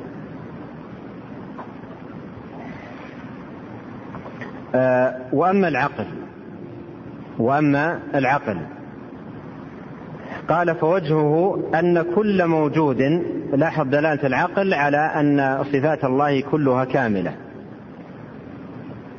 آه 4.75 5.15
وأما 5.33 5.67
العقل. 5.67 6.05
وأما 7.39 7.99
العقل. 8.15 8.57
قال 10.49 10.75
فوجهه 10.75 11.59
أن 11.75 12.01
كل 12.15 12.47
موجود 12.47 13.01
لاحظ 13.53 13.87
دلالة 13.87 14.27
العقل 14.27 14.73
على 14.73 14.97
أن 14.97 15.63
صفات 15.63 16.05
الله 16.05 16.41
كلها 16.41 16.85
كاملة. 16.85 17.35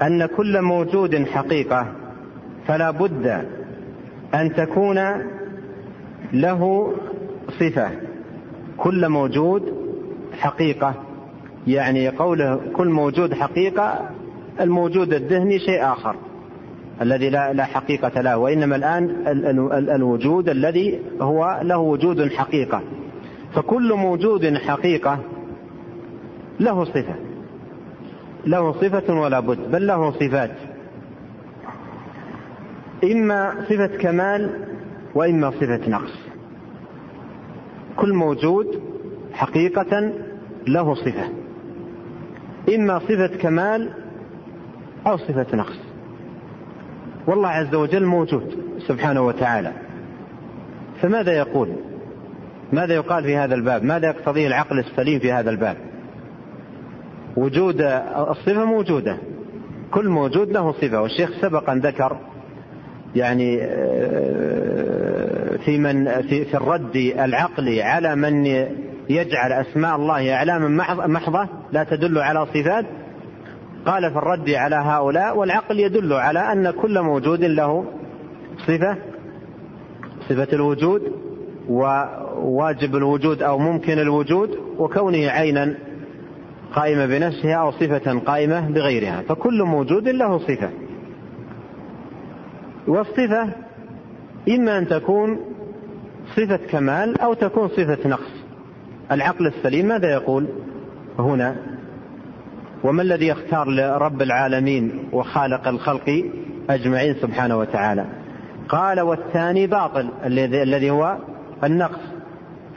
أن 0.03 0.27
كل 0.27 0.63
موجود 0.63 1.27
حقيقة 1.27 1.87
فلا 2.67 2.91
بد 2.91 3.45
أن 4.35 4.55
تكون 4.55 4.99
له 6.33 6.93
صفة. 7.49 8.06
كل 8.77 9.09
موجود 9.09 9.75
حقيقة. 10.33 10.95
يعني 11.67 12.09
قوله 12.09 12.61
كل 12.77 12.89
موجود 12.89 13.35
حقيقة 13.35 14.11
الموجود 14.61 15.13
الذهني 15.13 15.59
شيء 15.59 15.85
آخر 15.93 16.17
الذي 17.03 17.31
لا, 17.31 17.53
لا 17.53 17.65
حقيقة 17.65 18.21
له 18.21 18.39
وإنما 18.39 18.77
الآن 18.77 19.11
الوجود 19.95 20.49
الذي 20.49 21.01
هو 21.21 21.61
له 21.63 21.79
وجود 21.79 22.29
حقيقة. 22.33 22.83
فكل 23.55 23.95
موجود 23.95 24.55
حقيقة 24.55 25.19
له 26.61 26.85
صفة. 26.85 27.15
له 28.47 28.73
صفة 28.73 29.21
ولا 29.21 29.41
بد 29.41 29.71
بل 29.71 29.87
له 29.87 30.11
صفات. 30.11 30.51
إما 33.05 33.55
صفة 33.69 33.87
كمال 33.87 34.51
وإما 35.15 35.51
صفة 35.51 35.89
نقص. 35.89 36.36
كل 37.97 38.15
موجود 38.15 38.81
حقيقة 39.33 40.13
له 40.67 40.95
صفة. 40.95 41.29
إما 42.75 42.99
صفة 42.99 43.27
كمال 43.27 43.91
أو 45.07 45.17
صفة 45.17 45.57
نقص. 45.57 45.79
والله 47.27 47.49
عز 47.49 47.75
وجل 47.75 48.05
موجود 48.05 48.59
سبحانه 48.79 49.27
وتعالى. 49.27 49.73
فماذا 51.03 51.33
يقول؟ 51.33 51.69
ماذا 52.73 52.95
يقال 52.95 53.25
في 53.25 53.37
هذا 53.37 53.55
الباب؟ 53.55 53.85
ماذا 53.85 54.07
يقتضيه 54.09 54.47
العقل 54.47 54.79
السليم 54.79 55.19
في 55.19 55.33
هذا 55.33 55.51
الباب؟ 55.51 55.77
وجود 57.37 57.81
الصفة 58.31 58.65
موجودة. 58.65 59.17
كل 59.91 60.09
موجود 60.09 60.53
له 60.53 60.73
صفة. 60.73 61.03
والشيخ 61.03 61.31
سبق 61.41 61.71
أن 61.71 61.79
ذكر 61.79 62.17
يعني 63.17 63.59
في 65.57 65.79
من 65.79 66.23
في, 66.23 66.45
في 66.45 66.55
الرد 66.55 66.97
العقلي 66.97 67.83
على 67.83 68.17
من 68.17 68.47
يجعل 69.11 69.53
أسماء 69.53 69.97
الله 69.97 70.35
أعلاما 70.35 70.69
محضة 71.07 71.49
لا 71.73 71.85
تدل 71.85 72.19
على 72.19 72.47
صفات 72.47 72.87
قال 73.87 74.11
في 74.11 74.19
الرد 74.19 74.51
على 74.51 74.77
هؤلاء 74.77 75.37
والعقل 75.37 75.81
يدل 75.81 76.13
على 76.13 76.53
أن 76.53 76.71
كل 76.71 77.03
موجود 77.03 77.45
له 77.45 77.85
صفة 78.67 78.97
صفة 80.29 80.49
الوجود 80.53 81.03
وواجب 81.69 82.97
الوجود 82.97 83.43
أو 83.43 83.59
ممكن 83.59 83.99
الوجود 83.99 84.51
وكونه 84.79 85.29
عينا 85.29 85.75
قائمة 86.75 87.07
بنفسها 87.07 87.55
أو 87.55 87.71
صفة 87.71 88.19
قائمة 88.19 88.61
بغيرها 88.71 89.23
فكل 89.29 89.63
موجود 89.63 90.09
له 90.09 90.39
صفة. 90.39 90.71
والصفة 92.89 93.66
إما 94.49 94.79
أن 94.79 94.89
تكون 94.89 95.41
صفة 96.37 96.57
كمال 96.71 97.21
أو 97.21 97.35
تكون 97.35 97.69
صفة 97.69 98.09
نقص. 98.09 98.33
العقل 99.13 99.47
السليم 99.47 99.89
ماذا 99.89 100.13
يقول 100.13 100.47
هنا؟ 101.19 101.57
وما 102.85 103.03
الذي 103.03 103.27
يختار 103.27 103.69
لرب 103.69 104.23
العالمين 104.23 105.09
وخالق 105.13 105.69
الخلق 105.69 106.25
أجمعين 106.71 107.15
سبحانه 107.15 107.59
وتعالى؟ 107.59 108.05
قال 108.69 109.01
والثاني 109.01 109.67
باطل 109.67 110.09
الذي 110.25 110.91
هو 110.91 111.19
النقص. 111.65 112.01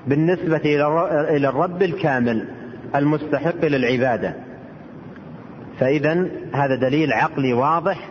بالنسبة 0.08 0.62
إلى 1.36 1.50
الرب 1.50 1.84
الكامل 1.84 2.48
المستحق 2.96 3.66
للعبادة. 3.66 4.34
فإذا 5.80 6.28
هذا 6.54 6.76
دليل 6.76 7.14
عقلي 7.14 7.54
واضح 7.54 8.10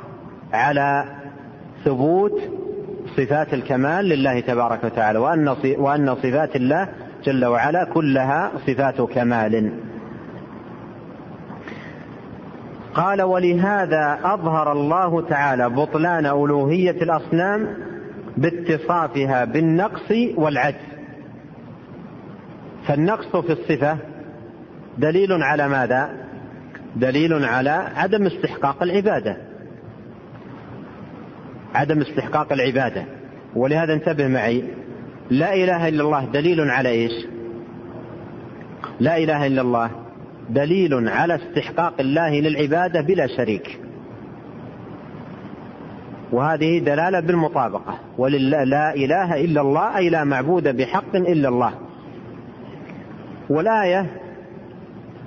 على 0.52 1.04
ثبوت 1.84 2.40
صفات 3.16 3.54
الكمال 3.54 4.04
لله 4.04 4.40
تبارك 4.40 4.84
وتعالى 4.84 5.18
وأن 5.18 5.56
وأن 5.78 6.14
صفات 6.14 6.56
الله 6.56 6.88
جل 7.24 7.44
وعلا 7.44 7.84
كلها 7.84 8.52
صفات 8.66 9.00
كمال. 9.00 9.72
قال 12.94 13.22
ولهذا 13.22 14.18
أظهر 14.24 14.72
الله 14.72 15.28
تعالى 15.28 15.68
بطلان 15.68 16.26
ألوهية 16.26 17.02
الأصنام 17.02 17.68
باتصافها 18.36 19.44
بالنقص 19.44 20.12
والعجز. 20.36 20.88
فالنقص 22.86 23.36
في 23.36 23.52
الصفة 23.52 23.98
دليل 24.98 25.32
على 25.32 25.68
ماذا؟ 25.68 26.10
دليل 26.96 27.44
على 27.44 27.70
عدم 27.70 28.26
استحقاق 28.26 28.82
العبادة. 28.82 29.47
عدم 31.78 32.00
استحقاق 32.00 32.52
العبادة. 32.52 33.04
ولهذا 33.56 33.94
انتبه 33.94 34.28
معي 34.28 34.64
لا 35.30 35.54
إله 35.54 35.88
إلا 35.88 36.02
الله 36.02 36.24
دليل 36.24 36.70
على 36.70 36.88
إيش؟ 36.88 37.12
لا 39.00 39.16
إله 39.16 39.46
إلا 39.46 39.62
الله 39.62 39.90
دليل 40.50 41.08
على 41.08 41.34
استحقاق 41.34 41.94
الله 42.00 42.40
للعبادة 42.40 43.00
بلا 43.00 43.26
شريك. 43.26 43.80
وهذه 46.32 46.78
دلالة 46.78 47.20
بالمطابقة. 47.20 47.98
ولله 48.18 48.64
لا 48.64 48.94
إله 48.94 49.44
إلا 49.44 49.60
الله 49.60 49.96
أي 49.96 50.10
لا 50.10 50.24
معبود 50.24 50.76
بحق 50.76 51.16
إلا 51.16 51.48
الله. 51.48 51.72
والآية 53.50 54.06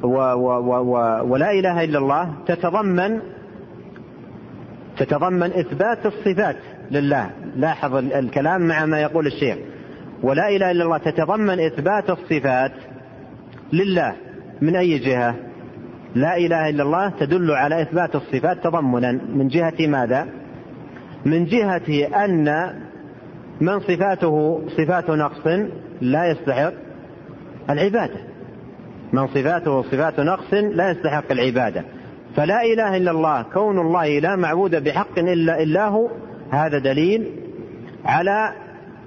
و 0.04 0.18
و 0.18 0.48
و 0.78 0.96
ولا 1.32 1.52
إله 1.52 1.84
إلا 1.84 2.00
الله 2.00 2.34
تتضمن 2.48 3.20
تتضمن 4.98 5.44
إثبات 5.44 6.06
الصفات 6.06 6.56
لله. 6.92 7.30
لاحظ 7.56 7.96
الكلام 7.96 8.68
مع 8.68 8.86
ما 8.86 9.02
يقول 9.02 9.28
الشيخ. 9.28 9.58
ولا 10.24 10.50
إله 10.50 10.72
إلا 10.72 10.84
الله 10.84 10.98
تتضمن 10.98 11.60
إثبات 11.60 12.10
الصفات 12.10 12.72
لله. 13.74 14.16
من 14.62 14.76
أي 14.76 15.00
جهة؟ 15.00 15.36
لا 16.16 16.38
إله 16.38 16.70
إلا 16.70 16.84
الله 16.84 17.10
تدل 17.10 17.52
على 17.52 17.82
إثبات 17.82 18.16
الصفات 18.16 18.64
تضمنا. 18.64 19.12
من 19.12 19.48
جهة 19.48 19.88
ماذا؟ 19.88 20.28
من 21.26 21.46
جهة 21.46 22.26
أن 22.26 22.74
من 23.62 23.80
صفاته 23.80 24.62
صفات 24.78 25.10
نقص 25.10 25.48
لا 26.02 26.32
يستحق 26.32 26.74
العبادة. 27.70 28.18
من 29.14 29.28
صفاته 29.28 29.82
صفات 29.82 30.20
نقص 30.20 30.54
لا 30.54 30.92
يستحق 30.92 31.32
العبادة. 31.32 31.84
فلا 32.36 32.64
إله 32.64 32.98
إلا 32.98 33.12
الله. 33.12 33.42
كون 33.42 33.80
الله 33.80 34.20
لا 34.20 34.36
معبود 34.36 34.84
بحق 34.84 35.20
إلا 35.20 35.64
إلا 35.64 35.88
هو 35.88 36.10
هذا 36.52 36.80
دليل 36.80 37.32
على 38.06 38.54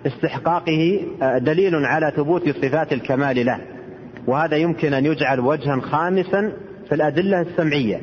استحقاقه 0.06 1.00
دليل 1.38 1.74
على 1.74 2.12
ثبوت 2.16 2.48
صفات 2.48 2.92
الكمال 2.92 3.46
له. 3.46 3.60
وهذا 4.26 4.56
يمكن 4.56 4.94
أن 4.94 5.06
يجعل 5.06 5.40
وجها 5.40 5.80
خامسا 5.80 6.52
في 6.88 6.94
الأدلة 6.94 7.40
السمعية 7.40 8.00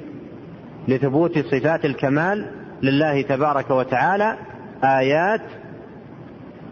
لثبوت 0.88 1.40
صفات 1.40 1.86
الكمال 1.86 2.46
لله 2.84 3.22
تبارك 3.22 3.70
وتعالى 3.70 4.38
آيات 4.84 5.42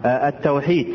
التوحيد 0.04 0.86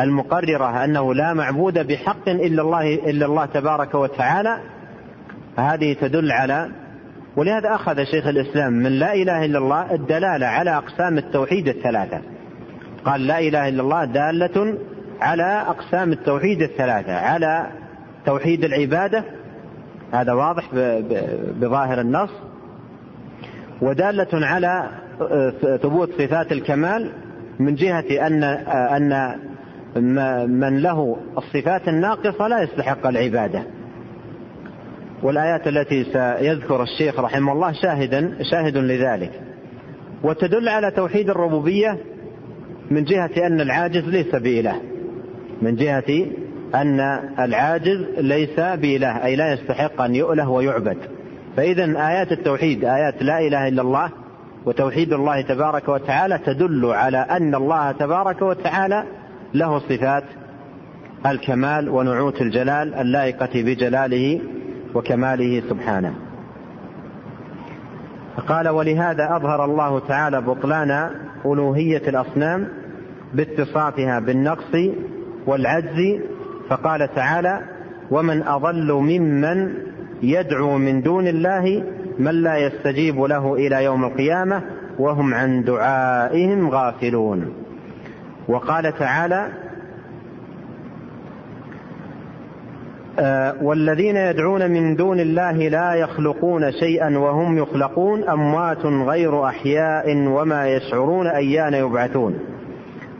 المقررة 0.00 0.84
أنه 0.84 1.14
لا 1.14 1.34
معبود 1.34 1.86
بحق 1.86 2.28
إلا 2.28 2.62
الله 2.62 2.94
إلا 2.94 3.26
الله 3.26 3.46
تبارك 3.46 3.94
وتعالى. 3.94 4.58
هذه 5.56 5.92
تدل 6.00 6.32
على 6.32 6.68
ولهذا 7.36 7.74
أخذ 7.74 8.04
شيخ 8.04 8.26
الإسلام 8.26 8.72
من 8.72 8.90
لا 8.90 9.14
إله 9.14 9.44
إلا 9.44 9.58
الله 9.58 9.94
الدلالة 9.94 10.46
على 10.46 10.76
أقسام 10.76 11.18
التوحيد 11.18 11.68
الثلاثة. 11.68 12.20
قال 13.04 13.26
لا 13.26 13.38
إله 13.38 13.68
إلا 13.68 13.82
الله 13.82 14.04
دالة 14.04 14.78
على 15.20 15.64
أقسام 15.68 16.12
التوحيد 16.12 16.62
الثلاثة 16.62 17.14
على 17.14 17.66
توحيد 18.26 18.64
العبادة 18.64 19.24
هذا 20.12 20.32
واضح 20.32 20.68
بظاهر 21.60 22.00
النص 22.00 22.30
ودالة 23.82 24.46
على 24.46 24.88
ثبوت 25.82 26.10
صفات 26.18 26.52
الكمال 26.52 27.12
من 27.58 27.74
جهة 27.74 28.26
أن 28.26 28.44
أن 28.96 29.38
من 30.60 30.78
له 30.78 31.16
الصفات 31.38 31.88
الناقصة 31.88 32.48
لا 32.48 32.62
يستحق 32.62 33.06
العبادة. 33.06 33.62
والآيات 35.22 35.68
التي 35.68 36.04
سيذكر 36.04 36.82
الشيخ 36.82 37.20
رحمه 37.20 37.52
الله 37.52 37.72
شاهدا 37.72 38.38
شاهد 38.50 38.76
لذلك. 38.76 39.30
وتدل 40.24 40.68
على 40.68 40.90
توحيد 40.90 41.30
الربوبية 41.30 41.98
من 42.90 43.04
جهة 43.04 43.46
أن 43.46 43.60
العاجز 43.60 44.08
ليس 44.08 44.34
بإله. 44.34 44.80
من 45.62 45.76
جهة 45.76 46.26
أن 46.74 47.00
العاجز 47.38 48.06
ليس 48.18 48.60
بإله 48.60 49.24
أي 49.24 49.36
لا 49.36 49.52
يستحق 49.52 50.00
أن 50.00 50.14
يؤله 50.14 50.48
ويعبد. 50.48 50.98
فإذا 51.56 52.08
آيات 52.08 52.32
التوحيد 52.32 52.84
آيات 52.84 53.22
لا 53.22 53.38
إله 53.38 53.68
إلا 53.68 53.82
الله 53.82 54.10
وتوحيد 54.66 55.12
الله 55.12 55.40
تبارك 55.40 55.88
وتعالى 55.88 56.38
تدل 56.38 56.86
على 56.86 57.18
أن 57.18 57.54
الله 57.54 57.92
تبارك 57.92 58.42
وتعالى 58.42 59.04
له 59.54 59.78
صفات 59.78 60.24
الكمال 61.26 61.88
ونعوت 61.88 62.42
الجلال 62.42 62.94
اللائقة 62.94 63.62
بجلاله 63.62 64.40
وكماله 64.94 65.62
سبحانه. 65.70 66.14
قال 68.48 68.68
ولهذا 68.68 69.36
أظهر 69.36 69.64
الله 69.64 69.98
تعالى 69.98 70.40
بطلان 70.40 71.10
ألوهية 71.46 72.02
الأصنام 72.08 72.68
باتصافها 73.34 74.20
بالنقص 74.20 74.76
والعجز 75.46 76.20
فقال 76.68 77.14
تعالى 77.14 77.60
ومن 78.10 78.42
أضل 78.42 78.92
ممن 78.92 79.74
يدعو 80.22 80.78
من 80.78 81.02
دون 81.02 81.26
الله 81.26 81.84
من 82.18 82.42
لا 82.42 82.56
يستجيب 82.56 83.20
له 83.20 83.54
إلى 83.54 83.84
يوم 83.84 84.04
القيامة 84.04 84.62
وهم 84.98 85.34
عن 85.34 85.64
دعائهم 85.64 86.70
غافلون 86.70 87.52
وقال 88.48 88.98
تعالى 88.98 89.48
والذين 93.62 94.16
يدعون 94.16 94.70
من 94.70 94.96
دون 94.96 95.20
الله 95.20 95.68
لا 95.68 95.94
يخلقون 95.94 96.72
شيئا 96.72 97.18
وهم 97.18 97.58
يخلقون 97.58 98.28
أموات 98.28 98.86
غير 98.86 99.46
أحياء 99.46 100.16
وما 100.26 100.68
يشعرون 100.68 101.26
أيان 101.26 101.74
يبعثون. 101.74 102.38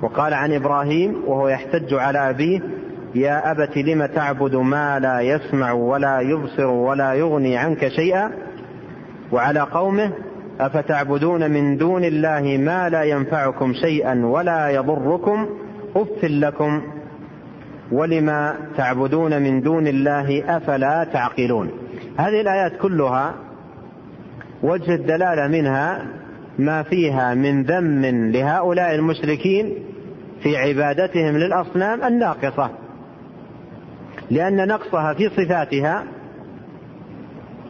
وقال 0.02 0.34
عن 0.34 0.52
إبراهيم 0.52 1.22
وهو 1.26 1.48
يحتج 1.48 1.94
على 1.94 2.30
أبيه 2.30 2.60
يا 3.14 3.50
أبت 3.50 3.78
لم 3.78 4.06
تعبد 4.06 4.54
ما 4.54 4.98
لا 4.98 5.20
يسمع 5.20 5.72
ولا 5.72 6.20
يبصر 6.20 6.66
ولا 6.66 7.12
يغني 7.12 7.56
عنك 7.56 7.88
شيئا؟ 7.88 8.30
وعلى 9.32 9.60
قومه 9.60 10.12
أفتعبدون 10.60 11.50
من 11.50 11.76
دون 11.76 12.04
الله 12.04 12.56
ما 12.58 12.88
لا 12.88 13.02
ينفعكم 13.02 13.72
شيئا 13.72 14.26
ولا 14.26 14.68
يضركم؟ 14.68 15.46
أف 15.96 16.24
لكم. 16.24 16.82
ولما 17.92 18.56
تعبدون 18.76 19.42
من 19.42 19.60
دون 19.60 19.86
الله 19.86 20.56
أفلا 20.56 21.04
تعقلون؟ 21.04 21.70
هذه 22.18 22.40
الآيات 22.40 22.76
كلها 22.76 23.34
وجه 24.62 24.94
الدلالة 24.94 25.48
منها 25.48 26.06
ما 26.58 26.82
فيها 26.82 27.34
من 27.34 27.62
ذم 27.62 28.04
لهؤلاء 28.30 28.94
المشركين 28.94 29.74
في 30.42 30.56
عبادتهم 30.56 31.36
للأصنام 31.36 32.04
الناقصة 32.04 32.70
لأن 34.30 34.68
نقصها 34.68 35.14
في 35.14 35.28
صفاتها 35.28 36.04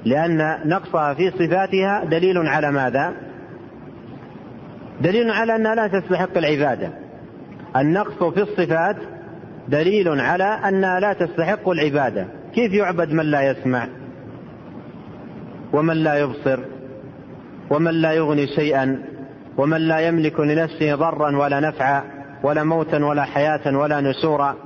لأن 0.05 0.59
نقصها 0.65 1.15
في 1.15 1.31
صفاتها 1.31 2.05
دليل 2.05 2.39
على 2.39 2.73
ماذا؟ 2.73 3.13
دليل 5.01 5.31
على 5.31 5.57
أنها 5.57 5.75
لا 5.75 5.87
تستحق 5.89 6.39
العبادة. 6.39 6.91
النقص 7.77 8.25
في 8.25 8.43
الصفات 8.43 8.97
دليل 9.73 10.21
على 10.21 10.45
أنها 10.45 11.01
لا 11.01 11.13
تستحق 11.13 11.69
العبادة. 11.69 12.27
كيف 12.55 12.73
يعبد 12.73 13.13
من 13.13 13.25
لا 13.25 13.51
يسمع؟ 13.51 13.89
ومن 15.73 15.97
لا 15.97 16.15
يبصر؟ 16.15 16.61
ومن 17.71 17.91
لا 17.91 18.13
يغني 18.13 18.47
شيئا؟ 18.47 19.03
ومن 19.57 19.81
لا 19.81 20.01
يملك 20.01 20.41
لنفسه 20.41 20.95
ضرا 20.95 21.37
ولا 21.37 21.61
نفعا؟ 21.61 22.03
ولا 22.43 22.65
موتا 22.65 23.05
ولا 23.05 23.25
حياة 23.25 23.77
ولا 23.79 24.01
نشورا؟ 24.01 24.57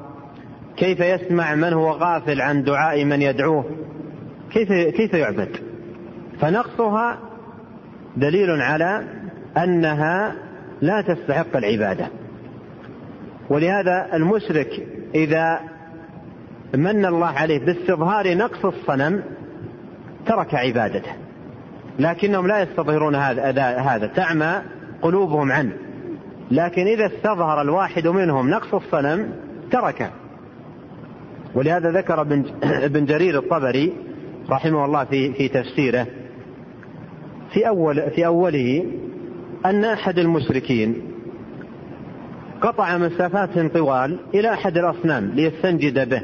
كيف 0.76 1.00
يسمع 1.00 1.54
من 1.54 1.72
هو 1.72 1.90
غافل 1.90 2.40
عن 2.40 2.62
دعاء 2.62 3.04
من 3.04 3.22
يدعوه؟ 3.22 3.64
كيف 4.52 4.72
كيف 4.72 5.14
يعبد؟ 5.14 5.56
فنقصها 6.40 7.18
دليل 8.16 8.50
على 8.50 9.04
أنها 9.58 10.34
لا 10.80 11.00
تستحق 11.00 11.56
العبادة. 11.56 12.08
ولهذا 13.50 14.08
المشرك 14.14 14.95
إذا 15.14 15.60
من 16.74 17.04
الله 17.04 17.26
عليه 17.26 17.58
باستظهار 17.58 18.36
نقص 18.36 18.64
الصنم 18.64 19.22
ترك 20.26 20.54
عبادته. 20.54 21.12
لكنهم 21.98 22.46
لا 22.46 22.62
يستظهرون 22.62 23.14
هذا 23.14 23.62
هذا 23.78 24.06
تعمى 24.06 24.62
قلوبهم 25.02 25.52
عنه. 25.52 25.72
لكن 26.50 26.86
إذا 26.86 27.06
استظهر 27.06 27.62
الواحد 27.62 28.06
منهم 28.06 28.50
نقص 28.50 28.74
الصنم 28.74 29.30
تركه. 29.70 30.10
ولهذا 31.54 31.90
ذكر 31.90 32.20
ابن 32.62 33.04
جرير 33.10 33.38
الطبري 33.38 33.92
رحمه 34.50 34.84
الله 34.84 35.04
في 35.04 35.32
في 35.32 35.48
تفسيره 35.48 36.06
في 37.52 37.68
أول 37.68 38.10
في 38.10 38.26
أوله 38.26 38.84
أن 39.66 39.84
أحد 39.84 40.18
المشركين 40.18 41.05
قطع 42.66 42.98
مسافات 42.98 43.58
طوال 43.58 44.18
إلى 44.34 44.52
أحد 44.52 44.78
الأصنام 44.78 45.24
ليستنجد 45.34 46.08
به 46.08 46.22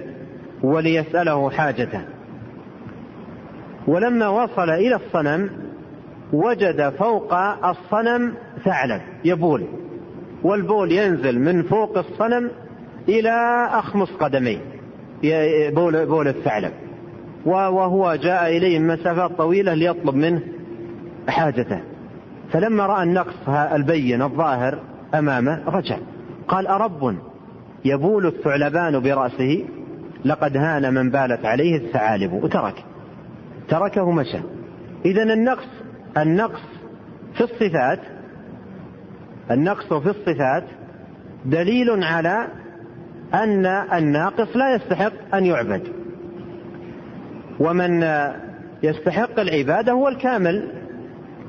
وليسأله 0.62 1.50
حاجته. 1.50 2.00
ولما 3.86 4.28
وصل 4.28 4.70
إلى 4.70 4.96
الصنم 4.96 5.50
وجد 6.32 6.88
فوق 6.98 7.34
الصنم 7.64 8.34
ثعلب 8.64 9.00
يبول 9.24 9.66
والبول 10.42 10.92
ينزل 10.92 11.38
من 11.38 11.62
فوق 11.62 11.98
الصنم 11.98 12.50
إلى 13.08 13.66
أخمص 13.72 14.10
قدميه 14.10 14.58
بول, 15.70 16.06
بول 16.06 16.28
الثعلب. 16.28 16.72
وهو 17.46 18.14
جاء 18.14 18.56
إليه 18.56 18.78
مسافات 18.78 19.30
طويلة 19.30 19.74
ليطلب 19.74 20.14
منه 20.14 20.40
حاجته. 21.28 21.80
فلما 22.52 22.86
رأى 22.86 23.02
النقص 23.02 23.48
البين 23.48 24.22
الظاهر 24.22 24.78
أمامه 25.14 25.62
رجع. 25.66 25.96
قال 26.48 26.66
أرب 26.66 27.16
يبول 27.84 28.26
الثعلبان 28.26 29.00
برأسه 29.00 29.64
لقد 30.24 30.56
هان 30.56 30.94
من 30.94 31.10
بالت 31.10 31.46
عليه 31.46 31.76
الثعالب 31.76 32.32
وترك. 32.32 32.84
تركه 33.68 34.10
مشى. 34.10 34.38
إذا 35.04 35.22
النقص 35.22 35.68
النقص 36.18 36.60
في 37.34 37.40
الصفات 37.40 38.00
النقص 39.50 39.92
في 39.92 40.10
الصفات 40.10 40.64
دليل 41.44 42.04
على 42.04 42.48
أن 43.34 43.66
الناقص 43.66 44.56
لا 44.56 44.74
يستحق 44.74 45.34
أن 45.34 45.46
يعبد. 45.46 45.82
ومن 47.60 48.02
يستحق 48.82 49.40
العبادة 49.40 49.92
هو 49.92 50.08
الكامل 50.08 50.72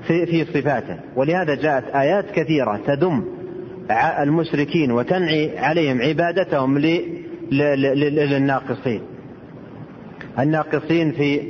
في 0.07 0.25
في 0.25 0.45
صفاته. 0.45 0.99
ولهذا 1.15 1.55
جاءت 1.55 1.95
آيات 1.95 2.31
كثيرة 2.31 2.79
تدم 2.87 3.32
المشركين 3.91 4.91
وتنعي 4.91 5.59
عليهم 5.59 6.01
عبادتهم 6.01 6.77
للناقصين. 7.51 9.01
الناقصين 10.39 11.11
في 11.11 11.41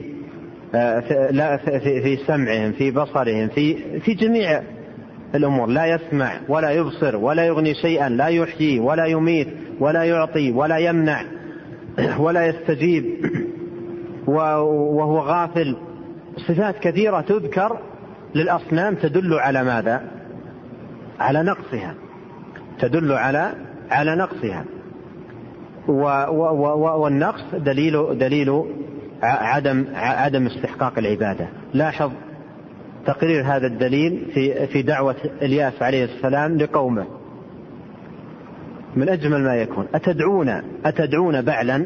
لا 1.32 1.58
في, 1.58 2.02
في 2.02 2.18
سمعهم 2.28 2.72
في 2.72 2.92
بصرهم 2.92 3.48
في 3.48 4.00
في 4.00 4.14
جميع 4.14 4.62
الأمور. 5.36 5.68
لا 5.68 5.86
يسمع 5.86 6.34
ولا 6.50 6.72
يبصر 6.72 7.16
ولا 7.16 7.46
يغني 7.46 7.74
شيئا 7.74 8.10
لا 8.10 8.28
يحيي 8.28 8.80
ولا 8.80 9.06
يميت 9.06 9.48
ولا 9.80 10.04
يعطي 10.04 10.52
ولا 10.52 10.78
يمنع 10.78 11.24
ولا 12.24 12.48
يستجيب. 12.48 13.06
وهو 14.28 15.20
غافل. 15.20 15.76
صفات 16.38 16.80
كثيرة 16.80 17.22
تذكر 17.22 17.80
للأصنام 18.36 18.96
تدل 18.96 19.34
على 19.34 19.64
ماذا؟ 19.64 20.02
على 21.20 21.44
نقصها. 21.44 21.96
تدل 22.84 23.12
على 23.12 23.54
على 23.92 24.16
نقصها. 24.16 24.66
والنقص 26.98 27.44
دليل 27.54 28.18
دليل 28.18 28.64
عدم 29.24 29.86
عدم 29.96 30.46
استحقاق 30.46 30.94
العبادة. 30.98 31.48
لاحظ 31.74 32.12
تقرير 33.06 33.44
هذا 33.46 33.68
الدليل 33.68 34.26
في 34.34 34.68
في 34.68 34.82
دعوة 34.82 35.16
إلياس 35.42 35.82
عليه 35.82 36.06
السلام 36.06 36.58
لقومه. 36.58 37.06
من 38.96 39.10
أجمل 39.10 39.44
ما 39.44 39.56
يكون. 39.56 39.88
أتدعون 39.96 40.62
أتدعون 40.86 41.42
بعلا؟ 41.42 41.86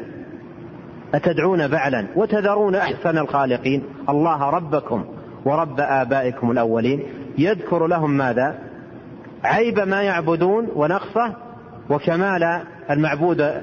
أتدعون 1.14 1.68
بعلا 1.68 2.08
وتذرون 2.16 2.76
أحسن 2.76 3.18
الخالقين؟ 3.18 3.84
الله 4.10 4.50
ربكم 4.50 5.06
ورب 5.46 5.80
آبائكم 5.80 6.52
الأولين. 6.52 7.04
يذكر 7.38 7.88
لهم 7.88 8.12
ماذا؟ 8.12 8.67
عيب 9.44 9.80
ما 9.80 10.02
يعبدون 10.02 10.68
ونقصة 10.76 11.36
وكمال 11.90 12.62
المعبود 12.90 13.62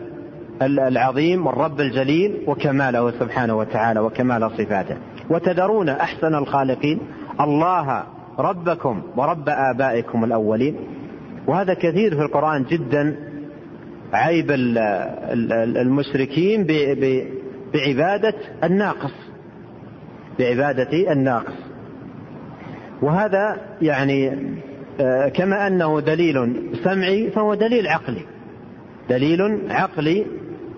العظيم 0.62 1.46
والرب 1.46 1.80
الجليل 1.80 2.44
وكماله 2.46 3.10
سبحانه 3.10 3.55
وتعالى 3.55 4.01
وكمال 4.01 4.51
صفاته. 4.51 4.96
وتذرون 5.30 5.88
أحسن 5.88 6.34
الخالقين. 6.34 7.01
الله 7.40 8.05
ربكم 8.38 9.02
ورب 9.16 9.48
آبائكم 9.48 10.24
الأولين. 10.24 10.76
وهذا 11.46 11.74
كثير 11.74 12.14
في 12.14 12.22
القرآن 12.22 12.64
جدا 12.64 13.16
عيب 14.12 14.46
المشركين 15.76 16.66
بعبادة 17.74 18.34
الناقص. 18.64 19.14
بعبادة 20.38 21.12
الناقص. 21.12 21.56
وهذا 23.02 23.56
يعني 23.82 24.38
كما 25.34 25.66
أنه 25.66 26.00
دليل 26.00 26.56
سمعي 26.84 27.30
فهو 27.30 27.54
دليل 27.54 27.88
عقلي. 27.88 28.22
دليل 29.10 29.70
عقلي 29.70 30.26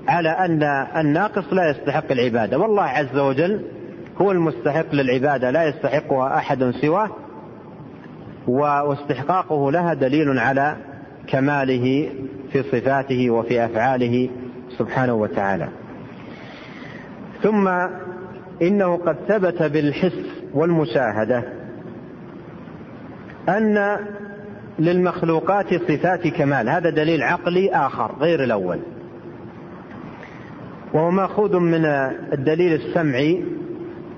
على 0.09 0.29
أن 0.29 0.63
الناقص 1.01 1.53
لا 1.53 1.71
يستحق 1.71 2.13
العبادة. 2.13 2.59
والله 2.59 2.83
عز 2.83 3.19
وجل 3.19 3.65
هو 4.19 4.33
المستحق 4.33 4.95
للعبادة 4.95 5.51
لا 5.51 5.65
يستحقها 5.65 6.37
أحد 6.37 6.71
سواه 6.71 7.11
واستحقاقه 8.49 9.73
لها 9.73 9.95
دليل 9.95 10.39
على 10.39 10.77
كماله 11.29 12.09
في 12.53 12.63
صفاته 12.63 13.31
وفي 13.31 13.65
أفعاله 13.65 14.29
سبحانه 14.79 15.15
وتعالى. 15.15 15.69
ثم 17.43 17.69
إنه 18.63 18.97
قد 18.97 19.17
ثبت 19.29 19.63
بالحس 19.63 20.43
والمشاهدة. 20.55 21.56
أن 23.49 23.99
للمخلوقات 24.79 25.75
صفات 25.75 26.27
كمال. 26.27 26.69
هذا 26.69 26.91
دليل 26.91 27.23
عقلي 27.23 27.71
آخر 27.71 28.13
غير 28.21 28.45
الأول. 28.45 28.79
وهو 30.95 31.11
مأخوذ 31.11 31.59
من 31.59 31.85
الدليل 32.33 32.73
السمعي 32.73 33.45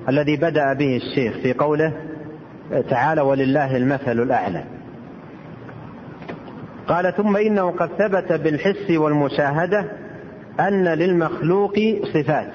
الذي 0.08 0.36
بدأ 0.36 0.72
به 0.72 0.96
الشيخ 0.96 1.42
في 1.42 1.52
قوله 1.52 1.92
تعالى 2.90 3.20
ولله 3.20 3.76
المثل 3.76 4.20
الأعلى. 4.20 4.64
قال 6.88 7.14
ثم 7.16 7.36
إنه 7.36 7.70
قد 7.70 7.88
ثبت 7.98 8.32
بالحس 8.32 8.90
والمشاهدة 8.90 9.84
أن 10.60 10.84
للمخلوق 10.84 11.74
صفات 12.14 12.52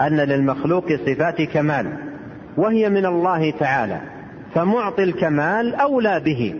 أن 0.00 0.16
للمخلوق 0.16 0.92
صفات 0.92 1.42
كمال 1.42 1.92
وهي 2.56 2.88
من 2.88 3.06
الله 3.06 3.50
تعالى. 3.50 4.00
فمعطي 4.58 5.02
الكمال 5.02 5.74
أولى 5.74 6.20
به. 6.20 6.54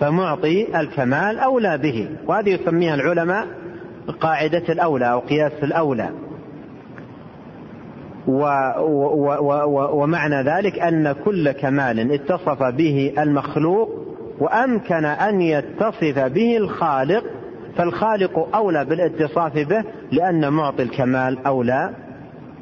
فمعطي 0.00 0.80
الكمال 0.80 1.38
أولى 1.38 1.78
به. 1.78 2.08
وهذه 2.26 2.48
يسميها 2.48 2.94
العلماء 2.94 3.46
قاعدة 4.20 4.62
الأولى 4.68 5.12
أو 5.12 5.18
قياس 5.18 5.52
الأولى. 5.62 6.08
و 8.26 8.40
و 8.78 9.28
و 9.42 10.02
ومعنى 10.02 10.42
ذلك 10.42 10.78
أن 10.78 11.12
كل 11.12 11.52
كمال 11.52 12.12
اتصف 12.12 12.62
به 12.62 13.12
المخلوق 13.18 13.88
وأمكن 14.38 15.04
أن 15.04 15.40
يتصف 15.40 16.18
به 16.18 16.56
الخالق 16.56 17.24
فالخالق 17.76 18.56
أولى 18.56 18.84
بالاتصاف 18.84 19.52
به 19.52 19.84
لأن 20.12 20.52
معطي 20.52 20.82
الكمال 20.82 21.46
أولى 21.46 21.90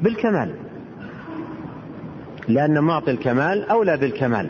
بالكمال. 0.01 0.51
لأن 2.47 2.79
معطي 2.79 3.11
الكمال 3.11 3.69
أولى 3.69 3.97
بالكمال. 3.97 4.49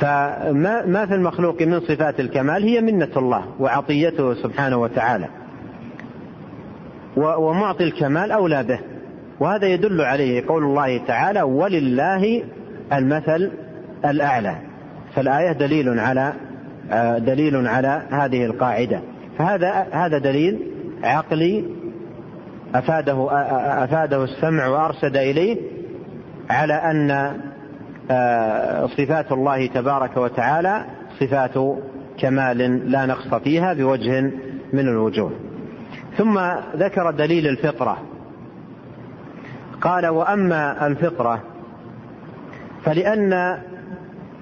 فما 0.00 0.86
ما 0.86 1.06
في 1.06 1.14
المخلوق 1.14 1.62
من 1.62 1.80
صفات 1.80 2.20
الكمال 2.20 2.62
هي 2.62 2.80
منة 2.80 3.10
الله 3.16 3.44
وعطيته 3.60 4.34
سبحانه 4.34 4.76
وتعالى. 4.76 5.28
ومعطي 7.16 7.84
الكمال 7.84 8.32
أولى 8.32 8.62
به. 8.62 8.78
وهذا 9.40 9.66
يدل 9.66 10.00
عليه 10.00 10.46
قول 10.46 10.62
الله 10.62 10.98
تعالى 10.98 11.42
ولله 11.42 12.42
المثل 12.92 13.50
الأعلى 14.04 14.56
فالآية 15.14 15.52
دليل 15.52 16.00
على 16.00 16.32
آه، 16.92 17.18
دليل 17.18 17.68
على 17.68 18.02
هذه 18.10 18.44
القاعدة. 18.44 19.00
فهذا 19.38 19.86
هذا 19.92 20.18
دليل 20.18 20.58
عقلي 21.02 21.64
أفاده 22.74 23.28
أفاده 23.84 24.24
السمع 24.24 24.66
وأرشد 24.66 25.16
إليه 25.16 25.56
على 26.50 26.74
أن 26.74 27.36
صفات 28.96 29.32
الله 29.32 29.66
تبارك 29.66 30.16
وتعالى 30.16 30.84
صفات 31.20 31.54
كمال 32.18 32.90
لا 32.90 33.06
نقص 33.06 33.34
فيها 33.34 33.72
بوجه 33.72 34.20
من 34.72 34.88
الوجوه. 34.88 35.32
ثم 36.18 36.40
ذكر 36.76 37.10
دليل 37.10 37.48
الفطرة. 37.48 38.02
قال 39.80 40.06
وأما 40.06 40.86
الفطرة 40.86 41.42
فلأن 42.84 43.58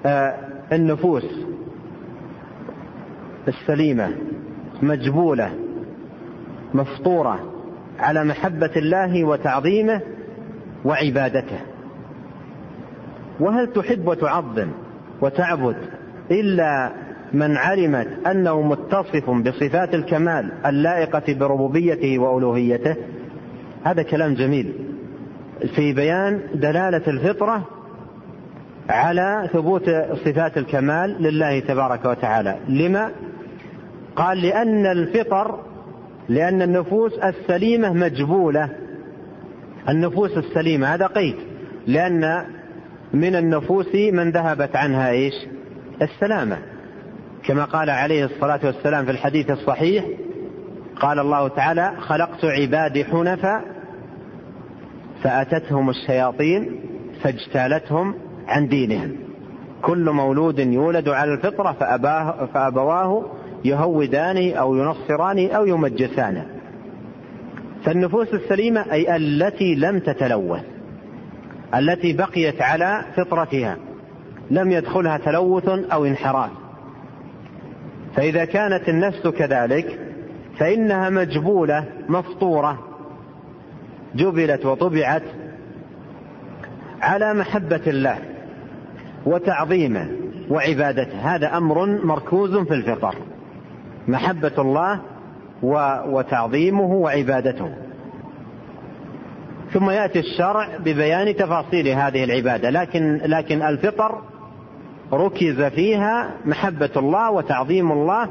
آه، 0.05 0.35
النفوس 0.71 1.25
السليمة 3.47 4.09
مجبولة 4.81 5.51
مفطورة 6.73 7.39
على 7.99 8.23
محبة 8.23 8.71
الله 8.75 9.23
وتعظيمه 9.23 10.01
وعبادته. 10.85 11.72
وهل 13.43 13.73
تحب 13.73 14.07
وتعظم 14.07 14.67
وتعبد 15.21 15.75
إلا 16.31 16.91
من 17.33 17.57
علمت 17.57 18.07
أنه 18.27 18.61
متصف 18.61 19.29
بصفات 19.29 19.95
الكمال 19.95 20.51
اللائقة 20.65 21.33
بربوبيته 21.33 22.19
وألوهيته؟ 22.19 22.95
هذا 23.83 24.03
كلام 24.03 24.33
جميل. 24.33 24.73
في 25.75 25.93
بيان 25.93 26.41
دلالة 26.53 27.01
الفطرة 27.07 27.67
على 28.89 29.49
ثبوت 29.53 29.89
صفات 30.25 30.57
الكمال 30.57 31.23
لله 31.23 31.59
تبارك 31.59 32.05
وتعالى. 32.05 32.55
لما؟ 32.69 33.11
قال 34.15 34.41
لأن 34.41 34.85
الفطر 34.85 35.59
لأن 36.29 36.61
النفوس 36.61 37.13
السليمة 37.13 37.93
مجبولة. 37.93 38.69
النفوس 39.89 40.37
السليمة 40.37 40.87
هذا 40.87 41.05
قيد. 41.05 41.35
لأن 41.87 42.45
من 43.13 43.35
النفوس 43.35 43.95
من 43.95 44.31
ذهبت 44.31 44.75
عنها 44.75 45.09
إيش؟ 45.09 45.33
السلامة. 46.01 46.57
كما 47.43 47.65
قال 47.65 47.89
عليه 47.89 48.25
الصلاة 48.25 48.59
والسلام 48.63 49.05
في 49.05 49.11
الحديث 49.11 49.51
الصحيح 49.51 50.05
قال 50.95 51.19
الله 51.19 51.47
تعالى 51.47 51.93
خلقت 51.99 52.45
عبادي 52.45 53.05
حنفاء 53.05 53.63
فأتتهم 55.23 55.89
الشياطين 55.89 56.79
فاجتالتهم 57.21 58.15
عن 58.47 58.67
دينهم. 58.67 59.15
كل 59.81 60.09
مولود 60.09 60.59
يولد 60.59 61.09
على 61.09 61.33
الفطرة 61.33 61.71
فأباه 61.71 62.45
فأبواه 62.45 63.25
يهودان 63.65 64.53
أو 64.53 64.75
ينصران 64.75 65.49
أو 65.49 65.65
يمجسان 65.65 66.43
فالنفوس 67.85 68.33
السليمة 68.33 68.91
أي 68.91 69.15
التي 69.15 69.75
لم 69.75 69.99
تتلوث. 69.99 70.72
التي 71.75 72.13
بقيت 72.13 72.61
على 72.61 73.01
فطرتها. 73.15 73.77
لم 74.51 74.71
يدخلها 74.71 75.17
تلوث 75.17 75.69
أو 75.69 76.05
انحراف. 76.05 76.49
فإذا 78.15 78.45
كانت 78.45 78.89
النفس 78.89 79.27
كذلك 79.27 79.99
فإنها 80.57 81.09
مجبولة 81.09 81.85
مفطورة. 82.09 82.79
جبلت 84.15 84.65
وطبعت 84.65 85.23
على 87.01 87.33
محبة 87.33 87.81
الله 87.87 88.17
وتعظيمه 89.25 90.07
وعبادته. 90.49 91.35
هذا 91.35 91.57
أمر 91.57 91.85
مركوز 92.05 92.57
في 92.57 92.73
الفطر. 92.73 93.15
محبة 94.07 94.51
الله 94.57 94.99
وتعظيمه 96.07 96.93
وعبادته. 96.93 97.82
ثم 99.73 99.89
يأتي 99.89 100.19
الشرع 100.19 100.77
ببيان 100.77 101.35
تفاصيل 101.35 101.87
هذه 101.87 102.23
العبادة. 102.23 102.69
لكن 102.69 103.21
لكن 103.25 103.61
الفطر 103.61 104.21
ركز 105.13 105.61
فيها 105.61 106.31
محبة 106.45 106.89
الله 106.97 107.31
وتعظيم 107.31 107.91
الله 107.91 108.29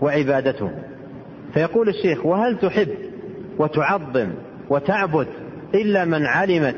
وعبادته. 0.00 0.70
فيقول 1.54 1.88
الشيخ 1.88 2.26
وهل 2.26 2.58
تحب 2.58 2.88
وتعظم 3.58 4.30
وتعبد 4.70 5.26
إلا 5.74 6.04
من 6.04 6.26
علمت 6.26 6.76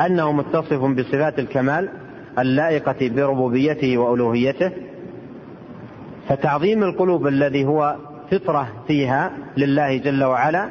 أنه 0.00 0.32
متصف 0.32 0.84
بصفات 0.84 1.38
الكمال 1.38 1.88
اللائقة 2.38 3.08
بربوبيته 3.08 3.98
وألوهيته؟ 3.98 4.70
فتعظيم 6.28 6.82
القلوب 6.82 7.26
الذي 7.26 7.64
هو 7.64 7.96
فطرة 8.30 8.68
فيها 8.86 9.30
لله 9.56 9.96
جل 9.96 10.24
وعلا 10.24 10.68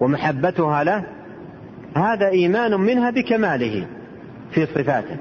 ومحبتها 0.00 0.84
له 0.84 1.04
هذا 1.96 2.28
إيمان 2.28 2.80
منها 2.80 3.10
بكماله 3.10 3.86
في 4.50 4.66
صفاته. 4.66 5.16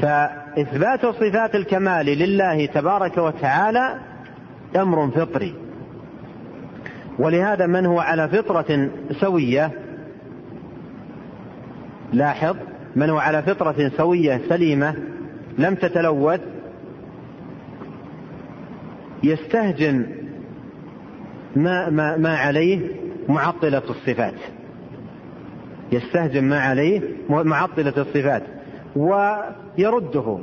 فإثبات 0.00 1.06
صفات 1.06 1.54
الكمال 1.54 2.06
لله 2.06 2.66
تبارك 2.66 3.18
وتعالى 3.18 3.98
أمر 4.76 5.10
فطري. 5.10 5.54
ولهذا 7.18 7.66
من 7.66 7.86
هو 7.86 8.00
على 8.00 8.28
فطرة 8.28 8.90
سوية؟ 9.20 9.70
لاحظ 12.12 12.56
من 12.96 13.10
هو 13.10 13.18
على 13.18 13.42
فطرة 13.42 13.88
سوية 13.96 14.40
سليمة 14.48 14.94
لم 15.58 15.74
تتلوث؟ 15.74 16.40
يستهجن 19.22 20.06
ما, 21.56 21.90
ما, 21.90 22.16
ما 22.16 22.36
عليه 22.36 22.80
معطلة 23.28 23.82
الصفات. 23.90 24.57
يستهجن 25.92 26.44
ما 26.44 26.60
عليه 26.60 27.00
معطلة 27.28 27.94
الصفات 27.96 28.42
ويرده 28.96 30.38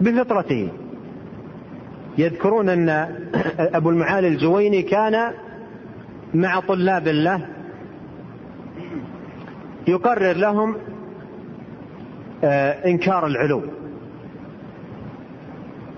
بفطرته. 0.00 0.68
يذكرون 2.18 2.68
أن 2.68 2.88
أبو 3.58 3.90
المعالي 3.90 4.28
الجويني 4.28 4.82
كان 4.82 5.32
مع 6.34 6.60
طلاب 6.60 7.08
له 7.08 7.46
يقرر 9.88 10.36
لهم 10.36 10.76
آه، 12.44 12.70
إنكار 12.86 13.26
العلو. 13.26 13.62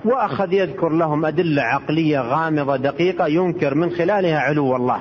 وأخذ 0.05 0.53
يذكر 0.53 0.89
لهم 0.89 1.25
أدلة 1.25 1.63
عقلية 1.63 2.21
غامضة 2.21 2.77
دقيقة 2.77 3.27
ينكر 3.27 3.75
من 3.75 3.91
خلالها 3.91 4.39
علو 4.39 4.77
الله. 4.77 5.01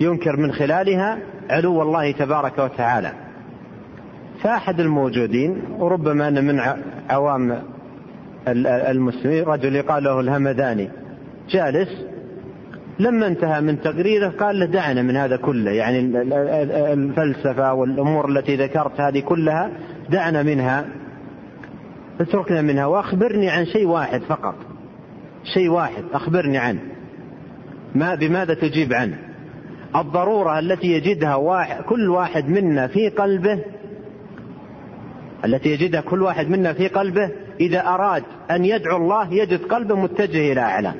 ينكر 0.00 0.36
من 0.36 0.52
خلالها 0.52 1.18
علو 1.52 1.82
الله 1.82 2.12
تبارك 2.12 2.58
وتعالى. 2.58 3.12
فأحد 4.42 4.80
الموجودين 4.80 5.62
وربما 5.78 6.28
أن 6.28 6.44
من 6.44 6.60
عوام 7.10 7.62
المسلمين 8.48 9.44
رجل 9.44 9.76
يقال 9.76 10.04
له 10.04 10.20
الهمداني. 10.20 10.88
جالس 11.50 11.88
لما 12.98 13.26
انتهى 13.26 13.60
من 13.60 13.80
تقريره 13.80 14.28
قال 14.28 14.60
له 14.60 14.66
دعنا 14.66 15.02
من 15.02 15.16
هذا 15.16 15.36
كله. 15.36 15.70
يعني 15.70 15.98
الفلسفة 16.92 17.74
والأمور 17.74 18.28
التي 18.28 18.56
ذكرت 18.56 19.00
هذه 19.00 19.20
كلها 19.20 19.70
دعنا 20.10 20.42
منها 20.42 20.84
اتركنا 22.20 22.62
منها 22.62 22.86
وأخبرني 22.86 23.50
عن 23.50 23.66
شيء 23.66 23.86
واحد 23.86 24.20
فقط. 24.20 24.54
شيء 25.54 25.68
واحد 25.68 26.04
أخبرني 26.12 26.58
عنه. 26.58 26.80
ما 27.94 28.14
بماذا 28.14 28.54
تجيب 28.54 28.92
عنه؟ 28.92 29.18
الضرورة 29.96 30.58
التي 30.58 30.86
يجدها 30.86 31.34
واحد 31.34 31.82
كل 31.82 32.08
واحد 32.08 32.48
منا 32.48 32.86
في 32.86 33.08
قلبه 33.08 33.58
التي 35.44 35.68
يجدها 35.68 36.00
كل 36.00 36.22
واحد 36.22 36.48
منا 36.48 36.72
في 36.72 36.88
قلبه 36.88 37.30
إذا 37.60 37.86
أراد 37.86 38.22
أن 38.50 38.64
يدعو 38.64 38.96
الله 38.96 39.34
يجد 39.34 39.64
قلبه 39.64 39.94
متجه 39.94 40.52
إلى 40.52 40.60
أعلى. 40.60 40.94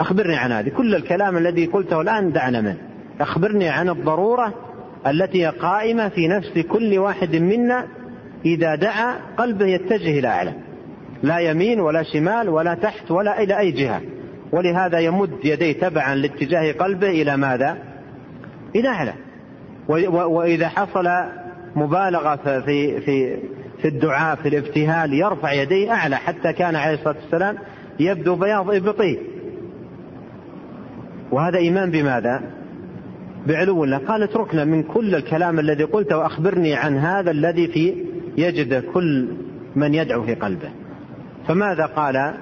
أخبرني 0.00 0.36
عن 0.36 0.52
هذه 0.52 0.68
كل 0.68 0.94
الكلام 0.94 1.36
الذي 1.36 1.66
قلته 1.66 2.00
الآن 2.00 2.32
دعنا 2.32 2.60
منه. 2.60 2.78
أخبرني 3.20 3.68
عن 3.68 3.88
الضرورة 3.88 4.54
التي 5.06 5.46
قائمة 5.46 6.08
في 6.08 6.28
نفس 6.28 6.58
كل 6.58 6.98
واحد 6.98 7.36
منا 7.36 7.86
إذا 8.44 8.74
دعا 8.74 9.14
قلبه 9.36 9.66
يتجه 9.66 10.18
إلى 10.18 10.28
أعلى. 10.28 10.52
لا 11.22 11.38
يمين 11.38 11.80
ولا 11.80 12.02
شمال 12.02 12.48
ولا 12.48 12.74
تحت 12.74 13.10
ولا 13.10 13.42
إلى 13.42 13.58
أي 13.58 13.70
جهة. 13.70 14.00
ولهذا 14.54 14.98
يمد 14.98 15.30
يديه 15.44 15.72
تبعا 15.72 16.14
لاتجاه 16.14 16.72
قلبه 16.72 17.10
إلى 17.10 17.36
ماذا؟ 17.36 17.78
إلى 18.76 18.88
أعلى 18.88 19.14
وإذا 20.08 20.68
حصل 20.68 21.08
مبالغة 21.76 22.60
في 22.60 23.00
في 23.00 23.38
في 23.82 23.88
الدعاء 23.88 24.36
في 24.36 24.48
الابتهال 24.48 25.12
يرفع 25.12 25.52
يديه 25.52 25.90
أعلى 25.92 26.16
حتى 26.16 26.52
كان 26.52 26.76
عليه 26.76 26.94
الصلاة 26.94 27.16
والسلام 27.22 27.56
يبدو 28.00 28.36
بياض 28.36 28.70
إبطيه 28.70 29.18
وهذا 31.32 31.58
إيمان 31.58 31.90
بماذا؟ 31.90 32.42
بعلو 33.46 33.84
الله. 33.84 33.98
قال 33.98 34.22
اتركنا 34.22 34.64
من 34.64 34.82
كل 34.82 35.14
الكلام 35.14 35.58
الذي 35.58 35.84
قلته 35.84 36.18
وأخبرني 36.18 36.74
عن 36.74 36.96
هذا 36.96 37.30
الذي 37.30 37.68
في 37.68 37.94
يجد 38.38 38.84
كل 38.84 39.28
من 39.76 39.94
يدعو 39.94 40.22
في 40.22 40.34
قلبه. 40.34 40.70
فماذا 41.48 41.86
قال 41.86 42.34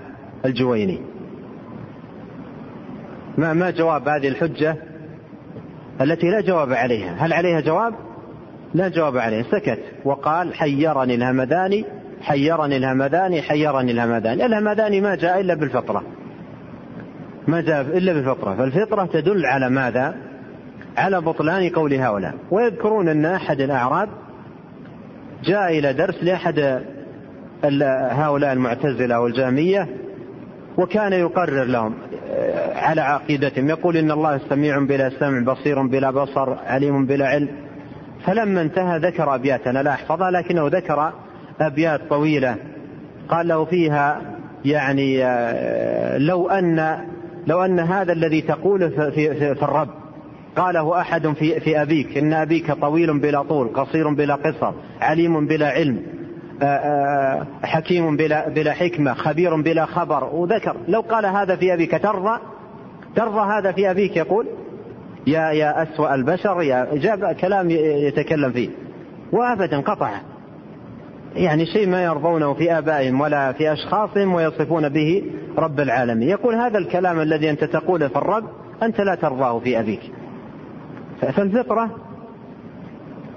الجويني؟ 0.44 1.11
ما 3.38 3.52
ما 3.52 3.70
جواب 3.70 4.08
هذه 4.08 4.28
الحجة 4.28 4.76
التي 6.00 6.30
لا 6.30 6.40
جواب 6.40 6.72
عليها. 6.72 7.16
هل 7.18 7.32
عليها 7.32 7.60
جواب؟ 7.60 7.94
لا 8.74 8.88
جواب 8.88 9.16
عليه. 9.16 9.42
سكت 9.42 9.78
وقال 10.04 10.54
حيرني 10.54 11.14
الهمداني 11.14 11.84
حيرني 12.22 12.76
الهمداني 12.76 13.42
حيرني 13.42 13.92
الهمداني 13.92 14.46
الهمداني 14.46 15.00
ما 15.00 15.14
جاء 15.14 15.40
إلا 15.40 15.54
بالفطرة. 15.54 16.02
ما 17.48 17.60
جاء 17.60 17.80
إلا 17.80 18.12
بالفطرة. 18.12 18.54
فالفطرة 18.54 19.06
تدل 19.06 19.46
على 19.46 19.70
ماذا؟ 19.70 20.14
على 20.96 21.20
بطلان 21.20 21.68
قول 21.68 21.94
هؤلاء. 21.94 22.34
ويذكرون 22.50 23.08
أن 23.08 23.24
أحد 23.24 23.60
الأعراب 23.60 24.08
جاء 25.44 25.78
إلى 25.78 25.92
درس 25.92 26.22
لأحد 26.22 26.82
هؤلاء 28.10 28.52
المعتزلة 28.52 29.20
والجامية 29.20 29.88
وكان 30.78 31.12
يقرر 31.12 31.64
لهم 31.64 31.94
على 32.74 33.00
عقيدتهم. 33.00 33.68
يقول 33.68 33.96
إن 33.96 34.10
الله 34.10 34.40
سميع 34.48 34.78
بلا 34.78 35.10
سمع 35.20 35.52
بصير 35.52 35.86
بلا 35.86 36.10
بصر 36.10 36.54
عليم 36.66 37.06
بلا 37.06 37.26
علم. 37.26 37.48
فلما 38.26 38.62
انتهى 38.62 38.98
ذكر 38.98 39.34
أبيات 39.34 39.66
أنا 39.66 39.82
لا 39.82 39.90
أحفظها 39.90 40.30
لكنه 40.30 40.66
ذكر 40.66 41.12
أبيات 41.60 42.00
طويلة. 42.08 42.56
قال 43.28 43.48
له 43.48 43.64
فيها 43.64 44.20
يعني 44.64 45.24
آه، 45.24 46.18
لو 46.18 46.48
أن 46.48 46.98
لو 47.46 47.64
أن 47.64 47.80
هذا 47.80 48.12
الذي 48.12 48.40
تقوله 48.40 48.88
في, 48.88 49.10
في, 49.10 49.54
في 49.54 49.62
الرب 49.62 49.88
قاله 50.56 51.00
أحد 51.00 51.28
في, 51.28 51.60
في 51.60 51.82
أبيك 51.82 52.18
إن 52.18 52.32
أبيك 52.32 52.72
طويل 52.72 53.20
بلا 53.20 53.42
طول 53.42 53.68
قصير 53.68 54.14
بلا 54.14 54.34
قصر 54.34 54.72
عليم 55.00 55.46
بلا 55.46 55.68
علم. 55.68 55.96
آه، 55.96 56.02
آه، 56.02 56.21
حكيم 57.62 58.16
بلا, 58.16 58.48
بلا 58.48 58.72
حكمة 58.72 59.14
خبير 59.14 59.60
بلا 59.60 59.86
خبر. 59.86 60.24
وذكر 60.24 60.76
لو 60.88 61.00
قال 61.00 61.26
هذا 61.26 61.56
في 61.56 61.74
أبيك 61.74 62.02
ترضى 62.02 62.38
ترضى 63.16 63.40
هذا 63.40 63.72
في 63.72 63.90
أبيك 63.90 64.16
يقول 64.16 64.46
يا 65.26 65.50
يا 65.50 65.82
أسوأ 65.82 66.14
البشر 66.14 66.62
يا 66.62 66.88
جاب 66.92 67.32
كلام 67.32 67.70
يتكلم 67.70 68.52
فيه. 68.52 68.70
وأبدا 69.32 69.80
قطع 69.80 70.10
يعني 71.34 71.66
شيء 71.66 71.88
ما 71.88 72.04
يرضونه 72.04 72.54
في 72.54 72.78
آبائهم 72.78 73.20
ولا 73.20 73.52
في 73.52 73.72
أشخاصهم 73.72 74.34
ويصفون 74.34 74.88
به 74.88 75.22
رب 75.58 75.80
العالمين. 75.80 76.28
يقول 76.28 76.54
هذا 76.54 76.78
الكلام 76.78 77.20
الذي 77.20 77.50
أنت 77.50 77.64
تقوله 77.64 78.08
في 78.08 78.16
الرب 78.16 78.44
أنت 78.82 79.00
لا 79.00 79.14
ترضاه 79.14 79.58
في 79.58 79.80
أبيك. 79.80 80.12
فالفطرة 81.20 81.90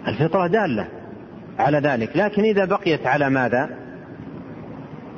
الفطرة 0.08 0.48
دالة. 0.48 0.88
على 1.60 1.80
ذلك. 1.80 2.18
لكن 2.18 2.44
إذا 2.44 2.66
بقيت 2.66 3.08
على 3.08 3.30
ماذا؟ 3.30 3.70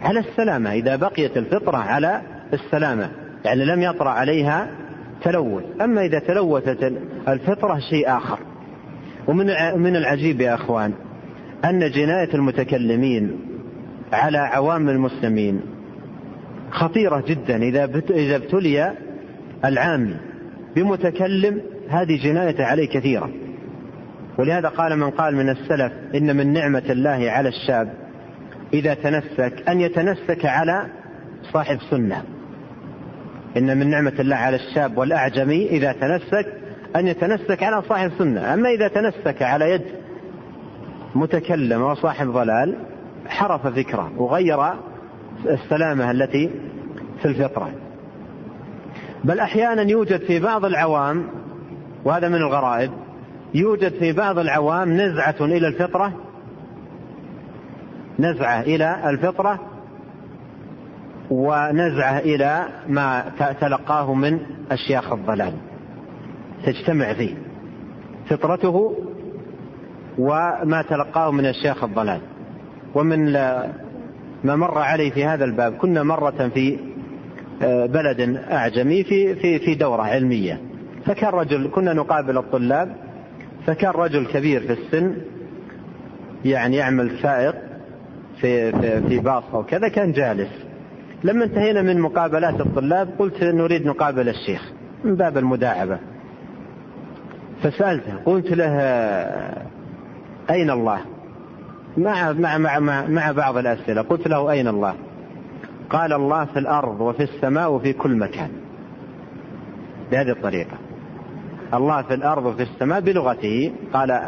على 0.01 0.19
السلامة. 0.19 0.73
إذا 0.73 0.95
بقيت 0.95 1.37
الفطرة 1.37 1.77
على 1.77 2.21
السلامة 2.53 3.11
يعني 3.45 3.65
لم 3.65 3.81
يطرأ 3.81 4.09
عليها 4.09 4.67
تلوث. 5.23 5.63
أما 5.81 6.05
إذا 6.05 6.19
تلوثت 6.19 6.93
الفطرة 7.27 7.79
شيء 7.89 8.17
آخر. 8.17 8.39
ومن 9.27 9.45
من 9.77 9.95
العجيب 9.95 10.41
يا 10.41 10.53
أخوان 10.53 10.93
أن 11.65 11.91
جناية 11.91 12.33
المتكلمين 12.33 13.39
على 14.13 14.37
عوام 14.37 14.89
المسلمين 14.89 15.61
خطيرة 16.71 17.23
جدا. 17.27 17.63
إذا 17.63 18.01
إذا 18.09 18.35
ابتلي 18.35 18.93
العامي 19.65 20.15
بمتكلم 20.75 21.61
هذه 21.89 22.23
جناية 22.23 22.63
عليه 22.63 22.87
كثيرة. 22.87 23.29
ولهذا 24.37 24.69
قال 24.69 24.99
من 24.99 25.09
قال 25.09 25.35
من 25.35 25.49
السلف 25.49 25.93
إن 26.15 26.37
من 26.37 26.53
نعمة 26.53 26.83
الله 26.89 27.31
على 27.31 27.49
الشاب 27.49 27.93
إذا 28.73 28.93
تنسك 28.93 29.69
أن 29.69 29.81
يتنسك 29.81 30.45
على 30.45 30.85
صاحب 31.53 31.77
سنة. 31.89 32.23
إن 33.57 33.77
من 33.77 33.89
نعمة 33.89 34.13
الله 34.19 34.35
على 34.35 34.55
الشاب 34.55 34.97
والأعجمي 34.97 35.67
إذا 35.67 35.91
تنسك 35.91 36.53
أن 36.95 37.07
يتنسك 37.07 37.63
على 37.63 37.81
صاحب 37.81 38.11
سنة. 38.17 38.53
أما 38.53 38.69
إذا 38.69 38.87
تنسك 38.87 39.41
على 39.41 39.71
يد 39.71 39.85
متكلم 41.15 41.81
وصاحب 41.81 42.27
ضلال 42.27 42.75
حرف 43.27 43.67
فكره 43.67 44.11
وغير 44.17 44.73
السلامة 45.45 46.11
التي 46.11 46.51
في 47.21 47.25
الفطرة. 47.25 47.71
بل 49.23 49.39
أحيانا 49.39 49.81
يوجد 49.81 50.19
في 50.19 50.39
بعض 50.39 50.65
العوام 50.65 51.27
وهذا 52.05 52.29
من 52.29 52.35
الغرائب 52.35 52.91
يوجد 53.53 53.93
في 53.93 54.13
بعض 54.13 54.39
العوام 54.39 54.93
نزعة 54.93 55.35
إلى 55.41 55.67
الفطرة. 55.67 56.13
نزعة 58.19 58.61
إلى 58.61 59.09
الفطرة 59.09 59.59
ونزعة 61.29 62.19
إلى 62.19 62.65
ما 62.87 63.31
تلقاه 63.61 64.13
من 64.13 64.39
أشياخ 64.71 65.13
الضلال. 65.13 65.53
تجتمع 66.65 67.13
فيه 67.13 67.35
فطرته 68.29 68.95
وما 70.17 70.81
تلقاه 70.89 71.31
من 71.31 71.45
الشيخ 71.45 71.83
الضلال. 71.83 72.21
ومن 72.95 73.31
ما 74.43 74.55
مر 74.55 74.77
علي 74.77 75.11
في 75.11 75.25
هذا 75.25 75.45
الباب 75.45 75.73
كنا 75.73 76.03
مرة 76.03 76.49
في 76.53 76.79
آه، 77.61 77.85
بلد 77.85 78.37
أعجمي 78.51 79.03
في 79.03 79.35
في 79.35 79.59
في 79.59 79.75
دورة 79.75 80.01
علمية. 80.01 80.61
فكان 81.05 81.29
رجل 81.29 81.69
كنا 81.75 81.93
نقابل 81.93 82.37
الطلاب 82.37 83.06
فكان 83.67 83.91
رجل 83.91 84.27
كبير 84.27 84.61
في 84.61 84.73
السن 84.73 85.15
يعني 86.45 86.75
يعمل 86.75 87.19
سائق 87.21 87.55
في 88.41 88.71
في, 88.71 89.01
في 89.01 89.19
باص 89.19 89.43
أو 89.53 89.63
كذا 89.63 89.87
كان 89.87 90.11
جالس. 90.11 90.49
لما 91.23 91.45
انتهينا 91.45 91.81
من 91.81 91.99
مقابلات 91.99 92.61
الطلاب 92.61 93.09
قلت 93.19 93.43
نريد 93.43 93.85
نقابل 93.85 94.29
الشيخ 94.29 94.71
من 95.03 95.15
باب 95.15 95.37
المداعبة. 95.37 95.99
فسألته 97.63 98.15
قلت 98.25 98.51
له 98.51 98.71
أين 100.49 100.69
الله؟ 100.69 100.99
مع 101.97 102.31
مع 102.31 102.57
مع 102.57 103.07
مع, 103.07 103.31
بعض 103.31 103.57
الأسئلة 103.57 104.01
قلت 104.01 104.27
له 104.27 104.51
أين 104.51 104.67
الله؟ 104.67 104.95
قال 105.89 106.13
الله 106.13 106.45
في 106.45 106.59
الأرض 106.59 107.01
وفي 107.01 107.23
السماء 107.23 107.71
وفي 107.71 107.93
كل 107.93 108.15
مكان. 108.15 108.49
بهذه 110.11 110.31
الطريقة. 110.31 110.77
الله 111.73 112.01
في 112.01 112.13
الأرض 112.13 112.45
وفي 112.45 112.63
السماء 112.63 112.99
بلغته 112.99 113.71
قال 113.93 114.21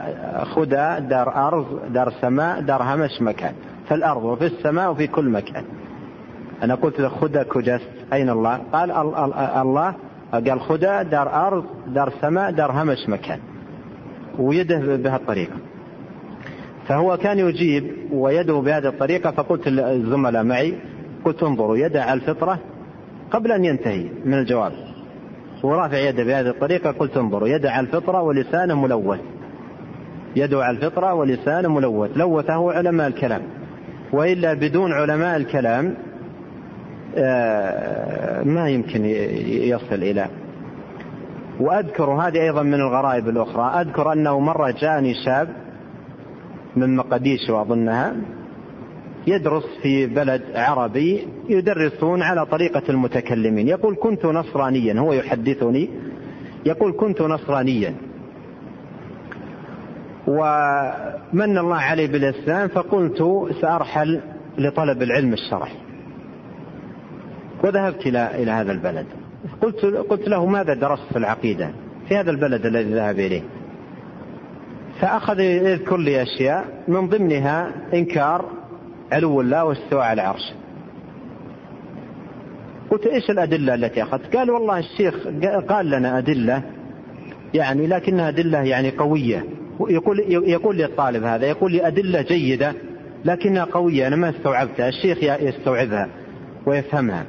خدى 0.56 1.08
دار 1.10 1.48
أرض 1.48 1.80
دار 1.94 2.14
سماء 2.22 2.62
دار 2.62 2.84
همش 2.84 3.22
مكان. 3.22 3.54
في 3.88 3.94
الأرض 3.94 4.24
وفي 4.24 4.46
السماء 4.46 4.92
وفي 4.92 5.08
كل 5.08 5.30
مكان. 5.30 5.64
أنا 6.64 6.76
قلت 6.76 7.00
له 7.00 7.10
خدى 7.10 7.44
كجست 7.44 7.90
أين 8.14 8.30
الله؟ 8.30 8.60
قال 8.74 8.92
الله. 8.92 9.96
قال 10.34 10.62
خدى 10.62 11.04
دار 11.04 11.48
أرض 11.48 11.66
دار 11.88 12.14
سماء 12.22 12.52
دار 12.52 12.72
همش 12.72 13.10
مكان. 13.10 13.40
ويده 14.40 14.96
بهالطريقة 14.96 15.56
فهو 16.88 17.18
كان 17.18 17.40
يجيب 17.40 17.94
ويده 18.12 18.54
بهذه 18.54 18.88
الطريقة. 18.88 19.32
فقلت 19.32 19.68
للزملاء 19.68 20.44
معي 20.44 20.76
قلت 21.26 21.44
انظروا 21.44 21.78
يده 21.78 22.04
على 22.04 22.14
الفطرة 22.14 22.60
قبل 23.32 23.52
أن 23.52 23.66
ينتهي 23.66 24.10
من 24.26 24.34
الجواب. 24.34 24.89
ورافع 25.64 25.98
يده 25.98 26.24
بهذه 26.24 26.50
الطريقة 26.50 26.92
قلت 26.92 27.18
انظروا 27.18 27.48
يده 27.48 27.72
على 27.72 27.88
الفطرة 27.88 28.22
ولسانه 28.22 28.76
ملوث. 28.82 29.20
يده 30.36 30.64
على 30.64 30.78
الفطرة 30.78 31.14
ولسانه 31.14 31.70
ملوث. 31.70 32.18
لوثه 32.18 32.74
علماء 32.74 33.08
الكلام. 33.08 33.42
وإلا 34.14 34.54
بدون 34.54 34.94
علماء 34.94 35.38
الكلام 35.38 35.94
آه، 37.18 38.44
ما 38.44 38.70
يمكن 38.70 39.06
يصل 39.46 39.96
إلى. 39.96 40.28
وأذكر 41.60 42.10
هذه 42.10 42.42
أيضا 42.42 42.64
من 42.64 42.74
الغرائب 42.74 43.30
الأخرى. 43.30 43.82
أذكر 43.82 44.14
أنه 44.14 44.40
مرة 44.40 44.72
جاءني 44.82 45.14
شاب 45.26 45.50
من 46.76 46.96
مقديشو 46.96 47.62
أظنها 47.62 48.16
يدرس 49.28 49.64
في 49.82 50.08
بلد 50.08 50.42
عربي 50.56 51.28
يدرسون 51.50 52.22
على 52.22 52.46
طريقة 52.46 52.84
المتكلمين. 52.90 53.68
يقول 53.68 53.96
كنت 54.00 54.26
نصرانيا 54.26 55.00
هو 55.00 55.14
يحدثني 55.14 55.90
يقول 56.66 56.94
كنت 57.00 57.22
نصرانيا. 57.22 57.96
ومن 60.28 61.58
الله 61.58 61.76
علي 61.76 62.08
بالإسلام 62.08 62.68
فقلت 62.68 63.24
سأرحل 63.62 64.22
لطلب 64.58 65.02
العلم 65.02 65.34
الشرعي. 65.34 65.76
وذهبت 67.64 68.08
إلى 68.08 68.52
هذا 68.52 68.72
البلد. 68.72 69.06
قلت 69.62 69.86
قلت 69.86 70.28
له 70.28 70.46
ماذا 70.46 70.74
درست 70.74 71.04
في 71.12 71.18
العقيدة؟ 71.18 71.72
في 72.08 72.18
هذا 72.18 72.32
البلد 72.32 72.66
الذي 72.66 72.94
ذهب 72.94 73.20
إليه. 73.20 73.44
فأخذ 75.02 75.40
يذكر 75.40 75.98
لي 75.98 76.22
أشياء 76.22 76.84
من 76.88 77.08
ضمنها 77.08 77.72
إنكار 77.94 78.46
علو 79.12 79.42
الله 79.42 79.66
واستواء 79.66 80.02
على 80.02 80.22
العرش. 80.22 80.54
قلت 82.92 83.06
إيش 83.08 83.30
الأدلة 83.30 83.74
التي 83.74 84.04
أخذت؟ 84.04 84.36
قال 84.36 84.52
والله 84.52 84.80
الشيخ 84.80 85.16
قال 85.70 85.90
لنا 85.90 86.18
أدلة 86.18 86.64
يعني 87.54 87.88
لكنها 87.88 88.30
أدلة 88.30 88.58
يعني 88.58 88.90
قوية. 88.90 89.46
يقول 89.90 90.20
يقول 90.30 90.76
لي 90.76 90.86
الطالب 90.86 91.24
هذا 91.24 91.48
يقول 91.48 91.72
لي 91.72 91.88
أدلة 91.88 92.22
جيدة 92.22 92.74
لكنها 93.26 93.64
قوية 93.64 94.08
أنا 94.08 94.16
ما 94.16 94.30
استوعبتها. 94.30 94.88
الشيخ 94.88 95.18
يستوعبها 95.24 96.10
ويفهمها 96.66 97.26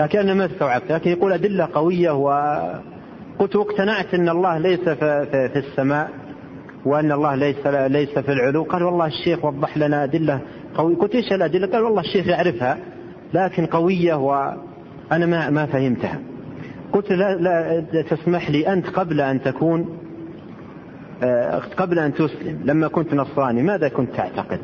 لكن 0.00 0.18
أنا 0.18 0.34
ما 0.34 0.44
استوعبتها 0.46 0.98
لكن 0.98 1.10
يقول 1.10 1.32
أدلة 1.32 1.68
قوية 1.74 2.10
وقلت 2.10 3.56
واقتنعت 3.56 4.14
أن 4.14 4.28
الله 4.28 4.58
ليس 4.58 4.88
في 4.88 5.56
السماء 5.56 6.10
وأن 6.84 7.12
الله 7.12 7.34
ليس 7.34 7.66
ليس 7.66 8.18
في 8.18 8.32
العلو. 8.32 8.62
قال 8.62 8.82
والله 8.82 9.06
الشيخ 9.06 9.44
وضح 9.44 9.78
لنا 9.78 10.04
أدلة 10.04 10.40
قويه 10.74 10.96
قلت 10.96 11.14
إيش 11.14 11.32
الادله؟ 11.32 11.66
قال 11.66 11.82
والله 11.82 12.00
الشيخ 12.00 12.28
يعرفها 12.28 12.78
لكن 13.34 13.66
قوية 13.66 14.14
وأنا 14.14 15.26
ما 15.26 15.50
ما 15.50 15.66
فهمتها 15.66 16.20
قلت 16.92 17.10
لا, 17.10 17.34
لا 17.34 18.02
تسمح 18.02 18.50
لي 18.50 18.72
أنت 18.72 18.86
قبل 18.86 19.20
أن 19.20 19.42
تكون 19.42 19.98
آه، 21.22 21.62
قبل 21.76 21.98
أن 21.98 22.14
تسلم 22.14 22.60
لما 22.64 22.88
كنت 22.88 23.14
نصراني 23.14 23.62
ماذا 23.62 23.88
كنت 23.88 24.10
تعتقد؟ 24.16 24.60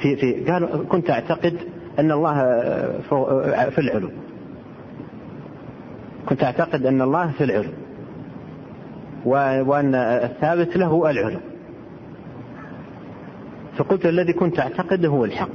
في 0.00 0.16
في 0.16 0.50
قال 0.50 0.88
كنت 0.88 1.10
أعتقد 1.10 1.56
أن 1.98 2.12
الله 2.12 2.40
آه، 2.40 3.00
آه، 3.12 3.68
في 3.68 3.78
العلو 3.78 4.10
كنت 6.26 6.42
أعتقد 6.42 6.86
أن 6.86 7.02
الله 7.02 7.30
في 7.30 7.44
العلو 7.44 7.70
وأن 9.66 9.94
الثابت 9.94 10.76
له 10.76 11.10
العلو 11.10 11.40
فقلت 13.80 14.06
الذي 14.06 14.32
كنت 14.32 14.58
أعتقده 14.58 15.08
هو 15.08 15.24
الحق 15.24 15.50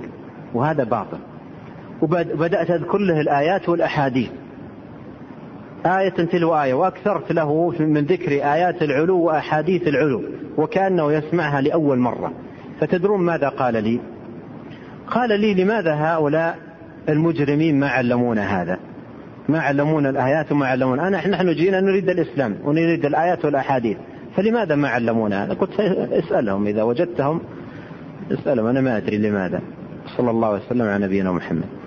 وهذا 0.53 0.83
باطل. 0.83 1.17
وبدأت 2.01 2.71
أذكر 2.71 2.97
له 2.97 3.21
الآيات 3.21 3.69
والأحاديث. 3.69 4.29
آية 5.85 6.09
تلو 6.09 6.55
آية 6.55 6.73
وأكثرت 6.73 7.31
له 7.31 7.73
من 7.79 8.05
ذكر 8.05 8.31
آيات 8.31 8.81
العلو 8.81 9.19
وأحاديث 9.19 9.87
العلو 9.87 10.23
وكأنه 10.57 11.13
يسمعها 11.13 11.61
لأول 11.61 11.97
مرة. 11.97 12.31
فتدرون 12.79 13.21
ماذا 13.21 13.49
قال 13.49 13.83
لي؟ 13.83 13.99
قال 15.07 15.39
لي 15.39 15.53
لماذا 15.63 15.93
هؤلاء 15.93 16.57
المجرمين 17.09 17.79
ما 17.79 17.89
علمونا 17.89 18.61
هذا؟ 18.61 18.77
ما 19.49 19.59
علمونا 19.59 20.09
الآيات 20.09 20.51
وما 20.51 20.67
علمونا 20.67 21.07
أنا 21.07 21.27
نحن 21.27 21.53
جينا 21.53 21.81
نريد 21.81 22.09
الإسلام 22.09 22.55
ونريد 22.63 23.05
الآيات 23.05 23.45
والأحاديث. 23.45 23.97
فلماذا 24.35 24.75
ما 24.75 24.89
علمونا 24.89 25.45
هذا؟ 25.45 25.53
قلت 25.53 25.79
اسألهم 26.11 26.67
إذا 26.67 26.83
وجدتهم. 26.83 27.41
اسألهم 28.31 28.65
أنا 28.65 28.81
ما 28.81 28.97
أدري 28.97 29.17
لماذا. 29.17 29.61
صلى 30.17 30.31
الله 30.31 30.51
وسلم 30.51 30.81
على 30.81 31.05
نبينا 31.05 31.31
محمد. 31.31 31.84